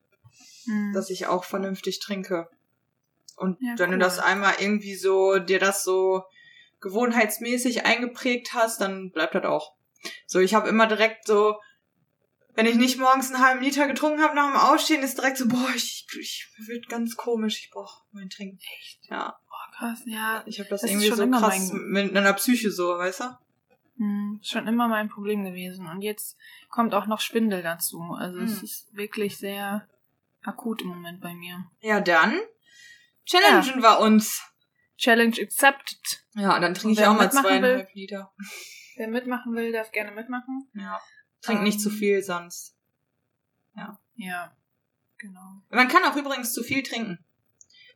Mhm. 0.64 0.92
dass 0.94 1.10
ich 1.10 1.26
auch 1.26 1.44
vernünftig 1.44 2.00
trinke. 2.00 2.48
Und 3.36 3.60
Ja, 3.60 3.74
wenn 3.78 3.90
cool. 3.90 3.98
du 3.98 4.04
das 4.04 4.20
einmal 4.20 4.54
irgendwie 4.58 4.94
so, 4.94 5.38
dir 5.38 5.58
das 5.58 5.82
so 5.84 6.22
gewohnheitsmäßig 6.80 7.84
eingeprägt 7.84 8.54
hast, 8.54 8.80
dann 8.80 9.10
bleibt 9.10 9.34
das 9.34 9.44
auch. 9.44 9.74
So, 10.26 10.38
ich 10.40 10.54
habe 10.54 10.68
immer 10.68 10.86
direkt 10.86 11.26
so, 11.26 11.56
wenn 12.54 12.66
ich 12.66 12.74
nicht 12.76 12.98
morgens 12.98 13.32
einen 13.32 13.42
halben 13.44 13.62
Liter 13.62 13.86
getrunken 13.86 14.22
habe 14.22 14.34
nach 14.34 14.50
dem 14.52 14.60
Aufstehen, 14.60 15.02
ist 15.02 15.16
direkt 15.18 15.38
so, 15.38 15.48
boah, 15.48 15.70
ich, 15.74 16.06
ich 16.20 16.48
mir 16.58 16.66
wird 16.68 16.88
ganz 16.88 17.16
komisch, 17.16 17.58
ich 17.64 17.70
brauche 17.70 18.02
mein 18.12 18.28
Trinken. 18.28 18.58
Echt? 18.78 19.00
Ja, 19.08 19.38
Boah, 19.48 19.76
krass, 19.76 20.02
ja. 20.06 20.42
ich 20.46 20.58
habe 20.58 20.68
das, 20.68 20.82
Das 20.82 20.90
irgendwie 20.90 21.08
schon 21.08 21.16
so 21.16 21.30
krass 21.30 21.72
mein- 21.72 22.06
mit 22.10 22.16
einer 22.16 22.32
Psyche 22.34 22.70
so, 22.70 22.88
weißt 22.98 23.20
du? 23.20 23.38
Hm, 23.98 24.40
schon 24.42 24.66
immer 24.66 24.88
mein 24.88 25.08
Problem 25.08 25.44
gewesen. 25.44 25.86
Und 25.86 26.02
jetzt 26.02 26.36
kommt 26.70 26.94
auch 26.94 27.06
noch 27.06 27.20
Schwindel 27.20 27.62
dazu. 27.62 28.00
Also 28.18 28.38
es 28.40 28.58
Hm. 28.58 28.64
ist 28.64 28.94
wirklich 28.96 29.36
sehr 29.38 29.86
akut 30.42 30.82
im 30.82 30.88
Moment 30.88 31.20
bei 31.20 31.34
mir. 31.34 31.64
Ja, 31.80 32.00
dann 32.00 32.38
challengen 33.24 33.80
wir 33.82 34.00
uns. 34.00 34.42
Challenge 34.98 35.36
accepted. 35.40 36.24
Ja, 36.34 36.58
dann 36.60 36.74
trinke 36.74 37.00
ich 37.00 37.06
auch 37.06 37.14
mal 37.14 37.30
zweieinhalb 37.30 37.92
Liter. 37.94 38.32
Wer 38.96 39.08
mitmachen 39.08 39.54
will, 39.54 39.72
darf 39.72 39.90
gerne 39.92 40.12
mitmachen. 40.12 40.68
Ja. 40.74 41.00
Trink 41.40 41.62
nicht 41.62 41.80
zu 41.80 41.88
Ähm. 41.90 41.96
viel 41.96 42.22
sonst. 42.22 42.76
Ja, 44.16 44.54
genau. 45.18 45.62
Man 45.70 45.88
kann 45.88 46.04
auch 46.04 46.14
übrigens 46.16 46.52
zu 46.52 46.62
viel 46.62 46.82
trinken. 46.82 47.18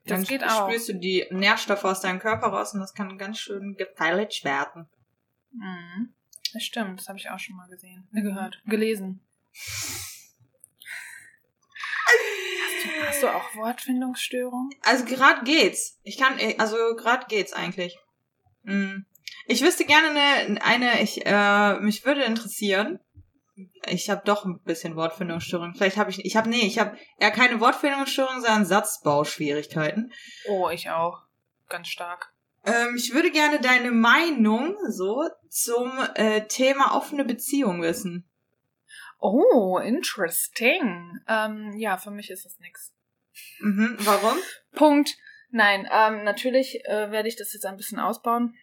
Das 0.04 0.18
Dann 0.20 0.24
geht 0.24 0.40
sp- 0.42 0.50
auch. 0.50 0.68
spürst 0.68 0.88
du 0.88 0.94
die 0.94 1.26
Nährstoffe 1.30 1.84
aus 1.84 2.00
deinem 2.00 2.18
Körper 2.18 2.46
raus 2.48 2.72
und 2.74 2.80
das 2.80 2.94
kann 2.94 3.18
ganz 3.18 3.38
schön 3.38 3.76
gefeilt 3.76 4.42
werden. 4.44 4.88
Mhm. 5.52 6.14
Das 6.52 6.62
stimmt, 6.62 7.00
das 7.00 7.08
habe 7.08 7.18
ich 7.18 7.28
auch 7.30 7.38
schon 7.38 7.56
mal 7.56 7.68
gesehen. 7.68 8.08
Äh, 8.14 8.22
Gehört. 8.22 8.62
Gelesen. 8.64 9.20
Hast 12.06 12.84
du, 12.84 13.06
hast 13.08 13.22
du 13.22 13.28
auch 13.34 13.54
Wortfindungsstörungen? 13.56 14.70
Also 14.82 15.04
gerade 15.04 15.44
geht's. 15.44 15.98
Ich 16.02 16.16
kann, 16.18 16.38
äh, 16.38 16.56
also 16.58 16.76
gerade 16.96 17.26
geht's 17.28 17.52
eigentlich. 17.52 17.98
Mm. 18.62 19.00
Ich 19.46 19.62
wüsste 19.62 19.84
gerne 19.84 20.08
eine, 20.10 20.64
eine 20.64 21.02
ich, 21.02 21.24
äh, 21.24 21.80
mich 21.80 22.04
würde 22.04 22.24
interessieren. 22.24 23.00
Ich 23.86 24.10
habe 24.10 24.22
doch 24.24 24.44
ein 24.44 24.60
bisschen 24.64 24.96
Wortfindungsstörung. 24.96 25.74
Vielleicht 25.74 25.96
habe 25.96 26.10
ich, 26.10 26.24
ich 26.24 26.36
habe, 26.36 26.48
nee, 26.48 26.66
ich 26.66 26.78
habe 26.78 26.96
eher 27.18 27.30
keine 27.30 27.60
Wortfindungsstörung, 27.60 28.40
sondern 28.40 28.66
Satzbauschwierigkeiten. 28.66 30.12
Oh, 30.48 30.68
ich 30.68 30.90
auch. 30.90 31.22
Ganz 31.68 31.88
stark. 31.88 32.32
Ähm, 32.64 32.96
ich 32.96 33.14
würde 33.14 33.30
gerne 33.30 33.60
deine 33.60 33.92
Meinung 33.92 34.76
so 34.88 35.22
zum 35.48 35.92
äh, 36.14 36.46
Thema 36.48 36.96
offene 36.96 37.24
Beziehung 37.24 37.80
wissen. 37.82 38.28
Oh, 39.18 39.78
interesting. 39.78 41.18
Ähm, 41.26 41.72
ja, 41.78 41.96
für 41.96 42.10
mich 42.10 42.30
ist 42.30 42.44
das 42.44 42.58
nix. 42.58 42.92
Mhm, 43.60 43.96
warum? 44.00 44.36
Punkt. 44.72 45.16
Nein, 45.50 45.88
ähm, 45.90 46.24
natürlich 46.24 46.84
äh, 46.84 47.10
werde 47.10 47.28
ich 47.28 47.36
das 47.36 47.52
jetzt 47.52 47.64
ein 47.64 47.76
bisschen 47.76 47.98
ausbauen. 47.98 48.54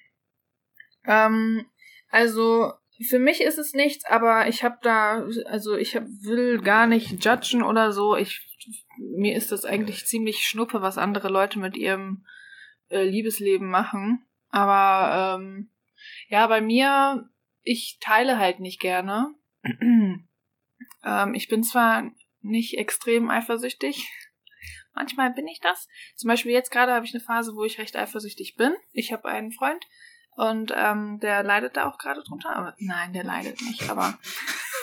Ähm, 1.05 1.65
also 2.09 2.73
für 3.07 3.19
mich 3.19 3.41
ist 3.41 3.57
es 3.57 3.73
nichts, 3.73 4.05
aber 4.05 4.47
ich 4.47 4.63
habe 4.63 4.77
da, 4.81 5.25
also 5.45 5.75
ich 5.75 5.95
hab, 5.95 6.03
will 6.21 6.61
gar 6.61 6.87
nicht 6.87 7.23
judgen 7.23 7.63
oder 7.63 7.91
so. 7.91 8.15
Ich 8.15 8.49
mir 8.97 9.35
ist 9.35 9.51
das 9.51 9.65
eigentlich 9.65 10.05
ziemlich 10.05 10.47
schnuppe, 10.47 10.81
was 10.81 10.97
andere 10.97 11.29
Leute 11.29 11.59
mit 11.59 11.75
ihrem 11.75 12.25
äh, 12.89 13.03
Liebesleben 13.03 13.69
machen. 13.69 14.25
Aber 14.49 15.39
ähm, 15.39 15.71
ja, 16.29 16.45
bei 16.47 16.61
mir, 16.61 17.29
ich 17.63 17.97
teile 17.99 18.37
halt 18.37 18.59
nicht 18.59 18.79
gerne. 18.79 19.33
ähm, 19.63 21.33
ich 21.33 21.47
bin 21.47 21.63
zwar 21.63 22.11
nicht 22.41 22.77
extrem 22.77 23.29
eifersüchtig, 23.29 24.09
Manchmal 24.93 25.31
bin 25.31 25.47
ich 25.47 25.59
das. 25.59 25.87
Zum 26.15 26.27
Beispiel 26.27 26.51
jetzt 26.51 26.71
gerade 26.71 26.93
habe 26.93 27.05
ich 27.05 27.13
eine 27.13 27.23
Phase, 27.23 27.55
wo 27.55 27.63
ich 27.63 27.79
recht 27.79 27.95
eifersüchtig 27.95 28.55
bin. 28.55 28.73
Ich 28.91 29.11
habe 29.11 29.27
einen 29.27 29.51
Freund 29.51 29.85
und 30.35 30.73
ähm, 30.75 31.19
der 31.19 31.43
leidet 31.43 31.77
da 31.77 31.87
auch 31.89 31.97
gerade 31.97 32.23
drunter. 32.23 32.55
Aber 32.55 32.73
nein, 32.79 33.13
der 33.13 33.23
leidet 33.23 33.61
nicht. 33.61 33.89
Aber 33.89 34.17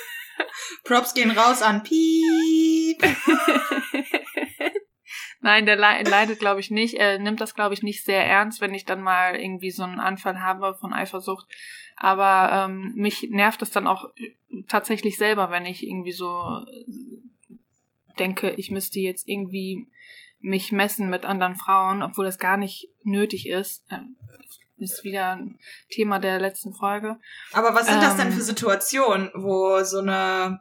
Props 0.84 1.14
gehen 1.14 1.30
raus 1.30 1.62
an 1.62 1.82
Piep. 1.82 3.02
nein, 5.40 5.66
der 5.66 5.76
lei- 5.76 6.02
leidet, 6.02 6.38
glaube 6.38 6.60
ich, 6.60 6.70
nicht. 6.70 6.94
Er 6.94 7.18
nimmt 7.18 7.40
das, 7.40 7.54
glaube 7.54 7.74
ich, 7.74 7.82
nicht 7.82 8.04
sehr 8.04 8.24
ernst, 8.26 8.60
wenn 8.60 8.74
ich 8.74 8.84
dann 8.84 9.02
mal 9.02 9.36
irgendwie 9.36 9.70
so 9.70 9.82
einen 9.82 10.00
Anfall 10.00 10.40
habe 10.40 10.74
von 10.74 10.92
Eifersucht. 10.92 11.46
Aber 11.96 12.50
ähm, 12.66 12.92
mich 12.96 13.28
nervt 13.30 13.60
es 13.62 13.70
dann 13.70 13.86
auch 13.86 14.10
tatsächlich 14.68 15.18
selber, 15.18 15.50
wenn 15.50 15.66
ich 15.66 15.86
irgendwie 15.86 16.12
so 16.12 16.64
äh, 16.66 17.56
denke, 18.18 18.50
ich 18.52 18.70
müsste 18.70 19.00
jetzt 19.00 19.28
irgendwie 19.28 19.86
mich 20.38 20.72
messen 20.72 21.10
mit 21.10 21.26
anderen 21.26 21.56
Frauen, 21.56 22.02
obwohl 22.02 22.24
das 22.24 22.38
gar 22.38 22.56
nicht 22.56 22.88
nötig 23.02 23.46
ist. 23.48 23.84
Ähm, 23.90 24.16
Ist 24.81 25.05
wieder 25.05 25.37
ein 25.37 25.59
Thema 25.90 26.19
der 26.19 26.40
letzten 26.40 26.73
Folge. 26.75 27.19
Aber 27.53 27.75
was 27.75 27.87
sind 27.87 28.03
das 28.03 28.16
denn 28.16 28.29
Ähm. 28.29 28.33
für 28.33 28.40
Situationen, 28.43 29.31
wo 29.35 29.83
so 29.85 29.99
eine 29.99 30.61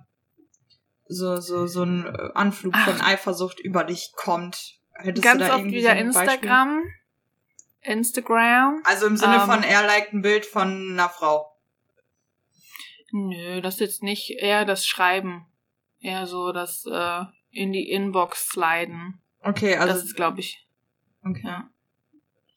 so 1.07 1.37
so 1.37 1.65
so 1.67 1.83
ein 1.83 2.05
äh, 2.05 2.29
Anflug 2.35 2.73
Ach. 2.75 2.85
von 2.89 3.01
Eifersucht 3.01 3.59
über 3.59 3.83
dich 3.83 4.11
kommt? 4.15 4.75
Hättest 4.93 5.23
Ganz 5.23 5.41
du 5.41 5.47
da 5.47 5.53
oft 5.53 5.59
irgendwie 5.61 5.77
wieder 5.79 5.91
so 5.91 5.97
ein 5.97 6.11
Beispiel? 6.11 6.33
Instagram. 6.33 6.83
Instagram. 7.81 8.81
Also 8.83 9.07
im 9.07 9.17
Sinne 9.17 9.35
Ähm. 9.35 9.41
von 9.41 9.63
er 9.63 9.85
liked 9.87 10.13
ein 10.13 10.21
Bild 10.21 10.45
von 10.45 10.91
einer 10.91 11.09
Frau. 11.09 11.45
Nö, 13.11 13.61
das 13.61 13.75
ist 13.75 13.79
jetzt 13.79 14.03
nicht 14.03 14.29
eher 14.39 14.65
das 14.65 14.85
Schreiben. 14.85 15.45
Eher 15.99 16.27
so 16.27 16.51
das 16.51 16.85
äh, 16.85 17.23
in 17.51 17.71
die 17.71 17.89
Inbox 17.89 18.49
sliden. 18.49 19.21
Okay, 19.41 19.75
also 19.77 19.93
das 19.93 20.03
ist, 20.03 20.15
glaube 20.15 20.39
ich, 20.41 20.67
okay. 21.25 21.41
ja. 21.43 21.69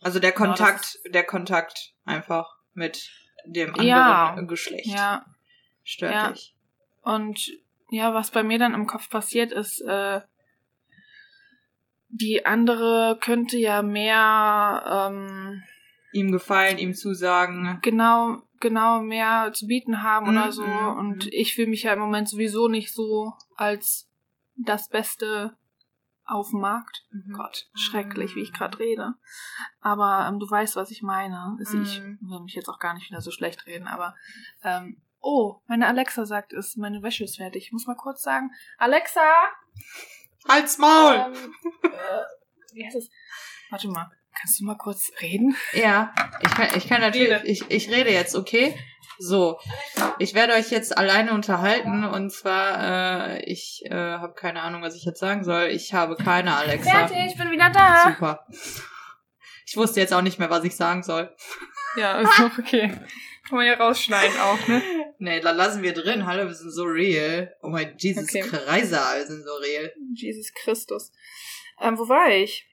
Also 0.03 0.19
der 0.19 0.33
Genau, 0.33 0.49
Kontakt, 0.49 0.99
der 1.07 1.25
Kontakt 1.25 1.95
einfach 2.05 2.57
mit 2.75 3.09
dem 3.47 3.71
anderen 3.71 3.87
Ja. 3.87 4.41
Geschlecht 4.43 4.87
Ja, 4.87 5.25
stört 5.85 6.13
Ja. 6.13 6.33
dich. 6.33 6.55
und 7.03 7.51
ja, 7.91 8.13
was 8.15 8.31
bei 8.31 8.43
mir 8.43 8.59
dann 8.59 8.75
im 8.75 8.87
Kopf 8.87 9.09
passiert 9.11 9.53
ist, 9.53 9.81
äh, 9.83 10.21
die 12.09 12.45
andere 12.45 13.19
könnte 13.21 13.57
ja 13.59 13.83
mehr, 13.83 15.09
ähm, 15.11 15.63
Ihm 16.13 16.31
gefallen, 16.31 16.79
ihm 16.79 16.95
zusagen. 16.95 17.79
genau, 17.83 18.43
genau 18.61 19.01
mehr 19.01 19.51
zu 19.55 19.67
bieten 19.67 20.03
haben 20.03 20.27
Mhm, 20.27 20.33
oder 20.37 20.53
so. 20.53 20.67
mhm, 20.67 20.99
Und 20.99 21.25
mhm. 21.27 21.31
ich 21.33 21.55
fühle 21.55 21.69
mich 21.69 21.85
ja 21.85 21.93
im 21.95 22.01
Moment 22.01 22.29
sowieso 22.29 22.69
nicht 22.69 22.93
so 22.93 23.33
als 23.57 24.11
das 24.57 24.89
Beste 24.89 25.57
auf 26.25 26.51
dem 26.51 26.61
Markt. 26.61 27.05
Mhm. 27.11 27.33
Gott, 27.33 27.69
schrecklich, 27.75 28.35
wie 28.37 28.43
ich 28.43 28.53
gerade 28.53 28.79
rede. 28.79 29.15
Aber 29.81 30.27
ähm, 30.29 30.39
du 30.39 30.49
weißt, 30.51 30.77
was 30.77 30.91
ich 30.91 31.03
meine. 31.03 31.57
Also 31.59 31.77
Ich 31.79 32.01
Mhm. 32.01 32.19
will 32.23 32.41
mich 32.41 32.55
jetzt 32.55 32.69
auch 32.69 32.79
gar 32.79 32.95
nicht 32.95 33.09
wieder 33.11 33.21
so 33.21 33.31
schlecht 33.31 33.67
reden, 33.67 33.89
aber 33.89 34.15
ähm, 34.63 35.03
oh, 35.21 35.61
meine 35.67 35.87
Alexa 35.87 36.25
sagt 36.27 36.53
es, 36.53 36.77
meine 36.77 37.03
Wäsche 37.03 37.25
ist 37.25 37.37
fertig. 37.37 37.65
Ich 37.67 37.73
muss 37.73 37.87
mal 37.87 37.97
kurz 37.97 38.23
sagen, 38.23 38.51
Alexa! 38.79 39.21
Halt's 40.49 40.79
Maul! 40.79 41.15
Ähm, 41.15 41.55
äh, 41.85 42.75
wie 42.75 42.85
heißt 42.87 42.97
es? 42.97 43.11
Warte 43.71 43.89
mal. 43.89 44.11
Kannst 44.35 44.59
du 44.61 44.65
mal 44.65 44.77
kurz 44.79 45.13
reden? 45.21 45.55
Ja, 45.75 46.13
ich 46.41 46.51
kann, 46.51 46.69
ich 46.75 46.89
kann 46.89 47.01
natürlich, 47.03 47.45
ich, 47.45 47.71
ich 47.71 47.91
rede 47.91 48.11
jetzt, 48.11 48.35
okay? 48.35 48.75
So, 49.19 49.59
ich 50.19 50.35
werde 50.35 50.55
euch 50.55 50.71
jetzt 50.71 50.97
alleine 50.97 51.33
unterhalten 51.33 52.05
und 52.05 52.31
zwar, 52.31 53.37
äh, 53.39 53.45
ich 53.45 53.83
äh, 53.87 53.95
habe 53.95 54.35
keine 54.35 54.63
Ahnung, 54.63 54.83
was 54.83 54.95
ich 54.97 55.05
jetzt 55.05 55.21
sagen 55.21 55.45
soll. 55.45 55.65
Ich 55.65 55.95
habe 55.95 56.17
keine 56.17 56.57
Alexa. 56.57 56.91
Fertig, 56.91 57.27
ich 57.33 57.37
bin 57.39 57.51
wieder 57.51 57.71
da. 57.71 58.13
Super. 58.15 58.47
Ich 59.67 59.77
wusste 59.77 60.01
jetzt 60.01 60.13
auch 60.13 60.23
nicht 60.23 60.39
mehr, 60.39 60.51
was 60.51 60.65
ich 60.65 60.77
sagen 60.77 61.03
soll. 61.03 61.35
Ja, 61.97 62.21
ist 62.21 62.39
doch 62.39 62.59
okay. 62.59 62.89
Kann 63.49 63.59
man 63.59 63.67
ja 63.67 63.75
rausschneiden 63.75 64.39
auch, 64.41 64.69
ne? 64.69 64.83
Nee, 65.19 65.41
dann 65.41 65.57
lassen 65.57 65.83
wir 65.83 65.93
drin. 65.93 66.27
Hallo, 66.27 66.47
wir 66.47 66.55
sind 66.55 66.71
so 66.71 66.85
real. 66.85 67.55
Oh 67.63 67.69
mein 67.69 67.95
Jesus 67.99 68.25
Okay. 68.25 68.41
Kreiser, 68.43 69.05
wir 69.17 69.27
sind 69.27 69.45
so 69.45 69.55
real. 69.57 69.93
Jesus 70.15 70.53
Christus. 70.55 71.13
Ähm, 71.81 71.99
wo 71.99 72.09
war 72.09 72.31
ich? 72.31 72.67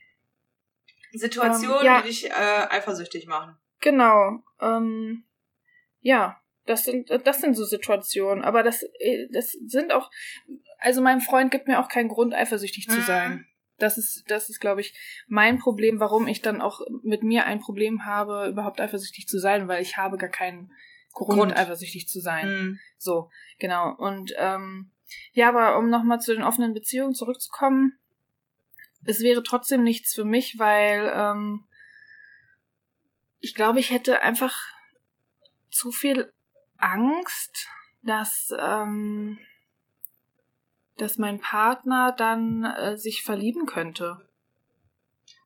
Situationen, 1.11 1.79
Ähm, 1.79 1.85
ja. 1.85 2.01
die 2.01 2.07
dich 2.09 2.29
äh, 2.29 2.67
eifersüchtig 2.69 3.27
machen. 3.27 3.57
Genau. 3.79 4.43
Ähm, 4.61 5.23
ja, 6.01 6.39
das 6.65 6.83
sind 6.83 7.09
das 7.25 7.41
sind 7.41 7.55
so 7.55 7.65
Situationen, 7.65 8.43
aber 8.43 8.63
das 8.63 8.83
äh, 8.99 9.27
das 9.31 9.51
sind 9.51 9.91
auch 9.91 10.11
also 10.77 11.01
mein 11.01 11.21
Freund 11.21 11.51
gibt 11.51 11.67
mir 11.67 11.79
auch 11.79 11.89
keinen 11.89 12.09
Grund 12.09 12.33
eifersüchtig 12.33 12.87
zu 12.87 12.97
Mhm. 12.99 13.03
sein. 13.03 13.45
Das 13.77 13.97
ist 13.97 14.23
das 14.27 14.49
ist 14.49 14.59
glaube 14.59 14.81
ich 14.81 14.93
mein 15.27 15.57
Problem, 15.57 15.99
warum 15.99 16.27
ich 16.27 16.41
dann 16.41 16.61
auch 16.61 16.81
mit 17.03 17.23
mir 17.23 17.45
ein 17.45 17.59
Problem 17.59 18.05
habe, 18.05 18.47
überhaupt 18.49 18.79
eifersüchtig 18.81 19.27
zu 19.27 19.39
sein, 19.39 19.67
weil 19.67 19.81
ich 19.81 19.97
habe 19.97 20.17
gar 20.17 20.29
keinen 20.29 20.71
Grund, 21.13 21.39
Grund. 21.39 21.57
eifersüchtig 21.57 22.07
zu 22.07 22.19
sein. 22.19 22.47
Mhm. 22.49 22.79
So, 22.97 23.29
genau. 23.57 23.95
Und 23.95 24.33
ähm, 24.37 24.91
ja, 25.33 25.49
aber 25.49 25.77
um 25.79 25.89
nochmal 25.89 26.19
zu 26.21 26.33
den 26.33 26.43
offenen 26.43 26.73
Beziehungen 26.73 27.15
zurückzukommen, 27.15 27.97
es 29.05 29.21
wäre 29.21 29.41
trotzdem 29.41 29.83
nichts 29.83 30.13
für 30.13 30.25
mich, 30.25 30.59
weil 30.59 31.11
ähm, 31.15 31.65
ich 33.39 33.55
glaube, 33.55 33.79
ich 33.79 33.89
hätte 33.91 34.21
einfach 34.21 34.55
zu 35.69 35.91
viel 35.91 36.31
Angst, 36.77 37.67
dass, 38.01 38.53
ähm, 38.57 39.37
dass 40.97 41.17
mein 41.17 41.39
Partner 41.39 42.13
dann 42.17 42.63
äh, 42.63 42.97
sich 42.97 43.23
verlieben 43.23 43.65
könnte. 43.65 44.25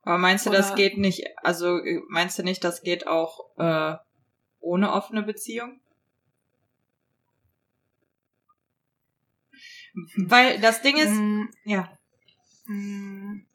Aber 0.04 0.18
meinst 0.18 0.46
du, 0.46 0.50
das 0.50 0.68
Oder- 0.68 0.76
geht 0.76 0.98
nicht, 0.98 1.24
also 1.38 1.78
äh, 1.78 2.02
meinst 2.10 2.38
du 2.38 2.44
nicht, 2.44 2.64
das 2.64 2.82
geht 2.82 3.08
auch 3.08 3.40
äh, 3.58 3.96
ohne 4.60 4.92
offene 4.92 5.24
Beziehung? 5.24 5.80
Weil 10.18 10.60
das 10.60 10.82
Ding 10.82 10.98
ist, 10.98 11.12
Mm, 11.12 11.44
ja. 11.66 11.98
Mm, 12.66 13.46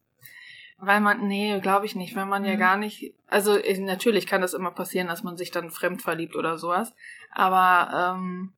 Weil 0.81 1.01
man, 1.01 1.27
nee, 1.27 1.59
glaube 1.61 1.87
ich 1.87 1.97
nicht, 1.97 2.15
weil 2.15 2.27
man 2.27 2.45
ja 2.45 2.55
Mhm. 2.55 2.59
gar 2.59 2.77
nicht, 2.77 3.15
also 3.27 3.59
natürlich 3.81 4.27
kann 4.27 4.41
das 4.41 4.55
immer 4.55 4.71
passieren, 4.71 5.09
dass 5.09 5.25
man 5.25 5.37
sich 5.37 5.51
dann 5.51 5.71
fremd 5.71 6.03
verliebt 6.03 6.37
oder 6.37 6.57
sowas, 6.57 6.95
aber 7.33 8.17
ähm, 8.17 8.53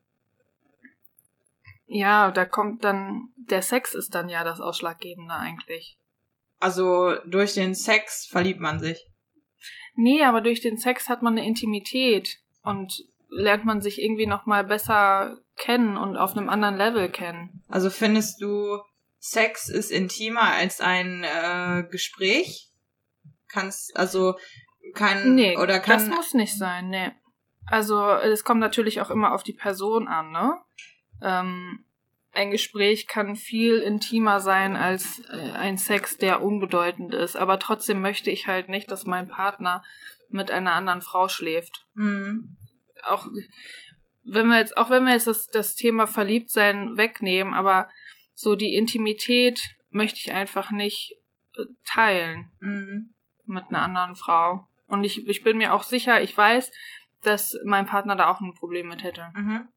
ja, 1.87 2.31
da 2.31 2.45
kommt 2.45 2.85
dann, 2.85 3.31
der 3.37 3.63
Sex 3.63 3.95
ist 3.95 4.15
dann 4.15 4.29
ja 4.29 4.45
das 4.45 4.61
Ausschlaggebende 4.61 5.35
eigentlich. 5.35 5.99
Also 6.61 7.15
durch 7.25 7.55
den 7.55 7.75
Sex 7.75 8.27
verliebt 8.27 8.61
man 8.61 8.79
sich. 8.79 9.07
Nee, 9.95 10.23
aber 10.23 10.41
durch 10.41 10.61
den 10.61 10.77
Sex 10.77 11.09
hat 11.09 11.23
man 11.23 11.37
eine 11.37 11.47
Intimität 11.47 12.39
und 12.63 13.03
lernt 13.29 13.65
man 13.65 13.81
sich 13.81 14.01
irgendwie 14.01 14.27
nochmal 14.27 14.65
besser 14.65 15.39
kennen 15.57 15.97
und 15.97 16.17
auf 16.17 16.37
einem 16.37 16.49
anderen 16.49 16.77
Level 16.77 17.09
kennen. 17.09 17.63
Also 17.69 17.91
findest 17.91 18.41
du, 18.43 18.79
Sex 19.21 19.69
ist 19.69 19.91
intimer 19.91 20.53
als 20.53 20.81
ein 20.81 21.25
äh, 21.25 21.85
Gespräch? 21.91 22.71
Kannst, 23.49 23.97
also 23.97 24.37
kann 24.95 25.35
Nee, 25.35 25.57
oder 25.57 25.79
das 25.79 25.85
kann 25.85 26.09
muss 26.09 26.35
nicht 26.35 26.57
sein, 26.57 26.89
nee. 26.89 27.13
Also 27.67 28.11
es 28.11 28.45
kommt 28.45 28.61
natürlich 28.61 29.01
auch 29.01 29.11
immer 29.11 29.33
auf 29.33 29.43
die 29.43 29.53
Person 29.53 30.09
an, 30.09 30.33
ne? 30.33 30.59
Ähm, 31.23 31.85
ein 32.33 32.51
Gespräch 32.51 33.07
kann 33.07 33.37
viel 33.37 33.79
intimer 33.79 34.41
sein 34.41 34.77
als 34.77 35.21
äh, 35.31 35.53
ein 35.53 35.79
Sex, 35.79 36.17
der 36.17 36.43
unbedeutend 36.43 37.13
ist. 37.13 37.37
Aber 37.37 37.59
trotzdem 37.59 38.01
möchte 38.01 38.31
ich 38.31 38.47
halt 38.47 38.69
nicht, 38.69 38.91
dass 38.91 39.05
mein 39.05 39.29
Partner 39.29 39.83
mit 40.29 40.51
einer 40.51 40.73
anderen 40.73 41.03
Frau 41.03 41.29
schläft. 41.29 41.87
Mhm. 41.95 42.57
Auch 43.03 43.27
wenn 44.25 44.47
wir 44.47 44.59
jetzt, 44.59 44.77
auch 44.77 44.91
wenn 44.91 45.05
wir 45.05 45.13
jetzt 45.13 45.27
das, 45.27 45.49
das 45.49 45.75
Thema 45.75 46.07
Verliebtsein 46.07 46.97
wegnehmen, 46.97 47.53
aber 47.53 47.89
so 48.41 48.57
die 48.57 48.75
Intimität 48.75 49.77
möchte 49.91 50.19
ich 50.19 50.33
einfach 50.33 50.71
nicht 50.71 51.15
äh, 51.59 51.65
teilen 51.85 52.51
Mhm. 52.61 53.13
mit 53.45 53.65
einer 53.69 53.83
anderen 53.83 54.17
Frau. 54.17 54.67
Und 54.87 55.05
ich, 55.05 55.27
ich 55.29 55.43
bin 55.43 55.59
mir 55.59 55.75
auch 55.75 55.83
sicher, 55.83 56.23
ich 56.23 56.35
weiß, 56.35 56.71
dass 57.23 57.55
mein 57.65 57.85
Partner 57.85 58.17
da 58.17 58.31
auch 58.31 58.41
ein 58.41 58.55
Problem 58.55 58.89
mit 58.89 59.03
hätte. 59.03 59.31
Mhm. 59.35 59.69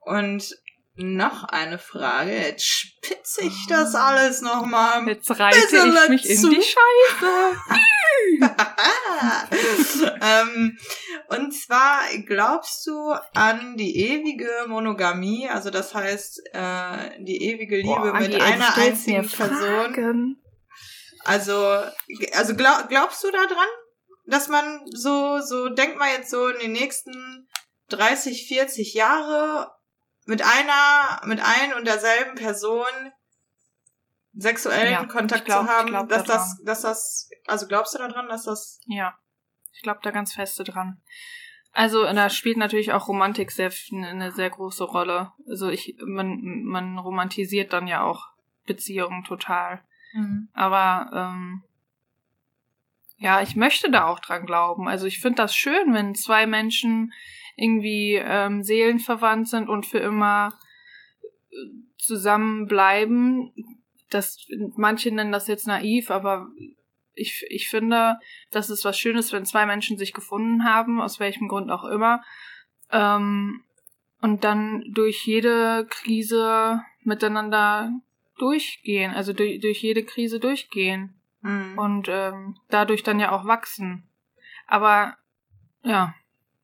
Und 0.00 0.56
noch 0.96 1.44
eine 1.44 1.78
Frage. 1.78 2.32
Jetzt 2.32 2.64
spitze 2.64 3.42
ich 3.44 3.66
das 3.68 3.94
alles 3.94 4.40
nochmal. 4.40 5.06
Jetzt 5.06 5.30
reite 5.38 5.58
ich 5.58 6.08
mich 6.08 6.28
in 6.28 6.42
dazu. 6.42 6.50
die 6.50 6.62
Scheiße. 6.62 7.56
ähm, 10.20 10.78
und 11.28 11.52
zwar 11.52 12.00
glaubst 12.24 12.86
du 12.86 13.12
an 13.34 13.76
die 13.76 13.96
ewige 13.98 14.48
Monogamie, 14.66 15.48
also 15.48 15.70
das 15.70 15.94
heißt 15.94 16.40
äh, 16.52 17.22
die 17.22 17.42
ewige 17.50 17.76
Liebe 17.76 18.12
Boah, 18.12 18.12
mit 18.14 18.32
ey, 18.32 18.38
du 18.38 18.44
einer 18.44 18.76
einzigen 18.76 19.28
Person. 19.28 20.42
Also, 21.24 21.82
also 22.32 22.54
glaub, 22.54 22.88
glaubst 22.88 23.22
du 23.22 23.30
da 23.30 23.44
dran, 23.44 23.68
dass 24.26 24.48
man 24.48 24.80
so, 24.86 25.40
so, 25.40 25.68
denk 25.68 25.98
mal 25.98 26.10
jetzt 26.12 26.30
so 26.30 26.48
in 26.48 26.60
den 26.60 26.72
nächsten 26.72 27.48
30, 27.90 28.48
40 28.48 28.94
Jahre 28.94 29.70
mit 30.24 30.42
einer, 30.42 31.20
mit 31.26 31.40
ein 31.40 31.74
und 31.74 31.86
derselben 31.86 32.36
Person 32.36 32.86
sexuellen 34.34 34.92
Ja, 34.92 35.04
Kontakt 35.04 35.44
glaub- 35.44 35.66
zu 35.66 35.72
haben, 35.72 35.92
dass 36.08 36.24
da 36.24 36.34
das, 36.34 36.56
dass 36.64 36.80
das, 36.82 37.28
also 37.46 37.66
glaubst 37.66 37.94
du 37.94 37.98
da 37.98 38.08
dran, 38.08 38.28
dass 38.28 38.44
das, 38.44 38.80
Ja, 38.86 39.14
ich 39.78 39.82
glaube 39.82 40.00
da 40.02 40.10
ganz 40.10 40.34
feste 40.34 40.64
dran. 40.64 41.00
Also 41.72 42.02
da 42.02 42.28
spielt 42.30 42.56
natürlich 42.56 42.92
auch 42.92 43.06
Romantik 43.06 43.52
sehr 43.52 43.70
eine 43.92 44.32
sehr 44.32 44.50
große 44.50 44.82
Rolle. 44.82 45.32
Also 45.48 45.68
ich 45.68 45.96
man 46.04 46.64
man 46.64 46.98
romantisiert 46.98 47.72
dann 47.72 47.86
ja 47.86 48.02
auch 48.02 48.26
Beziehungen 48.66 49.22
total. 49.22 49.80
Aber 50.52 51.10
ähm, 51.14 51.62
ja, 53.18 53.40
ich 53.40 53.54
möchte 53.54 53.88
da 53.88 54.08
auch 54.08 54.18
dran 54.18 54.46
glauben. 54.46 54.88
Also 54.88 55.06
ich 55.06 55.20
finde 55.20 55.36
das 55.36 55.54
schön, 55.54 55.94
wenn 55.94 56.16
zwei 56.16 56.48
Menschen 56.48 57.12
irgendwie 57.54 58.14
ähm, 58.14 58.64
seelenverwandt 58.64 59.48
sind 59.48 59.68
und 59.68 59.86
für 59.86 59.98
immer 59.98 60.58
äh, 61.50 61.56
zusammenbleiben. 61.98 63.52
Das 64.10 64.44
manche 64.74 65.12
nennen 65.12 65.30
das 65.30 65.46
jetzt 65.46 65.68
naiv, 65.68 66.10
aber 66.10 66.48
ich, 67.18 67.44
ich 67.48 67.68
finde, 67.68 68.18
das 68.50 68.70
ist 68.70 68.84
was 68.84 68.98
Schönes, 68.98 69.32
wenn 69.32 69.44
zwei 69.44 69.66
Menschen 69.66 69.98
sich 69.98 70.12
gefunden 70.12 70.64
haben, 70.64 71.00
aus 71.00 71.20
welchem 71.20 71.48
Grund 71.48 71.70
auch 71.70 71.84
immer, 71.84 72.22
ähm, 72.90 73.64
und 74.20 74.44
dann 74.44 74.84
durch 74.92 75.24
jede 75.26 75.86
Krise 75.88 76.82
miteinander 77.02 77.92
durchgehen, 78.38 79.14
also 79.14 79.32
durch, 79.32 79.60
durch 79.60 79.82
jede 79.82 80.04
Krise 80.04 80.40
durchgehen 80.40 81.14
Mhm. 81.40 81.78
und 81.78 82.08
ähm, 82.08 82.56
dadurch 82.68 83.02
dann 83.02 83.20
ja 83.20 83.30
auch 83.30 83.44
wachsen. 83.46 84.08
Aber 84.66 85.16
ja, 85.82 86.14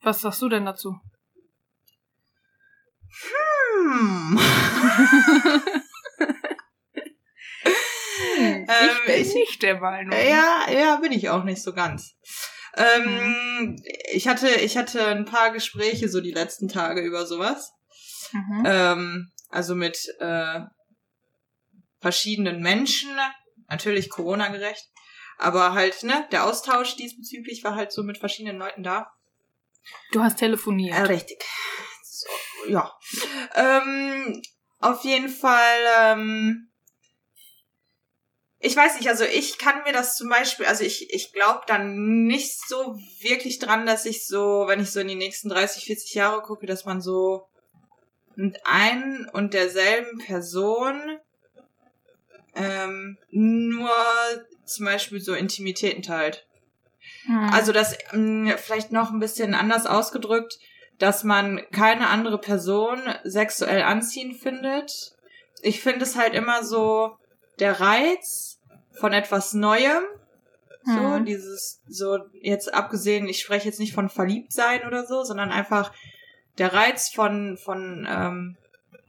was 0.03 0.21
sagst 0.21 0.43
du 0.43 0.49
denn 0.49 0.67
dazu? 0.67 0.99
Hm. 3.89 4.39
Ähm, 8.37 8.67
ich 8.69 9.07
bin 9.07 9.23
ich- 9.23 9.35
nicht 9.35 9.63
der 9.63 9.81
Meinung. 9.81 10.13
Ja, 10.13 10.67
ja, 10.71 10.97
bin 10.97 11.13
ich 11.13 11.29
auch 11.29 11.45
nicht 11.45 11.63
so 11.63 11.73
ganz. 11.73 12.15
Ähm, 12.77 13.77
ich 14.13 14.27
hatte, 14.27 14.49
ich 14.49 14.77
hatte 14.77 15.07
ein 15.07 15.25
paar 15.25 15.53
Gespräche 15.53 16.09
so 16.09 16.21
die 16.21 16.33
letzten 16.33 16.69
Tage 16.69 17.01
über 17.03 17.27
sowas. 17.27 17.73
Mhm. 18.33 18.63
Ähm, 18.67 19.33
also 19.49 19.75
mit 19.77 19.99
äh, 20.19 20.61
verschiedenen 22.01 22.61
Menschen, 22.61 23.11
natürlich 23.69 24.11
Corona-gerecht, 24.11 24.91
aber 25.39 25.73
halt, 25.73 26.03
ne, 26.03 26.27
der 26.33 26.45
Austausch 26.45 26.97
diesbezüglich 26.97 27.63
war 27.65 27.75
halt 27.77 27.93
so 27.93 28.03
mit 28.03 28.19
verschiedenen 28.19 28.59
Leuten 28.59 28.83
da. 28.83 29.13
Du 30.13 30.23
hast 30.23 30.39
telefoniert. 30.39 30.99
Äh, 30.99 31.03
richtig. 31.03 31.45
So, 32.03 32.29
ja. 32.69 32.93
Ähm, 33.55 34.43
auf 34.79 35.05
jeden 35.05 35.29
Fall, 35.29 35.79
ähm, 36.01 36.71
ich 38.65 38.75
weiß 38.75 38.97
nicht, 38.97 39.11
also 39.11 39.25
ich 39.25 39.59
kann 39.59 39.83
mir 39.83 39.93
das 39.93 40.17
zum 40.17 40.31
Beispiel, 40.31 40.65
also 40.65 40.85
ich, 40.85 41.13
ich 41.13 41.35
glaube 41.35 41.61
dann 41.67 42.25
nicht 42.25 42.67
so 42.67 42.97
wirklich 43.21 43.59
dran, 43.59 43.85
dass 43.85 44.07
ich 44.07 44.27
so, 44.27 44.65
wenn 44.67 44.81
ich 44.81 44.91
so 44.91 45.01
in 45.01 45.09
die 45.09 45.17
nächsten 45.17 45.51
30, 45.51 45.85
40 45.85 46.15
Jahre 46.15 46.41
gucke, 46.41 46.65
dass 46.65 46.87
man 46.87 47.03
so 47.03 47.47
mit 48.37 48.59
ein 48.65 49.29
und 49.35 49.53
derselben 49.53 50.19
Person 50.19 50.99
ähm, 52.55 53.19
nur 53.31 53.91
zum 54.65 54.87
Beispiel 54.87 55.21
so 55.21 55.35
Intimitäten 55.35 56.03
teilt. 56.03 56.47
Hm. 57.27 57.51
Also 57.53 57.71
das 57.73 57.99
mh, 58.13 58.55
mm, 58.55 58.57
vielleicht 58.57 58.93
noch 58.93 59.11
ein 59.11 59.21
bisschen 59.21 59.53
anders 59.53 59.85
ausgedrückt, 59.85 60.59
dass 60.99 61.23
man 61.23 61.61
keine 61.71 62.09
andere 62.09 62.39
Person 62.39 62.99
sexuell 63.25 63.83
anziehend 63.83 64.39
findet. 64.41 65.13
Ich 65.61 65.83
finde 65.83 66.05
es 66.05 66.17
halt 66.17 66.33
immer 66.33 66.65
so 66.65 67.19
der 67.59 67.79
Reiz 67.79 68.54
von 68.95 69.13
etwas 69.13 69.53
Neuem. 69.53 70.03
So, 70.87 71.15
hm. 71.15 71.25
dieses, 71.25 71.81
so, 71.89 72.19
jetzt 72.43 72.75
abgesehen, 72.75 73.27
ich 73.27 73.41
spreche 73.41 73.67
jetzt 73.67 73.81
nicht 73.81 73.95
von 73.95 74.11
verliebt 74.11 74.53
sein 74.53 74.87
oder 74.87 75.07
so, 75.07 75.25
sondern 75.25 75.51
einfach 75.51 75.93
der 76.59 76.75
Reiz 76.75 77.11
von, 77.11 77.57
von 77.57 78.07
ähm, 78.09 78.57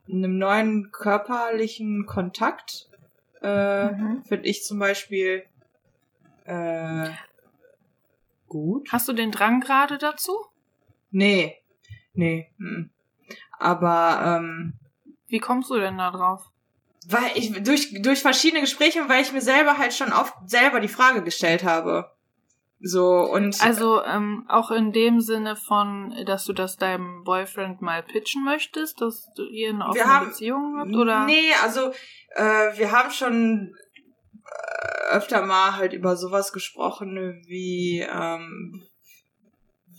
einem 0.07 0.37
neuen 0.37 0.91
körperlichen 0.91 2.05
Kontakt, 2.05 2.87
äh, 3.41 3.91
mhm. 3.91 4.23
finde 4.23 4.47
ich 4.47 4.63
zum 4.63 4.79
Beispiel 4.79 5.43
äh, 6.45 7.09
gut. 8.47 8.87
Hast 8.91 9.07
du 9.07 9.13
den 9.13 9.31
Drang 9.31 9.59
gerade 9.59 9.97
dazu? 9.97 10.33
Nee. 11.11 11.57
Nee. 12.13 12.49
Mm. 12.57 12.89
Aber 13.57 14.37
ähm, 14.39 14.73
wie 15.27 15.39
kommst 15.39 15.69
du 15.69 15.79
denn 15.79 15.97
da 15.97 16.11
drauf? 16.11 16.51
Weil 17.07 17.31
ich 17.35 17.51
durch 17.63 18.01
durch 18.01 18.21
verschiedene 18.21 18.61
Gespräche, 18.61 19.07
weil 19.07 19.21
ich 19.21 19.31
mir 19.31 19.41
selber 19.41 19.77
halt 19.77 19.93
schon 19.93 20.11
oft 20.11 20.33
selber 20.45 20.79
die 20.79 20.87
Frage 20.87 21.23
gestellt 21.23 21.63
habe. 21.63 22.11
So 22.79 23.21
und 23.31 23.63
also 23.63 24.03
ähm, 24.03 24.45
auch 24.47 24.69
in 24.69 24.91
dem 24.91 25.21
Sinne 25.21 25.55
von, 25.55 26.13
dass 26.25 26.45
du 26.45 26.53
das 26.53 26.77
deinem 26.77 27.23
Boyfriend 27.23 27.81
mal 27.81 28.03
pitchen 28.03 28.43
möchtest, 28.43 29.01
dass 29.01 29.31
du 29.35 29.43
ihr 29.43 29.69
eine 29.69 29.87
offene 29.87 30.05
haben, 30.05 30.27
Beziehung 30.27 30.77
habt 30.77 30.93
oder? 30.93 31.25
Nee, 31.25 31.53
also 31.63 31.91
äh, 32.35 32.77
wir 32.77 32.91
haben 32.91 33.11
schon 33.11 33.73
äh, 34.45 35.15
öfter 35.15 35.45
mal 35.45 35.77
halt 35.77 35.93
über 35.93 36.15
sowas 36.15 36.53
gesprochen, 36.53 37.43
wie 37.47 38.01
ähm, 38.01 38.83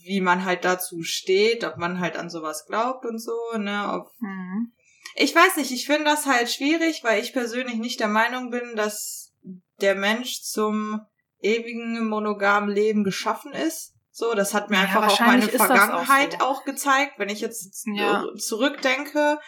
wie 0.07 0.21
man 0.21 0.45
halt 0.45 0.65
dazu 0.65 1.03
steht, 1.03 1.65
ob 1.65 1.79
man 1.79 2.01
halt 2.01 2.17
an 2.17 2.31
sowas 2.31 2.67
glaubt 2.67 3.05
und 3.05 3.19
so, 3.19 3.37
ne? 3.57 3.91
Ob, 3.93 4.13
mhm. 4.21 4.73
Ich 5.17 5.35
weiß 5.35 5.57
nicht, 5.57 5.73
ich 5.73 5.87
finde 5.87 6.05
das 6.05 6.27
halt 6.27 6.51
schwierig, 6.51 7.03
weil 7.03 7.23
ich 7.23 7.33
persönlich 7.33 7.77
nicht 7.77 8.01
der 8.01 8.09
Meinung 8.09 8.51
bin, 8.51 8.77
dass 8.77 9.33
der 9.81 9.95
Mensch 9.95 10.43
zum 10.43 11.01
ewigen 11.41 12.07
monogamen 12.07 12.71
Leben 12.71 13.05
geschaffen 13.05 13.53
ist. 13.53 13.95
So, 14.11 14.35
das 14.35 14.55
hat 14.55 14.71
mir 14.71 14.77
ja, 14.77 14.83
einfach 14.83 15.09
auch 15.09 15.21
meine 15.21 15.49
Vergangenheit 15.49 16.37
auch, 16.37 16.41
so. 16.41 16.47
auch, 16.47 16.65
gezeigt, 16.65 17.19
wenn 17.19 17.29
ich 17.29 17.41
jetzt 17.41 17.87
ja. 17.95 18.25
zurückdenke. 18.37 19.39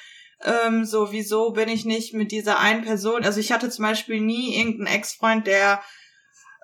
Ähm, 0.42 0.84
so, 0.84 1.10
wieso 1.10 1.52
bin 1.52 1.68
ich 1.68 1.84
nicht 1.84 2.14
mit 2.14 2.32
dieser 2.32 2.58
einen 2.58 2.84
Person? 2.84 3.24
Also 3.24 3.40
ich 3.40 3.50
hatte 3.50 3.70
zum 3.70 3.84
Beispiel 3.84 4.20
nie 4.20 4.58
irgendeinen 4.58 4.94
Ex-Freund, 4.94 5.46
der 5.46 5.82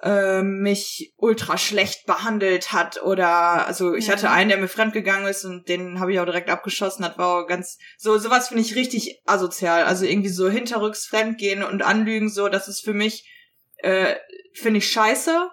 äh, 0.05 0.43
mich 0.43 1.15
ultra 1.17 1.57
schlecht 1.57 2.05
behandelt 2.05 2.73
hat 2.73 3.03
oder 3.03 3.67
also 3.67 3.95
ich 3.95 4.11
hatte 4.11 4.31
einen, 4.31 4.51
der 4.51 4.59
mir 4.59 4.69
fremdgegangen 4.69 5.27
ist 5.27 5.47
und 5.47 5.67
den 5.67 5.99
habe 5.99 6.13
ich 6.13 6.21
auch 6.21 6.27
direkt 6.27 6.51
abgeschossen, 6.51 7.05
das 7.05 7.17
war 7.17 7.43
auch 7.43 7.47
ganz 7.47 7.79
so 7.97 8.19
sowas 8.19 8.49
finde 8.49 8.63
ich 8.63 8.75
richtig 8.75 9.23
asozial, 9.25 9.85
also 9.85 10.05
irgendwie 10.05 10.29
so 10.29 10.51
hinterrücks 10.51 11.07
fremdgehen 11.07 11.63
und 11.63 11.83
anlügen 11.83 12.29
so, 12.29 12.51
das 12.51 12.69
ist 12.69 12.85
für 12.85 12.93
mich 12.93 13.27
äh, 13.79 14.17
finde 14.53 14.79
ich 14.79 14.91
scheiße, 14.91 15.49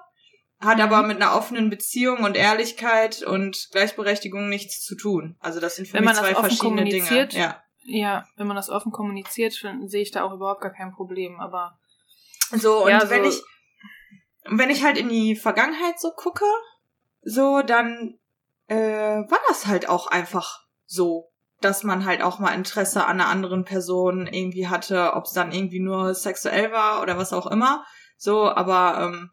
hat 0.60 0.78
mhm. 0.78 0.84
aber 0.84 1.04
mit 1.04 1.22
einer 1.22 1.34
offenen 1.34 1.70
Beziehung 1.70 2.26
und 2.26 2.36
Ehrlichkeit 2.36 3.24
und 3.24 3.70
Gleichberechtigung 3.72 4.50
nichts 4.50 4.84
zu 4.84 4.98
tun. 4.98 5.38
Also 5.40 5.62
das 5.62 5.78
sind 5.78 5.88
für 5.88 5.94
wenn 5.94 6.04
mich 6.04 6.14
zwei 6.16 6.36
verschiedene 6.36 6.84
Dinge. 6.84 7.30
Ja. 7.32 7.64
ja, 7.84 8.26
wenn 8.36 8.48
man 8.48 8.58
das 8.58 8.70
offen 8.70 8.92
kommuniziert, 8.92 9.54
sehe 9.86 10.02
ich 10.02 10.12
da 10.12 10.24
auch 10.24 10.34
überhaupt 10.34 10.62
gar 10.62 10.74
kein 10.74 10.92
Problem, 10.92 11.40
aber 11.40 11.80
so 12.52 12.84
und 12.84 12.90
ja, 12.90 13.10
wenn 13.10 13.24
so 13.24 13.30
ich 13.30 13.42
und 14.46 14.58
wenn 14.58 14.70
ich 14.70 14.84
halt 14.84 14.98
in 14.98 15.10
die 15.10 15.36
Vergangenheit 15.36 16.00
so 16.00 16.12
gucke, 16.12 16.46
so, 17.22 17.62
dann 17.62 18.18
äh, 18.68 18.76
war 18.76 19.40
das 19.48 19.68
halt 19.68 19.88
auch 19.88 20.08
einfach 20.08 20.66
so, 20.86 21.30
dass 21.60 21.84
man 21.84 22.06
halt 22.06 22.22
auch 22.22 22.40
mal 22.40 22.54
Interesse 22.54 23.06
an 23.06 23.22
einer 23.22 23.30
anderen 23.30 23.66
Person 23.66 24.28
irgendwie 24.28 24.68
hatte, 24.68 25.14
ob 25.14 25.26
es 25.26 25.34
dann 25.34 25.52
irgendwie 25.52 25.80
nur 25.80 26.16
sexuell 26.16 26.72
war 26.72 27.02
oder 27.02 27.18
was 27.18 27.34
auch 27.34 27.48
immer. 27.48 27.86
So, 28.18 28.50
aber 28.50 29.02
ähm, 29.02 29.32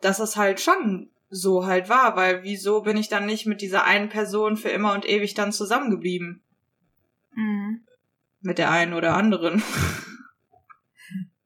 dass 0.00 0.20
es 0.20 0.36
halt 0.36 0.60
schon 0.60 1.10
so 1.28 1.66
halt 1.66 1.88
war, 1.88 2.16
weil 2.16 2.42
wieso 2.42 2.82
bin 2.82 2.96
ich 2.96 3.08
dann 3.08 3.26
nicht 3.26 3.46
mit 3.46 3.60
dieser 3.60 3.84
einen 3.84 4.08
Person 4.08 4.56
für 4.56 4.70
immer 4.70 4.94
und 4.94 5.06
ewig 5.06 5.34
dann 5.34 5.52
zusammengeblieben? 5.52 6.42
Mhm. 7.32 7.84
Mit 8.40 8.58
der 8.58 8.70
einen 8.70 8.94
oder 8.94 9.14
anderen. 9.14 9.62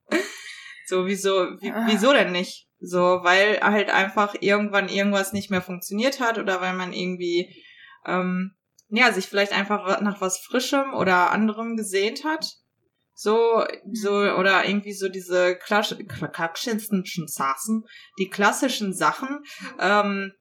so, 0.87 1.07
wieso, 1.07 1.33
wie, 1.61 1.72
wieso 1.87 2.12
denn 2.12 2.33
nicht? 2.33 2.68
So, 2.81 3.20
weil 3.22 3.61
halt 3.61 3.91
einfach 3.91 4.35
irgendwann 4.41 4.89
irgendwas 4.89 5.33
nicht 5.33 5.51
mehr 5.51 5.62
funktioniert 5.62 6.20
hat 6.20 6.39
oder 6.39 6.61
weil 6.61 6.74
man 6.74 6.93
irgendwie, 6.93 7.53
ähm, 8.07 8.55
ja, 8.89 9.12
sich 9.12 9.26
vielleicht 9.26 9.53
einfach 9.53 10.01
nach 10.01 10.20
was 10.20 10.39
Frischem 10.39 10.95
oder 10.95 11.31
anderem 11.31 11.76
gesehnt 11.76 12.24
hat. 12.24 12.47
So, 13.14 13.64
so, 13.93 14.12
oder 14.12 14.64
irgendwie 14.64 14.93
so 14.93 15.09
diese 15.09 15.57
klassischen 15.57 16.07
Sachen, 17.26 17.85
die 18.20 18.29
klassischen 18.29 18.95
Sachen, 18.95 19.41
ähm, 19.81 20.33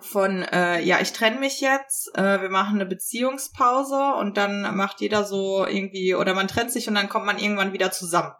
von, 0.00 0.42
äh, 0.42 0.80
ja, 0.82 1.00
ich 1.00 1.12
trenne 1.12 1.38
mich 1.38 1.60
jetzt, 1.60 2.16
äh, 2.16 2.40
wir 2.40 2.50
machen 2.50 2.76
eine 2.76 2.86
Beziehungspause 2.86 4.14
und 4.18 4.36
dann 4.36 4.76
macht 4.76 5.00
jeder 5.00 5.24
so 5.24 5.66
irgendwie, 5.66 6.14
oder 6.14 6.34
man 6.34 6.48
trennt 6.48 6.72
sich 6.72 6.88
und 6.88 6.94
dann 6.94 7.08
kommt 7.08 7.26
man 7.26 7.38
irgendwann 7.38 7.72
wieder 7.72 7.90
zusammen. 7.90 8.32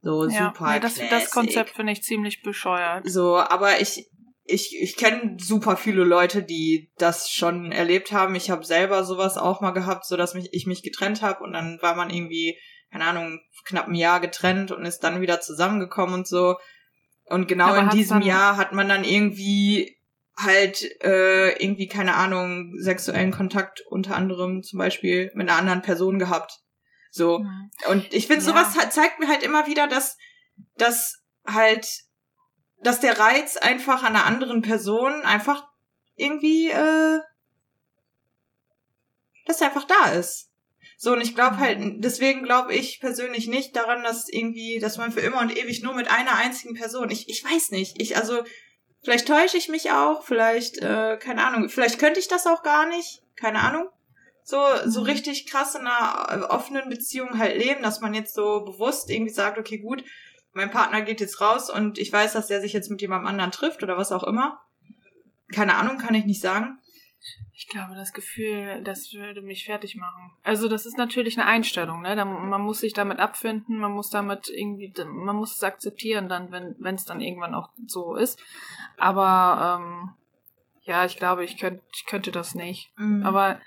So 0.00 0.28
ja, 0.28 0.52
super. 0.54 0.72
Nee, 0.72 0.80
das, 0.80 0.94
das 1.10 1.30
Konzept 1.30 1.70
finde 1.70 1.92
ich 1.92 2.02
ziemlich 2.02 2.42
bescheuert. 2.42 3.08
So, 3.08 3.36
aber 3.36 3.80
ich, 3.80 4.08
ich, 4.44 4.76
ich 4.80 4.96
kenne 4.96 5.36
super 5.38 5.76
viele 5.76 6.04
Leute, 6.04 6.42
die 6.42 6.90
das 6.98 7.30
schon 7.30 7.72
erlebt 7.72 8.12
haben. 8.12 8.34
Ich 8.34 8.50
habe 8.50 8.64
selber 8.64 9.04
sowas 9.04 9.36
auch 9.36 9.60
mal 9.60 9.72
gehabt, 9.72 10.06
so 10.06 10.16
dass 10.16 10.34
mich, 10.34 10.48
ich 10.52 10.66
mich 10.66 10.82
getrennt 10.82 11.22
habe 11.22 11.42
und 11.44 11.52
dann 11.52 11.78
war 11.82 11.94
man 11.94 12.10
irgendwie, 12.10 12.58
keine 12.90 13.04
Ahnung, 13.04 13.40
knapp 13.64 13.88
ein 13.88 13.94
Jahr 13.94 14.20
getrennt 14.20 14.70
und 14.70 14.84
ist 14.84 15.00
dann 15.00 15.20
wieder 15.20 15.40
zusammengekommen 15.40 16.14
und 16.14 16.26
so. 16.26 16.56
Und 17.26 17.46
genau 17.46 17.66
aber 17.66 17.82
in 17.82 17.90
diesem 17.90 18.22
Jahr 18.22 18.56
hat 18.56 18.72
man 18.72 18.88
dann 18.88 19.04
irgendwie 19.04 19.98
halt 20.36 20.82
äh, 21.02 21.62
irgendwie, 21.62 21.88
keine 21.88 22.14
Ahnung, 22.14 22.72
sexuellen 22.78 23.32
Kontakt 23.32 23.82
unter 23.90 24.16
anderem 24.16 24.62
zum 24.62 24.78
Beispiel 24.78 25.30
mit 25.34 25.48
einer 25.48 25.58
anderen 25.58 25.82
Person 25.82 26.18
gehabt. 26.18 26.60
So. 27.10 27.40
Mhm. 27.40 27.70
Und 27.88 28.14
ich 28.14 28.26
finde, 28.26 28.44
sowas 28.44 28.74
ja. 28.76 28.90
zeigt 28.90 29.18
mir 29.18 29.28
halt 29.28 29.42
immer 29.42 29.66
wieder, 29.66 29.86
dass, 29.86 30.16
dass 30.76 31.22
halt, 31.46 31.88
dass 32.82 33.00
der 33.00 33.18
Reiz 33.18 33.56
einfach 33.56 34.02
an 34.02 34.14
einer 34.14 34.26
anderen 34.26 34.62
Person 34.62 35.22
einfach 35.22 35.66
irgendwie, 36.16 36.70
äh, 36.70 37.18
dass 39.46 39.60
er 39.60 39.68
einfach 39.68 39.84
da 39.84 40.10
ist. 40.10 40.50
So, 41.00 41.12
und 41.12 41.20
ich 41.20 41.34
glaube 41.34 41.56
mhm. 41.56 41.60
halt, 41.60 41.78
deswegen 41.98 42.42
glaube 42.42 42.74
ich 42.74 43.00
persönlich 43.00 43.46
nicht 43.46 43.74
daran, 43.76 44.02
dass 44.02 44.28
irgendwie, 44.28 44.80
dass 44.80 44.98
man 44.98 45.12
für 45.12 45.20
immer 45.20 45.40
und 45.40 45.56
ewig 45.56 45.82
nur 45.82 45.94
mit 45.94 46.10
einer 46.10 46.34
einzigen 46.34 46.74
Person, 46.74 47.10
ich, 47.10 47.28
ich 47.28 47.44
weiß 47.44 47.70
nicht, 47.70 48.00
ich, 48.00 48.16
also, 48.16 48.42
vielleicht 49.04 49.28
täusche 49.28 49.56
ich 49.56 49.68
mich 49.68 49.92
auch, 49.92 50.24
vielleicht, 50.24 50.78
äh, 50.78 51.16
keine 51.18 51.44
Ahnung, 51.46 51.68
vielleicht 51.68 52.00
könnte 52.00 52.18
ich 52.18 52.26
das 52.26 52.48
auch 52.48 52.64
gar 52.64 52.86
nicht, 52.88 53.22
keine 53.36 53.60
Ahnung 53.60 53.88
so, 54.48 54.56
so 54.86 55.00
mhm. 55.00 55.06
richtig 55.06 55.46
krass 55.46 55.74
in 55.74 55.86
einer 55.86 56.26
äh, 56.30 56.46
offenen 56.46 56.88
Beziehung 56.88 57.38
halt 57.38 57.58
leben, 57.58 57.82
dass 57.82 58.00
man 58.00 58.14
jetzt 58.14 58.34
so 58.34 58.64
bewusst 58.64 59.10
irgendwie 59.10 59.30
sagt, 59.30 59.58
okay, 59.58 59.76
gut, 59.76 60.02
mein 60.54 60.70
Partner 60.70 61.02
geht 61.02 61.20
jetzt 61.20 61.42
raus 61.42 61.68
und 61.68 61.98
ich 61.98 62.10
weiß, 62.10 62.32
dass 62.32 62.48
er 62.48 62.62
sich 62.62 62.72
jetzt 62.72 62.90
mit 62.90 63.02
jemandem 63.02 63.26
anderen 63.26 63.50
trifft 63.50 63.82
oder 63.82 63.98
was 63.98 64.10
auch 64.10 64.24
immer. 64.24 64.58
Keine 65.52 65.74
Ahnung, 65.74 65.98
kann 65.98 66.14
ich 66.14 66.24
nicht 66.24 66.40
sagen. 66.40 66.78
Ich 67.52 67.68
glaube, 67.68 67.94
das 67.94 68.14
Gefühl, 68.14 68.80
das 68.84 69.12
würde 69.12 69.42
mich 69.42 69.66
fertig 69.66 69.96
machen. 69.96 70.32
Also 70.44 70.66
das 70.66 70.86
ist 70.86 70.96
natürlich 70.96 71.38
eine 71.38 71.46
Einstellung, 71.46 72.00
ne? 72.00 72.16
Man 72.24 72.62
muss 72.62 72.80
sich 72.80 72.94
damit 72.94 73.18
abfinden, 73.18 73.76
man 73.76 73.92
muss 73.92 74.08
damit 74.08 74.48
irgendwie, 74.48 74.94
man 75.04 75.36
muss 75.36 75.56
es 75.56 75.62
akzeptieren, 75.62 76.30
dann, 76.30 76.52
wenn 76.52 76.74
wenn 76.78 76.94
es 76.94 77.04
dann 77.04 77.20
irgendwann 77.20 77.54
auch 77.54 77.68
so 77.86 78.14
ist. 78.14 78.42
Aber 78.96 79.78
ähm, 79.78 80.10
ja, 80.84 81.04
ich 81.04 81.18
glaube, 81.18 81.44
ich 81.44 81.58
könnte, 81.58 81.82
ich 81.92 82.06
könnte 82.06 82.32
das 82.32 82.54
nicht. 82.54 82.90
Mhm. 82.96 83.26
Aber 83.26 83.60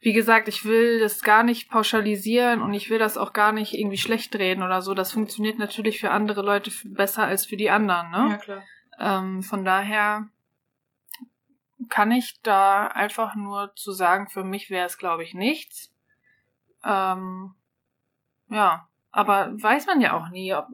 wie 0.00 0.12
gesagt, 0.12 0.48
ich 0.48 0.64
will 0.64 1.00
das 1.00 1.22
gar 1.22 1.42
nicht 1.42 1.70
pauschalisieren 1.70 2.62
und 2.62 2.74
ich 2.74 2.90
will 2.90 2.98
das 2.98 3.16
auch 3.16 3.32
gar 3.32 3.52
nicht 3.52 3.74
irgendwie 3.74 3.98
schlecht 3.98 4.34
reden 4.36 4.62
oder 4.62 4.82
so. 4.82 4.94
Das 4.94 5.12
funktioniert 5.12 5.58
natürlich 5.58 6.00
für 6.00 6.10
andere 6.10 6.42
Leute 6.42 6.70
besser 6.84 7.24
als 7.24 7.46
für 7.46 7.56
die 7.56 7.70
anderen, 7.70 8.10
ne? 8.10 8.28
Ja, 8.30 8.36
klar. 8.36 8.62
Ähm, 8.98 9.42
von 9.42 9.64
daher 9.64 10.28
kann 11.88 12.10
ich 12.10 12.40
da 12.42 12.86
einfach 12.86 13.34
nur 13.34 13.74
zu 13.74 13.92
sagen, 13.92 14.28
für 14.28 14.44
mich 14.44 14.70
wäre 14.70 14.86
es, 14.86 14.98
glaube 14.98 15.22
ich, 15.22 15.34
nichts. 15.34 15.92
Ähm, 16.84 17.54
ja, 18.48 18.88
aber 19.10 19.50
weiß 19.60 19.86
man 19.86 20.00
ja 20.00 20.14
auch 20.14 20.28
nie. 20.28 20.54
Ob 20.54 20.68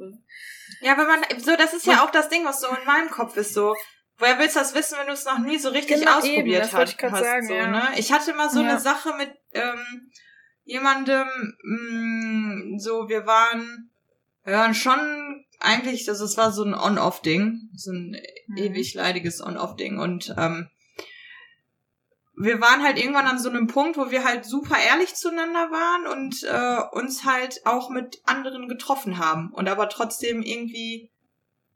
ja, 0.80 0.96
wenn 0.96 1.06
man, 1.06 1.20
so, 1.38 1.56
das 1.56 1.74
ist 1.74 1.86
ja 1.86 2.04
auch 2.04 2.10
das 2.10 2.28
Ding, 2.28 2.44
was 2.44 2.60
so 2.60 2.68
in 2.68 2.86
meinem 2.86 3.10
Kopf 3.10 3.36
ist, 3.36 3.54
so, 3.54 3.76
Woher 4.18 4.38
willst 4.38 4.56
du 4.56 4.60
das 4.60 4.74
wissen, 4.74 4.98
wenn 4.98 5.06
du 5.06 5.12
es 5.12 5.24
noch 5.24 5.38
nie 5.38 5.58
so 5.58 5.70
richtig 5.70 6.00
genau 6.00 6.18
ausprobiert 6.18 6.68
eben, 6.68 6.72
hast? 6.72 6.92
Ich, 6.92 7.02
hast 7.02 7.18
sagen, 7.18 7.46
so, 7.46 7.54
ja. 7.54 7.66
ne? 7.66 7.88
ich 7.96 8.12
hatte 8.12 8.34
mal 8.34 8.50
so 8.50 8.62
ja. 8.62 8.70
eine 8.70 8.80
Sache 8.80 9.14
mit 9.16 9.32
ähm, 9.52 10.10
jemandem, 10.64 11.26
mh, 11.62 12.74
mm, 12.74 12.78
so 12.78 13.08
wir 13.08 13.26
waren, 13.26 13.90
wir 14.44 14.54
waren 14.54 14.74
schon 14.74 15.44
eigentlich, 15.58 16.04
das, 16.04 16.18
das 16.18 16.36
war 16.36 16.52
so 16.52 16.64
ein 16.64 16.74
On-Off-Ding, 16.74 17.70
so 17.74 17.92
ein 17.92 18.16
Mhm. 18.52 18.56
ewig 18.56 18.94
leidiges 18.94 19.40
On-Off-Ding. 19.40 19.98
Und 19.98 20.34
ähm, 20.38 20.68
wir 22.34 22.60
waren 22.60 22.82
halt 22.82 22.98
irgendwann 22.98 23.26
an 23.26 23.38
so 23.38 23.50
einem 23.50 23.66
Punkt, 23.66 23.96
wo 23.96 24.10
wir 24.10 24.24
halt 24.24 24.44
super 24.44 24.76
ehrlich 24.78 25.14
zueinander 25.14 25.70
waren 25.70 26.06
und 26.06 26.42
äh, 26.44 26.96
uns 26.96 27.24
halt 27.24 27.64
auch 27.64 27.90
mit 27.90 28.20
anderen 28.24 28.68
getroffen 28.68 29.18
haben 29.18 29.52
und 29.52 29.68
aber 29.68 29.88
trotzdem 29.88 30.42
irgendwie 30.42 31.10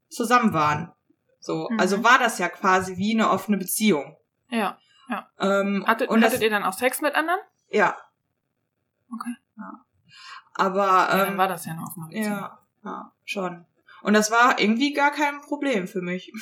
zusammen 0.09 0.53
waren. 0.53 0.91
So, 1.47 1.69
Mhm. 1.71 1.79
also 1.79 2.03
war 2.03 2.19
das 2.19 2.39
ja 2.39 2.49
quasi 2.49 2.97
wie 2.97 3.13
eine 3.13 3.29
offene 3.29 3.57
Beziehung. 3.57 4.17
Ja. 4.49 4.77
Ähm, 5.39 5.85
Hattet, 5.87 6.09
und 6.09 6.19
das, 6.19 6.31
hattet 6.31 6.43
ihr 6.43 6.49
dann 6.49 6.63
auch 6.65 6.73
Sex 6.73 6.99
mit 7.01 7.15
anderen? 7.15 7.39
ja. 7.69 7.95
Okay. 9.09 9.33
Ja. 9.57 9.85
Aber 10.55 10.85
Ja, 10.85 11.11
ähm, 11.13 11.19
dann 11.19 11.37
war 11.37 11.47
das 11.47 11.65
ja 11.65 11.71
eine 11.71 11.83
offene 11.83 12.07
Beziehung. 12.07 12.25
Ja, 12.25 12.59
ja, 12.83 13.13
schon. 13.23 13.65
Und 14.01 14.13
das 14.13 14.29
war 14.31 14.59
irgendwie 14.59 14.91
gar 14.91 15.11
kein 15.11 15.39
Problem 15.39 15.87
für 15.87 16.01
mich. 16.01 16.33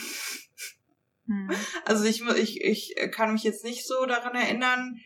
Hm. 1.28 1.50
Also 1.86 2.06
ich, 2.06 2.24
ich, 2.26 2.62
ich 2.64 3.12
kann 3.12 3.34
mich 3.34 3.44
jetzt 3.44 3.64
nicht 3.64 3.86
so 3.88 4.08
daran 4.08 4.34
erinnern, 4.34 5.00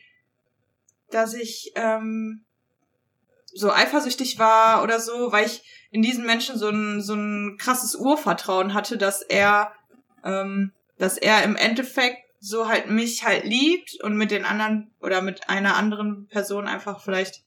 dass 1.10 1.34
ich 1.34 1.72
ähm, 1.74 2.46
so 3.52 3.70
eifersüchtig 3.70 4.38
war 4.38 4.82
oder 4.82 5.00
so, 5.00 5.32
weil 5.32 5.44
ich 5.44 5.62
in 5.90 6.00
diesen 6.02 6.24
Menschen 6.24 6.56
so 6.58 6.68
ein, 6.70 7.02
so 7.02 7.12
ein 7.14 7.58
krasses 7.58 7.94
Urvertrauen 7.96 8.72
hatte, 8.72 8.96
dass 8.96 9.20
er, 9.22 9.72
ähm, 10.24 10.72
dass 10.98 11.16
er 11.18 11.42
im 11.44 11.56
Endeffekt 11.56 12.18
so 12.40 12.68
halt 12.68 12.90
mich 12.90 13.24
halt 13.24 13.44
liebt 13.44 14.02
und 14.02 14.16
mit 14.16 14.30
den 14.30 14.44
anderen 14.44 14.90
oder 15.00 15.22
mit 15.22 15.48
einer 15.48 15.76
anderen 15.76 16.26
Person 16.28 16.66
einfach 16.66 17.02
vielleicht 17.02 17.44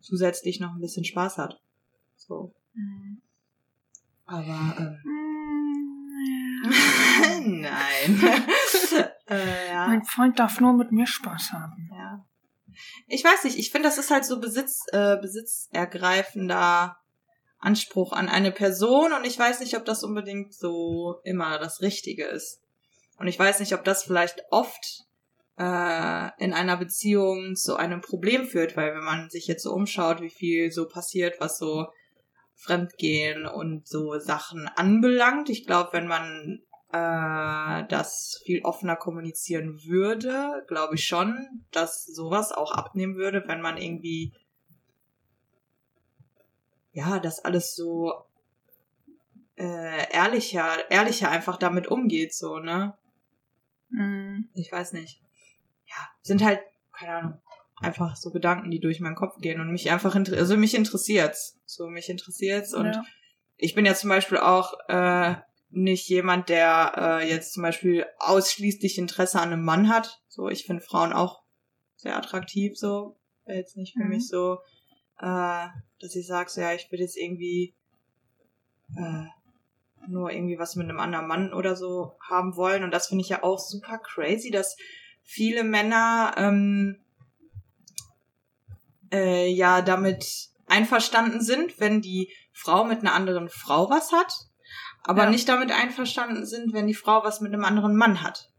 zusätzlich 0.00 0.60
noch 0.60 0.74
ein 0.74 0.80
bisschen 0.80 1.04
Spaß 1.04 1.38
hat. 1.38 1.60
So. 2.16 2.52
Hm. 2.74 3.20
Aber 4.26 4.74
ähm, 4.78 4.98
Hm, 6.64 7.62
ja. 7.62 7.70
nein. 7.70 8.22
äh, 9.28 9.68
ja. 9.68 9.86
Mein 9.86 10.04
Freund 10.04 10.38
darf 10.38 10.60
nur 10.60 10.72
mit 10.72 10.92
mir 10.92 11.06
Spaß 11.06 11.52
haben. 11.52 11.90
ja. 11.92 12.24
Ich 13.06 13.24
weiß 13.24 13.44
nicht, 13.44 13.58
ich 13.58 13.70
finde, 13.70 13.88
das 13.88 13.96
ist 13.96 14.10
halt 14.10 14.26
so 14.26 14.38
Besitz, 14.38 14.82
äh, 14.92 15.16
besitzergreifender 15.16 16.98
Anspruch 17.58 18.12
an 18.12 18.28
eine 18.28 18.52
Person 18.52 19.12
und 19.12 19.24
ich 19.24 19.38
weiß 19.38 19.60
nicht, 19.60 19.76
ob 19.76 19.84
das 19.84 20.04
unbedingt 20.04 20.54
so 20.54 21.20
immer 21.24 21.58
das 21.58 21.80
Richtige 21.80 22.24
ist. 22.24 22.60
Und 23.18 23.28
ich 23.28 23.38
weiß 23.38 23.60
nicht, 23.60 23.72
ob 23.74 23.84
das 23.84 24.04
vielleicht 24.04 24.42
oft 24.50 25.04
äh, 25.58 26.28
in 26.38 26.52
einer 26.52 26.76
Beziehung 26.76 27.56
zu 27.56 27.76
einem 27.76 28.02
Problem 28.02 28.46
führt, 28.46 28.76
weil 28.76 28.94
wenn 28.94 29.04
man 29.04 29.30
sich 29.30 29.46
jetzt 29.46 29.62
so 29.62 29.72
umschaut, 29.72 30.20
wie 30.20 30.30
viel 30.30 30.70
so 30.70 30.86
passiert, 30.86 31.40
was 31.40 31.58
so 31.58 31.86
Fremdgehen 32.56 33.46
und 33.46 33.86
so 33.86 34.18
Sachen 34.18 34.66
anbelangt. 34.76 35.50
Ich 35.50 35.66
glaube, 35.66 35.90
wenn 35.92 36.06
man 36.06 36.62
äh, 36.90 37.86
das 37.88 38.40
viel 38.44 38.62
offener 38.64 38.96
kommunizieren 38.96 39.78
würde, 39.84 40.64
glaube 40.66 40.94
ich 40.94 41.04
schon, 41.04 41.36
dass 41.70 42.04
sowas 42.06 42.52
auch 42.52 42.72
abnehmen 42.72 43.16
würde, 43.16 43.44
wenn 43.46 43.60
man 43.60 43.76
irgendwie 43.76 44.32
ja, 46.96 47.18
das 47.18 47.44
alles 47.44 47.74
so 47.74 48.10
äh, 49.56 50.10
ehrlicher, 50.12 50.90
ehrlicher 50.90 51.30
einfach 51.30 51.58
damit 51.58 51.88
umgeht, 51.88 52.34
so, 52.34 52.58
ne? 52.58 52.96
Hm. 53.90 54.48
Ich 54.54 54.72
weiß 54.72 54.94
nicht. 54.94 55.20
Ja, 55.86 56.08
sind 56.22 56.42
halt, 56.42 56.60
keine 56.98 57.12
Ahnung, 57.12 57.42
einfach 57.82 58.16
so 58.16 58.30
Gedanken, 58.30 58.70
die 58.70 58.80
durch 58.80 59.00
meinen 59.00 59.14
Kopf 59.14 59.38
gehen 59.40 59.60
und 59.60 59.70
mich 59.70 59.90
einfach, 59.90 60.14
inter 60.14 60.38
also 60.38 60.56
mich 60.56 60.74
interessiert's. 60.74 61.60
So, 61.66 61.86
mich 61.88 62.08
interessiert's 62.08 62.72
und 62.72 62.86
ja. 62.86 63.04
ich 63.56 63.74
bin 63.74 63.84
ja 63.84 63.94
zum 63.94 64.08
Beispiel 64.08 64.38
auch 64.38 64.72
äh, 64.88 65.34
nicht 65.68 66.08
jemand, 66.08 66.48
der 66.48 66.94
äh, 66.96 67.28
jetzt 67.28 67.52
zum 67.52 67.62
Beispiel 67.62 68.06
ausschließlich 68.20 68.96
Interesse 68.96 69.38
an 69.38 69.52
einem 69.52 69.64
Mann 69.64 69.90
hat. 69.90 70.22
So, 70.28 70.48
ich 70.48 70.64
finde 70.64 70.82
Frauen 70.82 71.12
auch 71.12 71.42
sehr 71.96 72.16
attraktiv, 72.16 72.78
so. 72.78 73.20
Wäre 73.44 73.58
jetzt 73.58 73.76
nicht 73.76 73.92
für 73.92 74.04
Mhm. 74.04 74.08
mich 74.08 74.28
so, 74.28 74.58
äh, 75.20 75.66
dass 76.00 76.14
ich 76.16 76.26
sage, 76.26 76.50
so, 76.50 76.60
ja, 76.60 76.72
ich 76.72 76.90
will 76.90 77.00
jetzt 77.00 77.16
irgendwie 77.16 77.74
äh, 78.96 79.24
nur 80.08 80.30
irgendwie 80.30 80.58
was 80.58 80.76
mit 80.76 80.88
einem 80.88 81.00
anderen 81.00 81.26
Mann 81.26 81.52
oder 81.52 81.74
so 81.76 82.16
haben 82.28 82.56
wollen. 82.56 82.84
Und 82.84 82.92
das 82.92 83.08
finde 83.08 83.22
ich 83.22 83.28
ja 83.28 83.42
auch 83.42 83.58
super 83.58 83.98
crazy, 83.98 84.50
dass 84.50 84.76
viele 85.22 85.64
Männer 85.64 86.34
ähm, 86.36 87.00
äh, 89.12 89.48
ja 89.48 89.82
damit 89.82 90.24
einverstanden 90.66 91.40
sind, 91.40 91.78
wenn 91.80 92.00
die 92.02 92.32
Frau 92.52 92.84
mit 92.84 93.00
einer 93.00 93.14
anderen 93.14 93.48
Frau 93.48 93.88
was 93.90 94.12
hat, 94.12 94.32
aber 95.04 95.24
Ja. 95.24 95.30
nicht 95.30 95.48
damit 95.48 95.70
einverstanden 95.72 96.44
sind, 96.46 96.72
wenn 96.72 96.86
die 96.86 96.94
Frau 96.94 97.22
was 97.22 97.40
mit 97.40 97.52
einem 97.52 97.64
anderen 97.64 97.96
Mann 97.96 98.22
hat. 98.22 98.50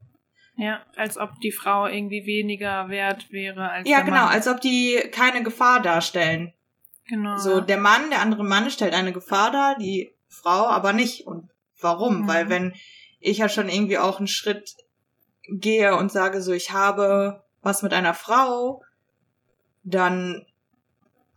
ja, 0.59 0.83
als 0.95 1.17
ob 1.17 1.39
die 1.41 1.51
Frau 1.51 1.85
irgendwie 1.85 2.25
weniger 2.25 2.89
wert 2.89 3.31
wäre 3.31 3.69
als 3.69 3.87
Ja, 3.87 3.97
der 3.97 4.05
genau, 4.05 4.23
Mann. 4.25 4.33
als 4.33 4.47
ob 4.47 4.59
die 4.61 4.97
keine 5.11 5.43
Gefahr 5.43 5.81
darstellen. 5.81 6.53
Genau. 7.07 7.37
So, 7.37 7.61
der 7.61 7.77
Mann, 7.77 8.09
der 8.09 8.21
andere 8.21 8.43
Mann 8.43 8.69
stellt 8.69 8.93
eine 8.93 9.13
Gefahr 9.13 9.51
dar, 9.51 9.77
die 9.77 10.13
Frau 10.27 10.67
aber 10.67 10.93
nicht. 10.93 11.25
Und 11.27 11.49
warum? 11.79 12.21
Mhm. 12.23 12.27
Weil 12.27 12.49
wenn 12.49 12.73
ich 13.19 13.39
ja 13.39 13.49
schon 13.49 13.69
irgendwie 13.69 13.97
auch 13.97 14.17
einen 14.19 14.27
Schritt 14.27 14.75
gehe 15.49 15.95
und 15.95 16.11
sage 16.11 16.41
so, 16.41 16.51
ich 16.51 16.71
habe 16.71 17.43
was 17.61 17.81
mit 17.81 17.93
einer 17.93 18.13
Frau, 18.13 18.83
dann, 19.83 20.45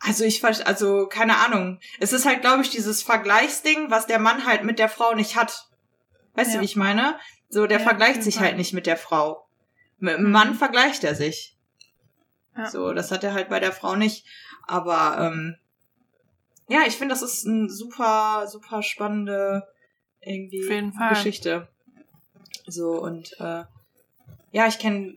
also 0.01 0.25
ich, 0.25 0.45
also 0.45 1.07
keine 1.07 1.39
Ahnung. 1.39 1.79
Es 2.01 2.13
ist 2.13 2.27
halt, 2.27 2.41
glaube 2.43 2.63
ich, 2.63 2.71
dieses 2.71 3.03
Vergleichsding, 3.03 3.91
was 3.91 4.07
der 4.07 4.19
Mann 4.19 4.47
halt 4.47 4.65
mit 4.65 4.79
der 4.79 4.89
Frau 4.89 5.15
nicht 5.15 5.37
hat. 5.37 5.69
Weißt 6.35 6.51
du, 6.51 6.55
Ja. 6.57 6.61
wie 6.61 6.65
ich 6.67 6.77
meine? 6.77 7.19
So, 7.49 7.67
der 7.67 7.79
Ja, 7.79 7.85
vergleicht 7.85 8.23
sich 8.23 8.37
Fall. 8.37 8.47
halt 8.49 8.57
nicht 8.57 8.73
mit 8.73 8.87
der 8.87 8.97
Frau. 8.97 9.47
Mit 9.99 10.17
dem 10.17 10.25
Mhm. 10.27 10.31
Mann 10.33 10.55
vergleicht 10.55 11.05
er 11.05 11.15
sich. 11.15 11.57
Ja. 12.57 12.67
So, 12.71 12.93
das 12.93 13.11
hat 13.11 13.25
er 13.25 13.33
halt 13.35 13.49
bei 13.49 13.61
der 13.61 13.73
Frau 13.73 13.97
nicht. 13.97 14.25
Aber 14.71 15.19
ähm, 15.19 15.57
ja, 16.69 16.83
ich 16.87 16.97
finde, 16.97 17.13
das 17.15 17.23
ist 17.23 17.47
eine 17.47 17.69
super, 17.69 18.47
super 18.47 18.83
spannende 18.83 19.67
irgendwie. 20.21 20.63
Geschichte. 21.09 21.69
So 22.67 22.93
und 23.03 23.33
äh, 23.41 23.65
ja, 24.53 24.67
ich 24.69 24.79
kenne 24.79 25.17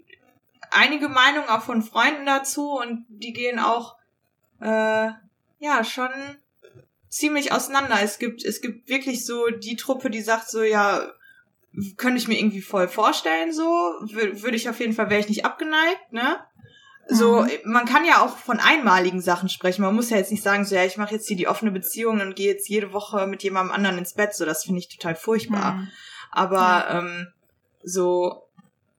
einige 0.72 1.08
Meinungen 1.08 1.48
auch 1.50 1.62
von 1.62 1.84
Freunden 1.84 2.26
dazu 2.26 2.72
und 2.80 3.06
die 3.10 3.34
gehen 3.34 3.60
auch 3.60 3.96
äh, 4.60 5.10
ja 5.60 5.84
schon 5.84 6.10
ziemlich 7.10 7.52
auseinander. 7.52 7.98
Es 8.02 8.18
gibt 8.18 8.44
es 8.44 8.60
gibt 8.62 8.90
wirklich 8.90 9.24
so 9.24 9.50
die 9.50 9.76
Truppe, 9.76 10.10
die 10.10 10.22
sagt 10.22 10.50
so 10.50 10.64
ja 10.64 11.12
könnte 11.98 12.18
ich 12.18 12.28
mir 12.28 12.40
irgendwie 12.40 12.62
voll 12.62 12.88
vorstellen 12.88 13.52
so 13.52 13.64
Wür- 13.64 14.42
würde 14.44 14.56
ich 14.56 14.70
auf 14.70 14.80
jeden 14.80 14.94
Fall 14.94 15.10
wäre 15.10 15.20
ich 15.22 15.28
nicht 15.30 15.44
abgeneigt 15.46 16.12
ne 16.14 16.40
so 17.10 17.42
Mhm. 17.42 17.50
man 17.66 17.86
kann 17.86 18.06
ja 18.06 18.22
auch 18.24 18.38
von 18.38 18.60
einmaligen 18.60 19.22
Sachen 19.22 19.50
sprechen 19.50 19.82
man 19.82 19.94
muss 19.96 20.10
ja 20.10 20.18
jetzt 20.18 20.32
nicht 20.32 20.44
sagen 20.44 20.64
so 20.66 20.76
ja 20.76 20.86
ich 20.86 20.98
mache 20.98 21.16
jetzt 21.16 21.28
hier 21.28 21.36
die 21.38 21.48
offene 21.48 21.72
Beziehung 21.72 22.22
und 22.22 22.36
gehe 22.36 22.54
jetzt 22.54 22.70
jede 22.70 22.94
Woche 22.94 23.28
mit 23.28 23.44
jemandem 23.44 23.74
anderen 23.76 23.98
ins 23.98 24.14
Bett 24.14 24.34
so 24.34 24.46
das 24.46 24.64
finde 24.64 24.80
ich 24.80 24.88
total 24.90 25.16
furchtbar 25.16 25.74
Hm. 25.74 25.88
aber 26.32 26.88
ähm, 26.90 27.28
so, 27.84 28.44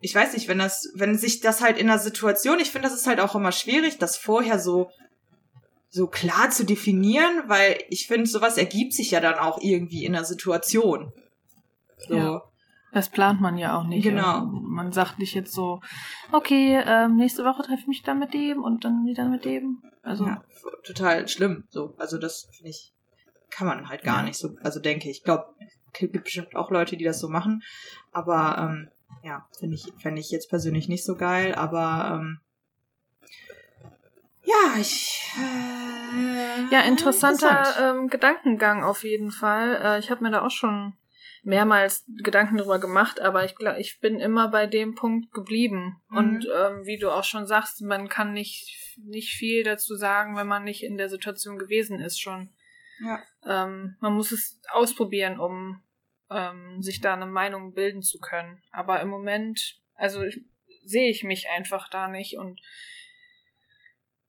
ich 0.01 0.15
weiß 0.15 0.35
nicht, 0.35 0.47
wenn 0.49 0.59
das, 0.59 0.91
wenn 0.95 1.17
sich 1.17 1.41
das 1.41 1.63
halt 1.63 1.79
in 1.79 1.89
einer 1.89 1.99
Situation, 1.99 2.61
ich 2.61 2.71
finde, 2.71 2.89
das 2.89 2.99
ist 2.99 3.07
halt 3.07 3.19
auch 3.21 3.35
immer 3.35 3.53
schwierig, 3.53 3.97
das 3.97 4.19
vorher 4.19 4.59
so 4.59 4.91
so 5.89 6.07
klar 6.09 6.51
zu 6.51 6.65
definieren, 6.65 7.45
weil 7.47 7.79
ich 7.89 8.07
finde, 8.09 8.27
sowas 8.29 8.59
ergibt 8.59 8.93
sich 8.93 9.13
ja 9.13 9.21
dann 9.21 9.37
auch 9.37 9.59
irgendwie 9.63 10.05
in 10.05 10.13
der 10.13 10.25
Situation. 10.27 11.13
So. 12.09 12.15
Ja. 12.15 12.43
Das 12.95 13.11
plant 13.11 13.41
man 13.41 13.59
ja 13.59 13.77
auch 13.77 13.85
nicht. 13.85 14.05
Genau. 14.05 14.47
Man 14.47 14.93
sagt 14.93 15.19
nicht 15.19 15.35
jetzt 15.35 15.53
so, 15.53 15.81
okay, 16.33 16.81
ähm, 16.87 17.17
nächste 17.17 17.45
Woche 17.45 17.63
treffe 17.65 17.81
ich 17.83 17.87
mich 17.89 18.03
dann 18.05 18.21
mit 18.21 18.33
dem 18.33 18.63
und 18.63 18.85
dann 18.85 19.05
wieder 19.05 19.29
mit 19.29 19.45
dem. 19.45 19.83
Also, 20.03 20.25
Ja, 20.27 20.43
total 20.85 21.27
schlimm. 21.29 21.65
So, 21.71 21.95
also 21.99 22.19
das 22.19 22.49
finde 22.57 22.71
ich, 22.71 22.95
kann 23.51 23.67
man 23.67 23.89
halt 23.89 24.05
gar 24.05 24.19
Ja. 24.19 24.23
nicht 24.23 24.39
so, 24.39 24.51
also 24.63 24.79
denke 24.81 25.11
ich. 25.11 25.19
Ich 25.19 25.25
glaube, 25.25 25.45
es 25.93 25.99
gibt 25.99 26.23
bestimmt 26.25 26.55
auch 26.55 26.71
Leute, 26.71 26.97
die 26.97 27.05
das 27.05 27.19
so 27.19 27.29
machen. 27.29 27.63
Aber 28.13 28.59
ähm, 28.59 28.89
ja, 29.25 29.45
finde 29.59 29.75
ich, 29.75 29.93
fände 30.01 30.21
ich 30.21 30.31
jetzt 30.31 30.49
persönlich 30.49 30.89
nicht 30.89 31.05
so 31.05 31.17
geil, 31.17 31.55
aber 31.55 32.13
ähm, 32.21 32.41
ja, 34.45 34.79
ich 34.79 35.23
äh, 35.39 36.73
ja, 36.75 36.81
interessanter 36.83 37.49
interessant. 37.51 37.97
ähm, 37.99 38.09
Gedankengang 38.09 38.85
auf 38.85 39.03
jeden 39.03 39.31
Fall. 39.31 39.81
Äh, 39.83 39.99
ich 39.99 40.11
habe 40.11 40.23
mir 40.23 40.31
da 40.31 40.43
auch 40.43 40.51
schon 40.51 40.93
mehrmals 41.45 42.05
Gedanken 42.09 42.57
drüber 42.57 42.79
gemacht, 42.79 43.21
aber 43.21 43.45
ich 43.45 43.55
glaube, 43.55 43.81
ich 43.81 44.01
bin 44.01 44.19
immer 44.19 44.49
bei 44.49 44.67
dem 44.67 44.95
Punkt 44.95 45.33
geblieben. 45.33 46.03
Mhm. 46.09 46.17
Und 46.17 46.49
ähm, 46.55 46.87
wie 46.87 46.99
du 46.99 47.11
auch 47.11 47.25
schon 47.25 47.47
sagst, 47.47 47.83
man 47.83 48.09
kann 48.09 48.33
nicht, 48.33 48.97
nicht 48.99 49.35
viel 49.35 49.63
dazu 49.63 49.95
sagen, 49.95 50.37
wenn 50.37 50.47
man 50.47 50.65
nicht 50.65 50.83
in 50.83 50.97
der 50.97 51.09
Situation 51.09 51.59
gewesen 51.59 52.01
ist 52.01 52.21
schon. 52.21 52.51
Ja. 53.01 53.23
Ähm, 53.45 53.97
man 54.01 54.15
muss 54.15 54.33
es 54.33 54.61
ausprobieren, 54.71 55.39
um 55.39 55.83
ähm, 56.31 56.83
sich 56.83 57.01
da 57.01 57.15
eine 57.15 57.27
Meinung 57.27 57.75
bilden 57.75 58.03
zu 58.03 58.19
können. 58.19 58.63
Aber 58.71 59.01
im 59.01 59.09
Moment, 59.09 59.81
also 59.95 60.23
ich, 60.23 60.41
sehe 60.85 61.11
ich 61.11 61.25
mich 61.25 61.49
einfach 61.51 61.89
da 61.89 62.09
nicht 62.09 62.37
und 62.37 62.61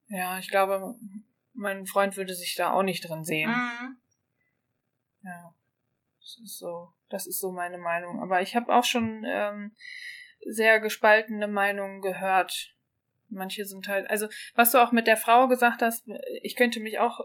ja, 0.08 0.38
ich 0.38 0.50
glaube, 0.50 0.96
mein 1.54 1.86
Freund 1.86 2.16
würde 2.16 2.36
sich 2.36 2.56
da 2.56 2.72
auch 2.72 2.84
nicht 2.84 3.08
drin 3.08 3.24
sehen. 3.24 3.50
Mhm. 3.50 3.98
Ja. 5.24 5.56
Das 6.20 6.38
ist 6.44 6.58
so, 6.58 6.92
das 7.10 7.28
ist 7.28 7.40
so 7.40 7.52
meine 7.52 7.78
Meinung. 7.78 8.22
Aber 8.22 8.42
ich 8.42 8.56
habe 8.56 8.74
auch 8.74 8.84
schon 8.84 9.24
ähm, 9.28 9.76
sehr 10.46 10.80
gespaltene 10.80 11.48
Meinungen 11.48 12.02
gehört. 12.02 12.74
Manche 13.30 13.66
sind 13.66 13.88
halt, 13.88 14.10
also 14.10 14.28
was 14.54 14.72
du 14.72 14.82
auch 14.82 14.92
mit 14.92 15.08
der 15.08 15.18
Frau 15.18 15.48
gesagt 15.48 15.82
hast, 15.82 16.08
ich 16.42 16.56
könnte 16.56 16.80
mich 16.80 17.00
auch 17.00 17.22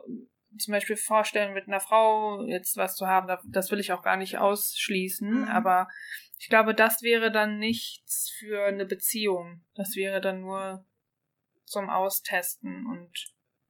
zum 0.59 0.73
Beispiel 0.73 0.97
vorstellen, 0.97 1.55
mit 1.55 1.69
einer 1.69 1.81
Frau 1.81 2.43
jetzt 2.47 2.77
was 2.77 2.97
zu 2.97 3.07
haben, 3.07 3.29
das 3.47 3.71
will 3.71 3.79
ich 3.79 3.93
auch 3.93 4.03
gar 4.03 4.17
nicht 4.17 4.39
ausschließen, 4.39 5.43
mhm. 5.43 5.49
aber 5.49 5.89
ich 6.39 6.49
glaube, 6.49 6.75
das 6.75 7.03
wäre 7.03 7.31
dann 7.31 7.59
nichts 7.59 8.31
für 8.39 8.65
eine 8.65 8.87
Beziehung. 8.87 9.63
Das 9.75 9.95
wäre 9.95 10.21
dann 10.21 10.41
nur 10.41 10.85
zum 11.67 11.89
Austesten 11.89 12.87
und 12.87 13.13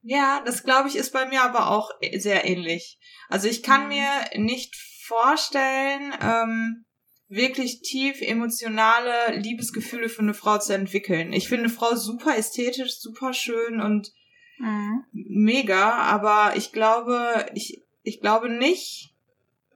ja, 0.03 0.43
das 0.47 0.63
glaube 0.63 0.89
ich 0.89 0.97
ist 0.97 1.13
bei 1.13 1.27
mir 1.27 1.43
aber 1.43 1.71
auch 1.71 1.91
sehr 2.15 2.47
ähnlich. 2.47 2.99
Also 3.29 3.49
ich 3.49 3.63
kann 3.63 3.83
mhm. 3.83 3.89
mir 3.89 4.09
nicht 4.37 4.75
vorstellen, 5.11 6.15
ähm, 6.23 6.85
wirklich 7.29 7.83
tief 7.83 8.23
emotionale 8.23 9.37
Liebesgefühle 9.37 10.09
für 10.09 10.23
eine 10.23 10.35
Frau 10.35 10.59
zu 10.59 10.73
entwickeln. 10.73 11.33
Ich 11.33 11.49
finde 11.49 11.65
eine 11.65 11.73
Frau 11.73 11.97
super 11.97 12.37
ästhetisch, 12.37 12.99
super 12.99 13.33
schön 13.33 13.81
und 13.81 14.13
mhm. 14.59 15.05
mega, 15.13 15.95
aber 15.95 16.57
ich 16.57 16.73
glaube, 16.73 17.47
ich, 17.55 17.83
ich 18.03 18.21
glaube 18.21 18.49
nicht, 18.49 19.15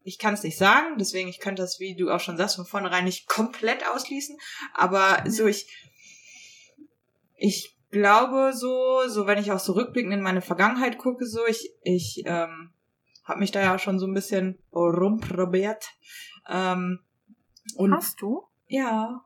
ich 0.05 0.19
kann 0.19 0.35
es 0.35 0.45
nicht 0.45 0.57
sagen, 0.57 0.99
deswegen 0.99 1.29
ich 1.29 1.41
könnte 1.41 1.63
das, 1.63 1.81
wie 1.81 1.97
du 1.97 2.11
auch 2.11 2.21
schon 2.21 2.37
sagst, 2.37 2.57
von 2.57 2.67
vornherein 2.67 3.05
nicht 3.05 3.27
komplett 3.27 3.89
ausschließen, 3.89 4.37
aber 4.73 5.25
so 5.27 5.47
ich, 5.47 5.67
ich 7.37 7.77
glaube 7.91 8.53
so, 8.55 9.09
so 9.09 9.27
wenn 9.27 9.39
ich 9.39 9.51
auch 9.51 9.61
so 9.61 9.73
rückblickend 9.73 10.13
in 10.13 10.23
meine 10.23 10.43
Vergangenheit 10.43 10.99
gucke, 10.99 11.27
so 11.27 11.45
ich, 11.47 11.71
ich 11.83 12.23
ähm, 12.27 12.74
habe 13.25 13.41
mich 13.41 13.51
da 13.51 13.61
ja 13.61 13.79
schon 13.79 13.99
so 13.99 14.07
ein 14.07 14.15
bisschen 14.15 14.59
rumprobiert. 14.73 15.87
Ähm, 16.49 17.01
und 17.77 17.93
Hast 17.93 18.21
du? 18.21 18.45
Ja. 18.67 19.25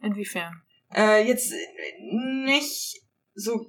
Inwiefern? 0.00 0.62
Äh, 0.94 1.26
jetzt 1.26 1.52
nicht 2.00 3.00
so 3.34 3.66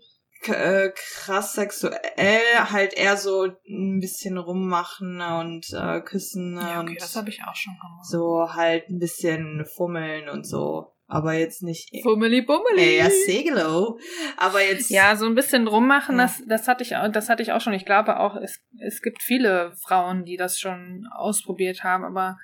äh, 0.48 0.90
krass 0.94 1.54
sexuell, 1.54 2.42
halt 2.70 2.94
eher 2.94 3.18
so 3.18 3.44
ein 3.44 4.00
bisschen 4.00 4.38
rummachen 4.38 5.22
und 5.22 5.72
äh, 5.74 6.02
küssen 6.02 6.56
ja, 6.56 6.82
okay, 6.82 6.90
und 6.90 7.02
das 7.02 7.16
habe 7.16 7.30
ich 7.30 7.44
auch 7.44 7.56
schon 7.56 7.74
gemacht. 7.74 8.06
So 8.06 8.54
halt 8.54 8.90
ein 8.90 9.00
bisschen 9.00 9.66
fummeln 9.66 10.30
und 10.30 10.46
so. 10.46 10.93
Aber 11.08 11.34
jetzt 11.34 11.64
nicht. 11.64 11.90
Fummeli 12.02 12.42
bummeli. 12.42 12.98
Ja, 12.98 13.10
Segelo. 13.10 14.00
Aber 14.38 14.62
jetzt. 14.64 14.90
Ja, 14.90 15.16
so 15.16 15.26
ein 15.26 15.36
bisschen 15.36 15.68
rummachen, 15.68 16.18
ja. 16.18 16.24
das, 16.24 16.42
das 16.48 16.68
hatte 16.68 16.84
ich 16.84 16.96
auch, 16.96 17.12
das 17.12 17.30
hatte 17.30 17.44
ich 17.44 17.52
auch 17.52 17.62
schon. 17.62 17.74
Ich 17.74 17.86
glaube 17.86 18.20
auch, 18.20 18.36
es, 18.36 18.62
es 18.80 19.02
gibt 19.02 19.22
viele 19.22 19.74
Frauen, 19.76 20.26
die 20.26 20.38
das 20.38 20.60
schon 20.60 21.08
ausprobiert 21.14 21.84
haben, 21.84 22.04
aber 22.04 22.38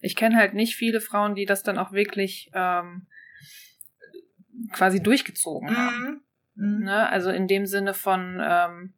ich 0.00 0.16
kenne 0.16 0.36
halt 0.36 0.54
nicht 0.54 0.76
viele 0.76 1.00
Frauen, 1.00 1.34
die 1.34 1.44
das 1.44 1.62
dann 1.62 1.78
auch 1.78 1.92
wirklich 1.92 2.50
ähm, 2.54 3.06
quasi 4.72 5.02
durchgezogen 5.02 5.70
mhm. 5.70 5.76
haben. 5.76 6.24
Mhm. 6.54 6.84
Ne? 6.84 7.08
Also 7.08 7.30
in 7.30 7.46
dem 7.46 7.66
Sinne 7.66 7.94
von, 7.94 8.40
ähm, 8.42 8.94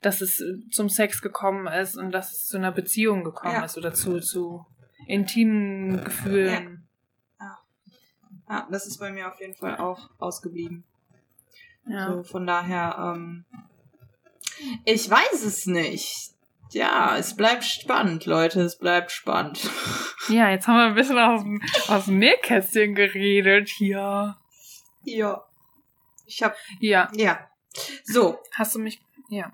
dass 0.00 0.20
es 0.20 0.42
zum 0.70 0.88
Sex 0.88 1.20
gekommen 1.20 1.66
ist 1.66 1.96
und 1.96 2.12
dass 2.12 2.32
es 2.32 2.46
zu 2.46 2.56
einer 2.56 2.72
Beziehung 2.72 3.24
gekommen 3.24 3.54
ja. 3.54 3.64
ist 3.64 3.76
oder 3.76 3.92
zu, 3.92 4.20
zu 4.20 4.64
intimen 5.06 6.04
Gefühlen. 6.04 6.64
Ja. 6.74 6.89
Ja. 8.50 8.68
das 8.70 8.86
ist 8.86 8.98
bei 8.98 9.10
mir 9.10 9.28
auf 9.28 9.40
jeden 9.40 9.54
Fall 9.54 9.78
auch 9.78 10.10
ausgeblieben. 10.18 10.84
Ja. 11.86 12.12
So, 12.12 12.22
von 12.22 12.46
daher, 12.46 13.14
ähm, 13.16 13.44
ich 14.84 15.08
weiß 15.08 15.44
es 15.44 15.66
nicht. 15.66 16.34
Ja, 16.72 17.16
es 17.16 17.34
bleibt 17.34 17.64
spannend, 17.64 18.26
Leute, 18.26 18.60
es 18.60 18.78
bleibt 18.78 19.10
spannend. 19.10 19.60
Ja, 20.28 20.50
jetzt 20.50 20.68
haben 20.68 20.76
wir 20.76 20.84
ein 20.84 20.94
bisschen 20.94 21.18
aus 21.18 21.42
dem, 21.42 21.60
aus 21.88 22.04
dem 22.04 22.18
Nähkästchen 22.18 22.94
geredet 22.94 23.68
hier. 23.68 24.36
Ja. 25.02 25.44
Ich 26.26 26.42
hab. 26.42 26.54
Ja. 26.78 27.10
Ja. 27.16 27.48
So. 28.04 28.38
Hast 28.54 28.76
du 28.76 28.78
mich. 28.78 29.00
Ja. 29.28 29.52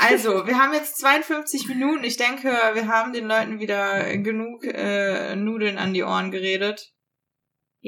Also, 0.00 0.46
wir 0.46 0.58
haben 0.58 0.72
jetzt 0.72 0.96
52 0.98 1.68
Minuten. 1.68 2.04
Ich 2.04 2.16
denke, 2.16 2.48
wir 2.48 2.88
haben 2.88 3.12
den 3.12 3.26
Leuten 3.26 3.58
wieder 3.58 4.16
genug 4.16 4.64
äh, 4.64 5.36
Nudeln 5.36 5.76
an 5.76 5.92
die 5.92 6.04
Ohren 6.04 6.30
geredet. 6.30 6.94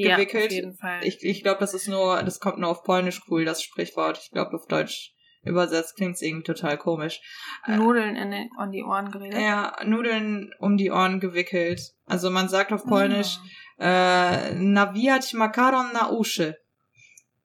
Ja, 0.01 0.17
gewickelt. 0.17 0.47
auf 0.47 0.53
jeden 0.53 0.77
Fall. 0.77 1.01
Ich, 1.05 1.25
ich 1.25 1.43
glaube, 1.43 1.61
das 1.61 1.75
ist 1.75 1.89
nur, 1.89 2.23
das 2.23 2.39
kommt 2.39 2.59
nur 2.59 2.71
auf 2.71 2.85
Polnisch 2.85 3.21
cool, 3.29 3.45
das 3.45 3.63
Sprichwort. 3.63 4.19
Ich 4.23 4.31
glaube, 4.31 4.55
auf 4.55 4.67
Deutsch 4.67 5.15
übersetzt 5.43 5.97
klingt 5.97 6.15
es 6.15 6.23
irgendwie 6.23 6.45
total 6.45 6.79
komisch. 6.79 7.21
Nudeln 7.67 8.15
in 8.15 8.31
den, 8.31 8.51
um 8.59 8.71
die 8.71 8.85
Ohren 8.85 9.11
geredet? 9.11 9.41
Ja, 9.41 9.77
Nudeln 9.85 10.53
um 10.61 10.77
die 10.77 10.91
Ohren 10.91 11.19
gewickelt. 11.19 11.81
Also 12.07 12.31
man 12.31 12.49
sagt 12.49 12.73
auf 12.73 12.85
Polnisch, 12.85 13.39
oh. 13.79 13.83
äh, 13.83 14.55
nawijać 14.55 15.35
makaron 15.35 15.87
na 15.93 16.13
uszy. 16.13 16.55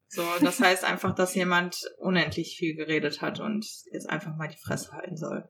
So, 0.09 0.23
das 0.41 0.59
heißt 0.61 0.83
einfach, 0.83 1.15
dass 1.15 1.33
jemand 1.33 1.77
unendlich 1.97 2.55
viel 2.57 2.75
geredet 2.75 3.21
hat 3.21 3.39
und 3.39 3.65
jetzt 3.91 4.09
einfach 4.09 4.35
mal 4.35 4.47
die 4.47 4.57
Fresse 4.57 4.91
halten 4.91 5.17
soll. 5.17 5.49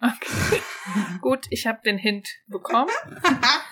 Okay. 0.00 0.62
Gut, 1.20 1.46
ich 1.50 1.66
habe 1.66 1.80
den 1.84 1.98
Hint 1.98 2.28
bekommen. 2.46 2.90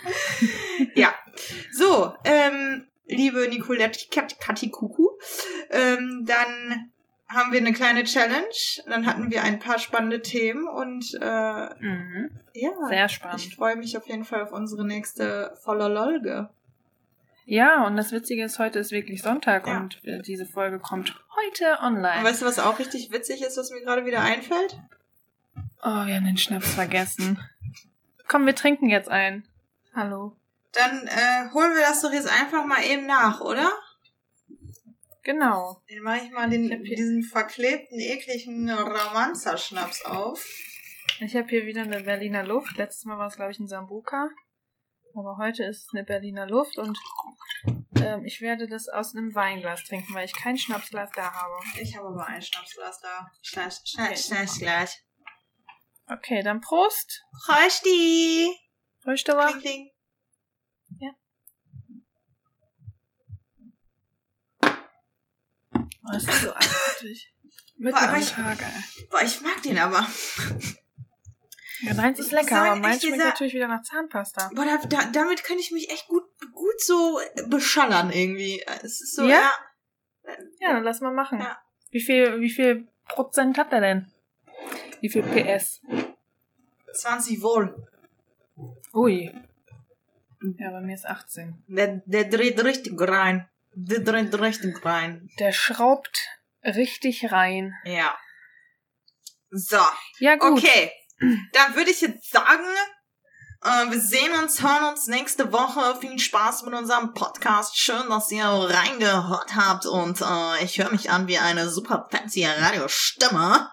So, 1.76 2.14
ähm, 2.24 2.86
liebe 3.06 3.48
Nicolette 3.48 4.08
Katikuku, 4.08 5.10
ähm, 5.68 6.24
dann 6.26 6.90
haben 7.28 7.52
wir 7.52 7.60
eine 7.60 7.74
kleine 7.74 8.04
Challenge. 8.04 8.46
Dann 8.86 9.04
hatten 9.04 9.30
wir 9.30 9.42
ein 9.42 9.58
paar 9.58 9.78
spannende 9.78 10.22
Themen 10.22 10.66
und 10.66 11.18
äh, 11.20 11.74
mhm. 11.78 12.30
ja, 12.54 12.70
sehr 12.88 13.08
spannend. 13.10 13.44
Ich 13.44 13.56
freue 13.56 13.76
mich 13.76 13.94
auf 13.98 14.08
jeden 14.08 14.24
Fall 14.24 14.40
auf 14.42 14.52
unsere 14.52 14.86
nächste 14.86 15.54
voller 15.64 15.90
Lolge. 15.90 16.48
Ja, 17.44 17.86
und 17.86 17.96
das 17.96 18.10
Witzige 18.10 18.44
ist, 18.44 18.58
heute 18.58 18.78
ist 18.78 18.90
wirklich 18.90 19.20
Sonntag 19.20 19.66
ja. 19.66 19.76
und 19.76 20.00
diese 20.26 20.46
Folge 20.46 20.78
kommt 20.78 21.14
heute 21.36 21.78
online. 21.82 22.20
Und 22.20 22.24
weißt 22.24 22.40
du, 22.40 22.46
was 22.46 22.58
auch 22.58 22.78
richtig 22.78 23.12
witzig 23.12 23.42
ist, 23.42 23.58
was 23.58 23.70
mir 23.70 23.82
gerade 23.82 24.06
wieder 24.06 24.22
einfällt? 24.22 24.80
Oh, 25.82 26.06
wir 26.06 26.14
haben 26.14 26.24
den 26.24 26.38
Schnaps 26.38 26.72
vergessen. 26.72 27.38
Komm, 28.26 28.46
wir 28.46 28.54
trinken 28.54 28.88
jetzt 28.88 29.10
ein. 29.10 29.46
Hallo. 29.94 30.34
Dann 30.76 31.06
äh, 31.06 31.50
holen 31.52 31.74
wir 31.74 31.80
das 31.80 32.02
doch 32.02 32.12
jetzt 32.12 32.28
einfach 32.28 32.64
mal 32.66 32.84
eben 32.84 33.06
nach, 33.06 33.40
oder? 33.40 33.72
Genau. 35.22 35.82
Den 35.90 36.02
mache 36.02 36.24
ich 36.24 36.30
mal 36.30 36.48
den, 36.48 36.84
diesen 36.84 37.22
verklebten, 37.22 37.98
ekligen 37.98 38.70
Romanzer-Schnaps 38.70 40.04
auf. 40.04 40.46
Ich 41.20 41.34
habe 41.34 41.48
hier 41.48 41.66
wieder 41.66 41.82
eine 41.82 42.02
Berliner 42.02 42.44
Luft. 42.44 42.76
Letztes 42.76 43.06
Mal 43.06 43.18
war 43.18 43.28
es, 43.28 43.36
glaube 43.36 43.52
ich, 43.52 43.58
ein 43.58 43.68
Sambuka. 43.68 44.28
Aber 45.14 45.38
heute 45.38 45.64
ist 45.64 45.86
es 45.86 45.88
eine 45.94 46.04
Berliner 46.04 46.46
Luft 46.46 46.76
und 46.76 46.98
ähm, 48.02 48.26
ich 48.26 48.42
werde 48.42 48.68
das 48.68 48.86
aus 48.88 49.14
einem 49.14 49.34
Weinglas 49.34 49.82
trinken, 49.84 50.12
weil 50.14 50.26
ich 50.26 50.34
kein 50.34 50.58
Schnapsglas 50.58 51.10
da 51.16 51.32
habe. 51.32 51.54
Ich 51.80 51.96
habe 51.96 52.08
aber 52.08 52.26
ein 52.26 52.42
Schnapsglas 52.42 53.00
da. 53.00 53.30
Schnell, 53.40 53.70
schnell, 53.70 54.16
schnell, 54.16 54.46
gleich. 54.58 55.02
Okay, 56.06 56.42
dann 56.42 56.60
Prost. 56.60 57.24
Prosti. 57.46 58.54
Prost, 59.02 59.24
Kling, 59.24 59.60
kling. 59.60 59.90
Ja. 61.00 61.10
Oh, 64.62 65.95
das 66.12 66.24
ist 66.24 66.42
so 66.42 66.52
eigenartig. 66.52 67.32
Mitten 67.78 67.98
am 67.98 68.20
ich, 68.20 68.34
Boah, 69.10 69.22
ich 69.22 69.40
mag 69.42 69.62
den 69.62 69.78
aber. 69.78 70.06
Ja, 71.80 71.94
meins 71.94 72.18
ist 72.18 72.32
lecker, 72.32 72.62
aber 72.62 72.76
meins 72.76 73.02
schmeckt 73.02 73.16
dieser, 73.16 73.28
natürlich 73.28 73.54
wieder 73.54 73.68
nach 73.68 73.82
Zahnpasta. 73.82 74.50
Boah, 74.54 74.64
da, 74.64 74.86
da, 74.88 75.10
damit 75.12 75.44
kann 75.44 75.58
ich 75.58 75.72
mich 75.72 75.90
echt 75.90 76.08
gut, 76.08 76.24
gut 76.52 76.80
so 76.80 77.20
beschallern 77.48 78.10
irgendwie. 78.10 78.64
Es 78.82 79.02
ist 79.02 79.14
so, 79.14 79.26
ja? 79.26 79.52
Ja, 80.24 80.32
ja 80.60 80.72
dann 80.72 80.84
lass 80.84 81.00
mal 81.02 81.12
machen. 81.12 81.38
Ja. 81.40 81.58
Wie 81.90 82.00
viel, 82.00 82.40
wie 82.40 82.50
viel 82.50 82.88
Prozent 83.08 83.58
hat 83.58 83.72
er 83.72 83.80
denn? 83.80 84.10
Wie 85.00 85.10
viel 85.10 85.22
PS? 85.22 85.82
20 86.94 87.42
wohl. 87.42 87.86
Ui. 88.94 89.32
Ja, 90.58 90.70
bei 90.70 90.80
mir 90.80 90.94
ist 90.94 91.06
18. 91.06 91.62
Der, 91.66 92.02
der 92.06 92.24
dreht 92.24 92.62
richtig 92.64 92.98
rein. 93.00 93.48
Der 93.78 94.00
dreht 94.00 94.40
richtig 94.40 94.82
rein. 94.86 95.28
Der 95.38 95.52
schraubt 95.52 96.26
richtig 96.64 97.30
rein. 97.30 97.74
Ja. 97.84 98.16
So. 99.50 99.78
Ja, 100.18 100.36
gut. 100.36 100.52
Okay. 100.52 100.90
Dann 101.52 101.74
würde 101.74 101.90
ich 101.90 102.00
jetzt 102.00 102.32
sagen, 102.32 102.64
äh, 103.62 103.90
wir 103.90 104.00
sehen 104.00 104.32
uns, 104.42 104.62
hören 104.62 104.84
uns 104.84 105.08
nächste 105.08 105.52
Woche. 105.52 106.00
Viel 106.00 106.18
Spaß 106.18 106.62
mit 106.62 106.72
unserem 106.72 107.12
Podcast. 107.12 107.76
Schön, 107.76 108.08
dass 108.08 108.32
ihr 108.32 108.46
reingehört 108.46 109.54
habt. 109.54 109.84
Und 109.84 110.22
äh, 110.22 110.64
ich 110.64 110.78
höre 110.78 110.90
mich 110.90 111.10
an 111.10 111.28
wie 111.28 111.36
eine 111.36 111.68
super 111.68 112.08
fancy 112.10 112.46
Radiostimme. 112.46 113.70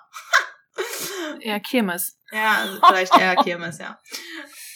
eher 1.39 1.61
Kirmes. 1.61 2.19
Ja, 2.29 2.67
vielleicht 2.85 3.17
eher 3.17 3.37
Kirmes, 3.37 3.77
ja. 3.77 3.97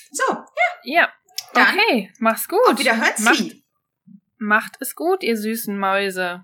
So, 0.10 0.24
ja. 0.30 0.46
Ja. 0.84 1.14
Dann 1.54 1.78
okay, 1.78 2.14
mach's 2.20 2.48
gut. 2.48 2.66
Auf 2.66 2.80
Wiederhören. 2.80 3.12
Macht, 3.20 3.67
Macht 4.38 4.78
es 4.80 4.96
gut, 4.96 5.24
ihr 5.24 5.38
süßen 5.38 5.78
Mäuse. 5.78 6.44